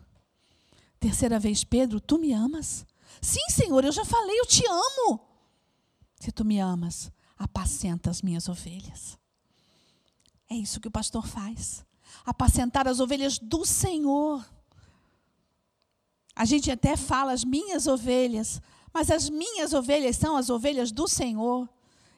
Terceira 1.00 1.40
vez, 1.40 1.64
Pedro, 1.64 2.00
tu 2.00 2.20
me 2.20 2.34
amas? 2.34 2.86
Sim, 3.20 3.50
Senhor, 3.50 3.84
eu 3.84 3.92
já 3.92 4.06
falei, 4.06 4.40
eu 4.40 4.46
te 4.46 4.62
amo. 4.68 5.20
Se 6.20 6.32
tu 6.32 6.46
me 6.46 6.60
amas, 6.60 7.12
apacenta 7.36 8.12
as 8.12 8.22
minhas 8.22 8.48
ovelhas. 8.48 9.18
É 10.48 10.54
isso 10.54 10.80
que 10.80 10.88
o 10.88 10.92
pastor 10.92 11.26
faz. 11.26 11.84
Apacentar 12.24 12.88
as 12.88 13.00
ovelhas 13.00 13.40
do 13.40 13.66
Senhor. 13.66 14.46
A 16.40 16.46
gente 16.46 16.72
até 16.72 16.96
fala 16.96 17.34
as 17.34 17.44
minhas 17.44 17.86
ovelhas, 17.86 18.62
mas 18.94 19.12
as 19.12 19.30
minhas 19.30 19.74
ovelhas 19.74 20.16
são 20.16 20.38
as 20.38 20.50
ovelhas 20.50 20.90
do 20.90 21.06
Senhor. 21.06 21.68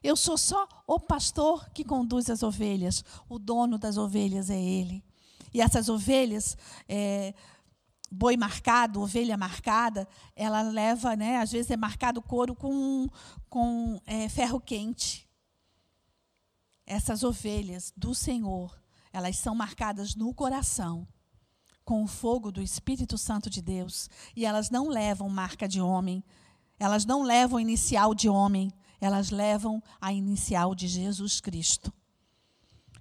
Eu 0.03 0.15
sou 0.15 0.37
só 0.37 0.67
o 0.85 0.99
pastor 0.99 1.67
que 1.71 1.83
conduz 1.83 2.29
as 2.29 2.43
ovelhas. 2.43 3.03
O 3.27 3.39
dono 3.39 3.79
das 3.79 3.97
ovelhas 3.97 4.51
é 4.51 4.61
Ele. 4.61 5.03
E 5.51 5.59
essas 5.59 5.89
ovelhas, 5.89 6.55
é, 6.87 7.33
boi 8.11 8.37
marcado, 8.37 9.01
ovelha 9.01 9.35
marcada, 9.35 10.07
ela 10.35 10.61
leva, 10.61 11.15
né, 11.15 11.37
às 11.37 11.51
vezes 11.51 11.71
é 11.71 11.75
marcado 11.75 12.21
couro 12.21 12.53
com, 12.53 13.09
com 13.49 13.99
é, 14.05 14.29
ferro 14.29 14.61
quente. 14.61 15.27
Essas 16.85 17.23
ovelhas 17.23 17.91
do 17.97 18.13
Senhor, 18.13 18.79
elas 19.11 19.35
são 19.39 19.55
marcadas 19.55 20.13
no 20.13 20.31
coração 20.31 21.07
com 21.83 22.03
o 22.03 22.07
fogo 22.07 22.51
do 22.51 22.61
Espírito 22.61 23.17
Santo 23.17 23.49
de 23.49 23.61
Deus. 23.61 24.09
E 24.35 24.45
elas 24.45 24.69
não 24.69 24.87
levam 24.87 25.29
marca 25.29 25.67
de 25.67 25.81
homem, 25.81 26.23
elas 26.79 27.05
não 27.05 27.23
levam 27.23 27.59
inicial 27.59 28.13
de 28.13 28.29
homem, 28.29 28.71
elas 28.99 29.29
levam 29.29 29.81
a 29.99 30.13
inicial 30.13 30.75
de 30.75 30.87
Jesus 30.87 31.39
Cristo. 31.39 31.93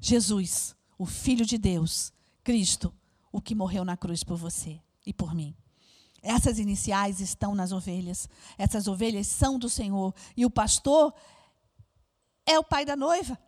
Jesus, 0.01 0.75
o 0.99 1.05
Filho 1.05 1.45
de 1.45 1.59
Deus, 1.59 2.13
Cristo, 2.43 2.93
o 3.31 3.41
que 3.41 3.55
morreu 3.55 3.85
na 3.85 3.97
cruz 3.97 4.25
por 4.25 4.37
você 4.37 4.81
e 5.05 5.13
por 5.13 5.35
mim. 5.35 5.55
Essas 6.23 6.59
iniciais 6.59 7.21
estão 7.21 7.55
nas 7.55 7.73
ovelhas. 7.73 8.29
Essas 8.59 8.87
ovelhas 8.87 9.27
são 9.27 9.59
do 9.59 9.69
Senhor. 9.69 10.15
E 10.37 10.45
o 10.45 10.51
pastor 10.51 11.15
é 12.45 12.59
o 12.59 12.65
pai 12.65 12.85
da 12.85 12.97
noiva 12.97 13.39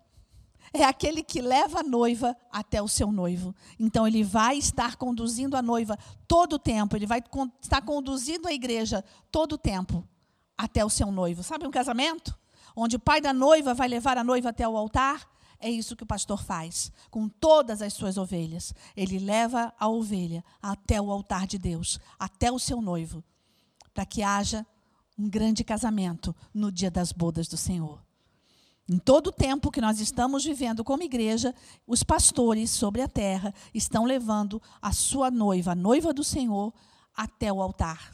é 0.72 0.84
aquele 0.84 1.22
que 1.22 1.40
leva 1.40 1.80
a 1.80 1.82
noiva 1.82 2.36
até 2.50 2.80
o 2.80 2.88
seu 2.88 3.12
noivo. 3.12 3.54
Então, 3.78 4.06
ele 4.06 4.24
vai 4.24 4.56
estar 4.56 4.96
conduzindo 4.96 5.56
a 5.56 5.62
noiva 5.62 5.98
todo 6.26 6.54
o 6.54 6.58
tempo, 6.58 6.96
ele 6.96 7.06
vai 7.06 7.22
estar 7.60 7.82
conduzindo 7.82 8.48
a 8.48 8.52
igreja 8.52 9.04
todo 9.30 9.52
o 9.52 9.58
tempo 9.58 10.06
até 10.56 10.84
o 10.84 10.90
seu 10.90 11.10
noivo. 11.10 11.42
Sabe 11.42 11.66
um 11.66 11.70
casamento? 11.70 12.38
Onde 12.74 12.96
o 12.96 13.00
pai 13.00 13.20
da 13.20 13.32
noiva 13.32 13.74
vai 13.74 13.88
levar 13.88 14.16
a 14.16 14.24
noiva 14.24 14.48
até 14.48 14.66
o 14.66 14.76
altar? 14.76 15.28
É 15.58 15.70
isso 15.70 15.94
que 15.94 16.02
o 16.02 16.06
pastor 16.06 16.42
faz 16.42 16.90
com 17.10 17.28
todas 17.28 17.82
as 17.82 17.92
suas 17.92 18.16
ovelhas. 18.16 18.74
Ele 18.96 19.18
leva 19.18 19.72
a 19.78 19.88
ovelha 19.88 20.44
até 20.60 21.00
o 21.00 21.10
altar 21.10 21.46
de 21.46 21.58
Deus, 21.58 22.00
até 22.18 22.50
o 22.50 22.58
seu 22.58 22.82
noivo, 22.82 23.22
para 23.94 24.04
que 24.04 24.22
haja 24.22 24.66
um 25.16 25.28
grande 25.28 25.62
casamento 25.62 26.34
no 26.52 26.72
dia 26.72 26.90
das 26.90 27.12
bodas 27.12 27.46
do 27.46 27.56
Senhor. 27.56 28.02
Em 28.88 28.98
todo 28.98 29.28
o 29.28 29.32
tempo 29.32 29.70
que 29.70 29.80
nós 29.80 30.00
estamos 30.00 30.44
vivendo 30.44 30.82
como 30.82 31.02
igreja, 31.02 31.54
os 31.86 32.02
pastores 32.02 32.70
sobre 32.70 33.00
a 33.00 33.08
terra 33.08 33.54
estão 33.72 34.04
levando 34.04 34.60
a 34.80 34.92
sua 34.92 35.30
noiva, 35.30 35.72
a 35.72 35.76
noiva 35.76 36.12
do 36.12 36.24
Senhor, 36.24 36.74
até 37.14 37.52
o 37.52 37.62
altar. 37.62 38.12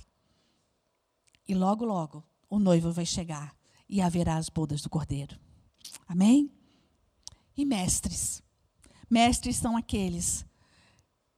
E 1.48 1.54
logo, 1.54 1.84
logo, 1.84 2.22
o 2.50 2.58
noivo 2.58 2.92
vai 2.92 3.06
chegar 3.06 3.56
e 3.88 4.02
haverá 4.02 4.36
as 4.36 4.50
bodas 4.50 4.82
do 4.82 4.90
cordeiro. 4.90 5.38
Amém? 6.06 6.52
E 7.56 7.64
mestres. 7.64 8.42
Mestres 9.08 9.56
são 9.56 9.76
aqueles 9.76 10.44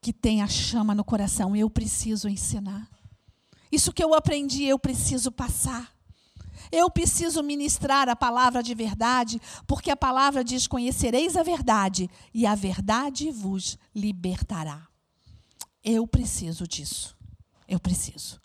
que 0.00 0.12
têm 0.12 0.42
a 0.42 0.48
chama 0.48 0.94
no 0.94 1.04
coração. 1.04 1.54
Eu 1.54 1.70
preciso 1.70 2.28
ensinar. 2.28 2.88
Isso 3.70 3.92
que 3.92 4.02
eu 4.02 4.12
aprendi, 4.14 4.64
eu 4.64 4.78
preciso 4.78 5.30
passar. 5.30 5.94
Eu 6.72 6.90
preciso 6.90 7.42
ministrar 7.42 8.08
a 8.08 8.14
palavra 8.14 8.62
de 8.62 8.74
verdade, 8.74 9.40
porque 9.66 9.90
a 9.90 9.96
palavra 9.96 10.44
diz: 10.44 10.66
Conhecereis 10.66 11.36
a 11.36 11.42
verdade, 11.42 12.08
e 12.32 12.46
a 12.46 12.54
verdade 12.54 13.30
vos 13.30 13.76
libertará. 13.94 14.86
Eu 15.82 16.06
preciso 16.06 16.68
disso. 16.68 17.16
Eu 17.66 17.80
preciso. 17.80 18.40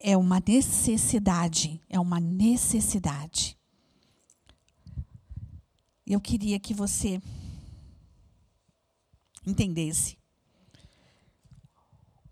É 0.00 0.16
uma 0.16 0.42
necessidade. 0.46 1.80
É 1.88 2.00
uma 2.00 2.18
necessidade. 2.18 3.56
Eu 6.06 6.20
queria 6.20 6.58
que 6.58 6.74
você 6.74 7.20
entendesse. 9.46 10.18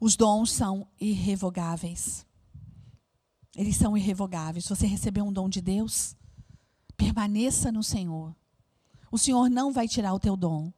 Os 0.00 0.16
dons 0.16 0.50
são 0.50 0.88
irrevogáveis. 0.98 2.26
Eles 3.60 3.76
são 3.76 3.94
irrevogáveis. 3.94 4.64
Se 4.64 4.74
você 4.74 4.86
recebeu 4.86 5.22
um 5.22 5.30
dom 5.30 5.46
de 5.46 5.60
Deus, 5.60 6.16
permaneça 6.96 7.70
no 7.70 7.82
Senhor. 7.82 8.34
O 9.12 9.18
Senhor 9.18 9.50
não 9.50 9.70
vai 9.70 9.86
tirar 9.86 10.14
o 10.14 10.18
teu 10.18 10.34
dom. 10.34 10.72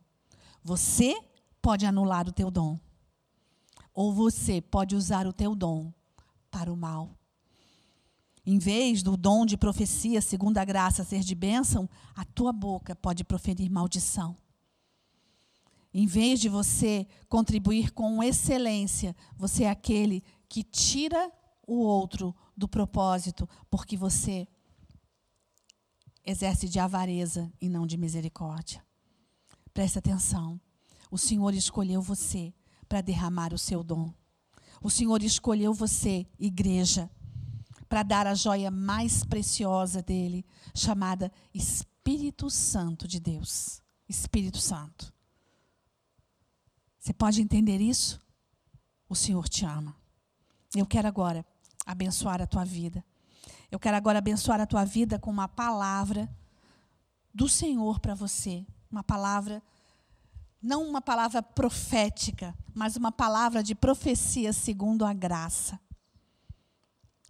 Você 0.64 1.14
pode 1.62 1.87
anular 1.87 2.26
o 2.26 2.33
teu 2.33 2.51
dom. 2.51 2.76
Ou 3.95 4.12
você 4.12 4.61
pode 4.61 4.97
usar 4.97 5.28
o 5.28 5.33
teu 5.33 5.55
dom 5.55 5.93
para 6.51 6.72
o 6.72 6.76
mal. 6.76 7.16
Em 8.45 8.59
vez 8.59 9.01
do 9.01 9.16
dom 9.16 9.47
de 9.47 9.57
profecia, 9.57 10.20
segundo 10.20 10.59
a 10.59 10.64
graça, 10.64 11.05
ser 11.05 11.20
de 11.20 11.37
bênção, 11.37 11.89
a 12.16 12.24
tua 12.24 12.53
boca 12.53 12.97
pode 12.97 13.22
proferir 13.22 13.70
maldição. 13.70 14.37
Em 15.95 16.05
vez 16.05 16.41
de 16.41 16.49
você 16.49 17.07
contribuir 17.28 17.93
com 17.93 18.20
excelência, 18.24 19.14
você 19.37 19.62
é 19.62 19.70
aquele 19.70 20.24
que 20.49 20.64
tira 20.64 21.30
o 21.64 21.76
outro 21.76 22.35
do 22.62 22.68
propósito, 22.68 23.48
porque 23.68 23.96
você 23.96 24.46
exerce 26.24 26.68
de 26.68 26.78
avareza 26.78 27.52
e 27.60 27.68
não 27.68 27.84
de 27.84 27.96
misericórdia. 27.96 28.84
Preste 29.74 29.98
atenção. 29.98 30.60
O 31.10 31.18
Senhor 31.18 31.52
escolheu 31.54 32.00
você 32.00 32.54
para 32.88 33.00
derramar 33.00 33.52
o 33.52 33.58
seu 33.58 33.82
dom. 33.82 34.14
O 34.80 34.88
Senhor 34.88 35.24
escolheu 35.24 35.74
você, 35.74 36.24
igreja, 36.38 37.10
para 37.88 38.04
dar 38.04 38.28
a 38.28 38.34
joia 38.34 38.70
mais 38.70 39.24
preciosa 39.24 40.00
dele, 40.00 40.46
chamada 40.72 41.32
Espírito 41.52 42.48
Santo 42.48 43.08
de 43.08 43.18
Deus. 43.18 43.82
Espírito 44.08 44.58
Santo. 44.58 45.12
Você 47.00 47.12
pode 47.12 47.42
entender 47.42 47.80
isso? 47.80 48.20
O 49.08 49.16
Senhor 49.16 49.48
te 49.48 49.64
ama. 49.64 49.96
Eu 50.76 50.86
quero 50.86 51.08
agora 51.08 51.44
abençoar 51.87 52.41
a 52.41 52.47
tua 52.47 52.64
vida. 52.64 53.05
Eu 53.70 53.78
quero 53.78 53.97
agora 53.97 54.18
abençoar 54.18 54.61
a 54.61 54.66
tua 54.66 54.85
vida 54.85 55.18
com 55.18 55.30
uma 55.30 55.49
palavra 55.49 56.28
do 57.35 57.49
Senhor 57.49 57.99
para 58.01 58.14
você. 58.14 58.66
Uma 58.91 59.03
palavra, 59.03 59.62
não 60.62 60.87
uma 60.87 61.01
palavra 61.01 61.43
profética, 61.43 62.55
mas 62.74 62.97
uma 62.97 63.11
palavra 63.11 63.62
de 63.62 63.74
profecia 63.74 64.53
segundo 64.53 65.05
a 65.05 65.12
graça. 65.12 65.80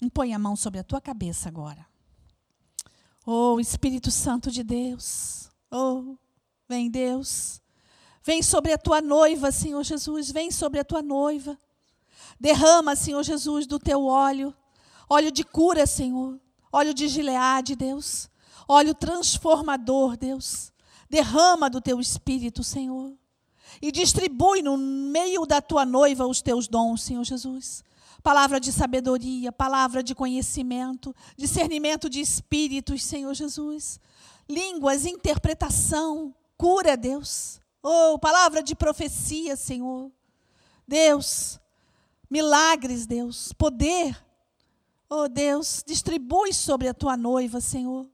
Impõe 0.01 0.35
a 0.35 0.39
mão 0.39 0.57
sobre 0.57 0.81
a 0.81 0.85
tua 0.85 1.01
cabeça 1.01 1.49
agora. 1.49 1.87
Oh, 3.25 3.61
Espírito 3.61 4.11
Santo 4.11 4.51
de 4.51 4.65
Deus. 4.65 5.49
Oh, 5.71 6.17
vem 6.69 6.91
Deus. 6.91 7.63
Vem 8.25 8.43
sobre 8.43 8.73
a 8.73 8.79
tua 8.79 9.01
noiva, 9.01 9.53
Senhor 9.53 9.83
Jesus. 9.85 10.31
Vem 10.33 10.51
sobre 10.51 10.81
a 10.81 10.85
tua 10.85 11.03
noiva. 11.03 11.57
Derrama, 12.43 12.97
Senhor 12.97 13.23
Jesus, 13.23 13.69
do 13.69 13.79
teu 13.79 14.05
óleo, 14.05 14.53
óleo 15.09 15.31
de 15.31 15.45
cura, 15.45 15.87
Senhor, 15.87 16.41
óleo 16.73 16.93
de 16.93 17.07
Gileade, 17.07 17.77
Deus, 17.77 18.29
óleo 18.67 18.97
transformador, 18.97 20.17
Deus. 20.17 20.73
Derrama 21.09 21.71
do 21.71 21.81
teu 21.81 22.01
espírito, 22.01 22.65
Senhor, 22.65 23.13
e 23.81 23.93
distribui 23.93 24.61
no 24.61 24.77
meio 24.77 25.47
da 25.47 25.63
tua 25.63 25.85
noiva 25.85 26.27
os 26.27 26.43
teus 26.43 26.67
dons, 26.67 27.05
Senhor 27.05 27.23
Jesus. 27.23 27.85
Palavra 28.25 28.59
de 28.59 28.73
sabedoria, 28.73 29.53
palavra 29.53 30.03
de 30.03 30.13
conhecimento, 30.13 31.15
discernimento 31.37 32.11
de 32.11 32.21
espíritos, 32.21 33.05
Senhor 33.05 33.35
Jesus. 33.35 34.01
Línguas, 34.49 35.07
interpretação, 35.07 36.35
cura, 36.59 36.97
Deus. 36.97 37.61
Oh, 37.81 38.19
palavra 38.19 38.65
de 38.65 38.75
profecia, 38.75 39.55
Senhor. 39.55 40.11
Deus, 40.89 41.61
milagres, 42.33 43.05
Deus, 43.05 43.53
poder. 43.53 44.17
Oh 45.09 45.29
Deus, 45.29 45.85
distribui 45.87 46.55
sobre 46.55 46.89
a 46.89 46.95
tua 46.95 47.15
noiva, 47.15 47.61
Senhor. 47.61 48.09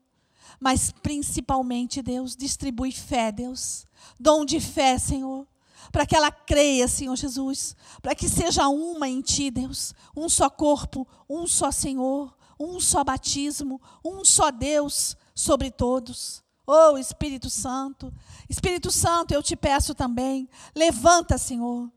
Mas 0.58 0.90
principalmente, 0.90 2.02
Deus, 2.02 2.34
distribui 2.34 2.90
fé, 2.90 3.30
Deus. 3.30 3.86
Dom 4.18 4.44
de 4.44 4.58
fé, 4.58 4.98
Senhor. 4.98 5.46
Para 5.92 6.04
que 6.04 6.16
ela 6.16 6.32
creia, 6.32 6.88
Senhor 6.88 7.14
Jesus. 7.14 7.76
Para 8.02 8.16
que 8.16 8.28
seja 8.28 8.66
uma 8.68 9.08
em 9.08 9.20
ti, 9.20 9.52
Deus. 9.52 9.94
Um 10.16 10.28
só 10.28 10.50
corpo, 10.50 11.06
um 11.30 11.46
só 11.46 11.70
Senhor. 11.70 12.36
Um 12.58 12.80
só 12.80 13.04
batismo, 13.04 13.80
um 14.04 14.24
só 14.24 14.50
Deus 14.50 15.16
sobre 15.32 15.70
todos. 15.70 16.42
Oh, 16.66 16.98
Espírito 16.98 17.48
Santo. 17.48 18.12
Espírito 18.50 18.90
Santo, 18.90 19.32
eu 19.32 19.44
te 19.44 19.54
peço 19.54 19.94
também. 19.94 20.48
Levanta, 20.74 21.38
Senhor, 21.38 21.88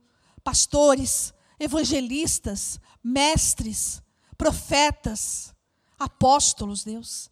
pastores, 0.43 1.33
evangelistas, 1.61 2.79
mestres, 3.03 4.01
profetas, 4.35 5.53
apóstolos, 5.99 6.83
Deus. 6.83 7.29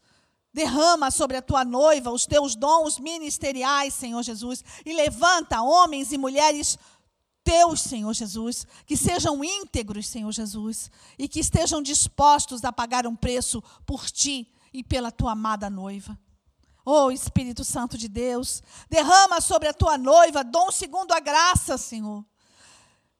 Derrama 0.53 1.09
sobre 1.09 1.37
a 1.37 1.41
tua 1.41 1.65
noiva 1.65 2.11
os 2.11 2.27
teus 2.27 2.55
dons 2.55 2.99
ministeriais, 2.99 3.93
Senhor 3.95 4.21
Jesus, 4.21 4.63
e 4.85 4.93
levanta 4.93 5.63
homens 5.63 6.11
e 6.11 6.17
mulheres 6.17 6.77
teus, 7.43 7.81
Senhor 7.81 8.13
Jesus, 8.13 8.67
que 8.85 8.95
sejam 8.95 9.43
íntegros, 9.43 10.05
Senhor 10.05 10.31
Jesus, 10.31 10.91
e 11.17 11.27
que 11.27 11.39
estejam 11.39 11.81
dispostos 11.81 12.63
a 12.63 12.71
pagar 12.71 13.07
um 13.07 13.15
preço 13.15 13.63
por 13.83 14.11
ti 14.11 14.51
e 14.71 14.83
pela 14.83 15.11
tua 15.11 15.31
amada 15.31 15.71
noiva. 15.71 16.17
Oh, 16.85 17.09
Espírito 17.09 17.63
Santo 17.63 17.97
de 17.97 18.07
Deus, 18.07 18.61
derrama 18.89 19.41
sobre 19.41 19.67
a 19.67 19.73
tua 19.73 19.97
noiva 19.97 20.43
dom 20.43 20.71
segundo 20.71 21.13
a 21.13 21.19
graça, 21.19 21.79
Senhor. 21.79 22.23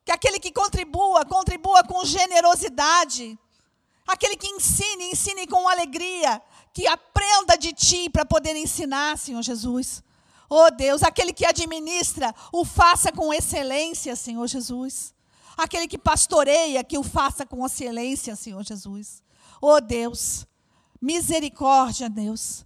Que 0.10 0.14
aquele 0.14 0.40
que 0.40 0.52
contribua, 0.52 1.24
contribua 1.24 1.84
com 1.84 2.04
generosidade. 2.04 3.38
Aquele 4.08 4.36
que 4.36 4.48
ensine, 4.48 5.12
ensine 5.12 5.46
com 5.46 5.70
alegria. 5.70 6.42
Que 6.74 6.88
aprenda 6.88 7.56
de 7.56 7.72
ti 7.74 8.10
para 8.10 8.26
poder 8.26 8.56
ensinar, 8.56 9.20
Senhor 9.20 9.44
Jesus. 9.44 10.04
Oh 10.50 10.72
Deus, 10.72 11.04
aquele 11.04 11.32
que 11.32 11.46
administra, 11.46 12.34
o 12.52 12.66
faça 12.66 13.12
com 13.12 13.32
excelência, 13.32 14.16
Senhor 14.16 14.48
Jesus. 14.48 15.14
Aquele 15.56 15.88
que 15.88 16.00
pastoreia, 16.00 16.84
que 16.84 16.98
o 16.98 17.04
faça 17.04 17.46
com 17.46 17.64
excelência, 17.64 18.36
Senhor 18.36 18.64
Jesus. 18.64 19.22
Oh 19.62 19.80
Deus, 19.80 20.48
misericórdia, 21.00 22.10
Deus. 22.10 22.66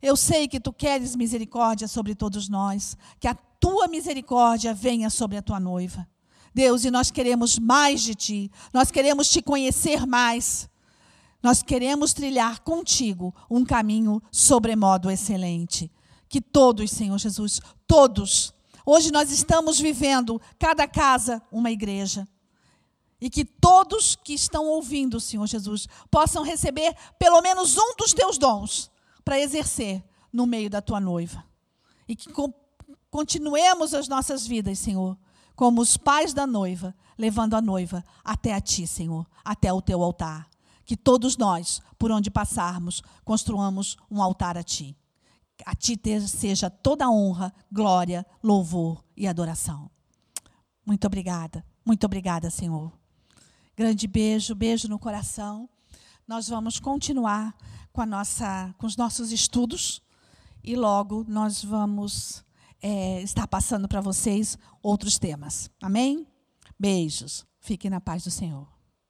Eu 0.00 0.16
sei 0.16 0.46
que 0.46 0.60
tu 0.60 0.72
queres 0.72 1.16
misericórdia 1.16 1.88
sobre 1.88 2.14
todos 2.14 2.48
nós, 2.48 2.96
que 3.18 3.26
a 3.26 3.34
tua 3.34 3.88
misericórdia 3.88 4.72
venha 4.72 5.10
sobre 5.10 5.36
a 5.36 5.42
tua 5.42 5.58
noiva. 5.58 6.06
Deus, 6.54 6.84
e 6.84 6.90
nós 6.90 7.10
queremos 7.10 7.58
mais 7.58 8.00
de 8.00 8.14
Ti, 8.14 8.50
nós 8.72 8.90
queremos 8.90 9.28
Te 9.28 9.42
conhecer 9.42 10.06
mais. 10.06 10.68
Nós 11.42 11.62
queremos 11.62 12.14
trilhar 12.14 12.60
contigo 12.60 13.34
um 13.50 13.66
caminho 13.66 14.22
sobremodo 14.30 15.10
excelente. 15.10 15.92
Que 16.26 16.40
todos, 16.40 16.90
Senhor 16.90 17.18
Jesus, 17.18 17.60
todos, 17.86 18.54
hoje 18.86 19.12
nós 19.12 19.30
estamos 19.30 19.78
vivendo, 19.78 20.40
cada 20.58 20.88
casa, 20.88 21.42
uma 21.52 21.70
igreja. 21.70 22.26
E 23.20 23.28
que 23.28 23.44
todos 23.44 24.16
que 24.16 24.32
estão 24.32 24.64
ouvindo, 24.66 25.20
Senhor 25.20 25.46
Jesus, 25.46 25.86
possam 26.10 26.42
receber 26.42 26.96
pelo 27.18 27.42
menos 27.42 27.76
um 27.76 27.94
dos 27.96 28.14
teus 28.14 28.38
dons 28.38 28.90
para 29.22 29.38
exercer 29.38 30.02
no 30.32 30.46
meio 30.46 30.70
da 30.70 30.80
tua 30.80 30.98
noiva. 30.98 31.44
E 32.08 32.16
que 32.16 32.28
continuemos 33.10 33.92
as 33.92 34.08
nossas 34.08 34.46
vidas, 34.46 34.78
Senhor, 34.78 35.16
como 35.54 35.80
os 35.80 35.96
pais 35.96 36.32
da 36.32 36.46
noiva, 36.46 36.94
levando 37.16 37.54
a 37.54 37.60
noiva 37.60 38.04
até 38.24 38.52
a 38.52 38.60
ti, 38.60 38.86
Senhor, 38.86 39.26
até 39.44 39.72
o 39.72 39.82
teu 39.82 40.02
altar. 40.02 40.48
Que 40.84 40.96
todos 40.96 41.36
nós, 41.36 41.80
por 41.98 42.10
onde 42.10 42.30
passarmos, 42.30 43.02
construamos 43.24 43.96
um 44.10 44.22
altar 44.22 44.58
a 44.58 44.62
ti. 44.62 44.96
A 45.64 45.74
ti 45.74 45.98
seja 46.26 46.68
toda 46.68 47.08
honra, 47.08 47.52
glória, 47.70 48.26
louvor 48.42 49.04
e 49.16 49.26
adoração. 49.26 49.90
Muito 50.84 51.06
obrigada, 51.06 51.64
muito 51.84 52.04
obrigada, 52.04 52.50
Senhor. 52.50 52.92
Grande 53.76 54.06
beijo, 54.06 54.54
beijo 54.54 54.88
no 54.88 54.98
coração. 54.98 55.68
Nós 56.26 56.48
vamos 56.48 56.78
continuar 56.78 57.56
com, 57.92 58.00
a 58.00 58.06
nossa, 58.06 58.74
com 58.76 58.86
os 58.86 58.96
nossos 58.96 59.32
estudos 59.32 60.02
e 60.62 60.74
logo 60.76 61.24
nós 61.28 61.62
vamos 61.64 62.44
é, 62.86 63.22
estar 63.22 63.46
passando 63.48 63.88
para 63.88 64.02
vocês 64.02 64.58
outros 64.82 65.18
temas. 65.18 65.70
Amém? 65.80 66.26
Beijos. 66.78 67.46
Fiquem 67.58 67.90
na 67.90 67.98
paz 67.98 68.24
do 68.24 68.30
Senhor. 68.30 68.73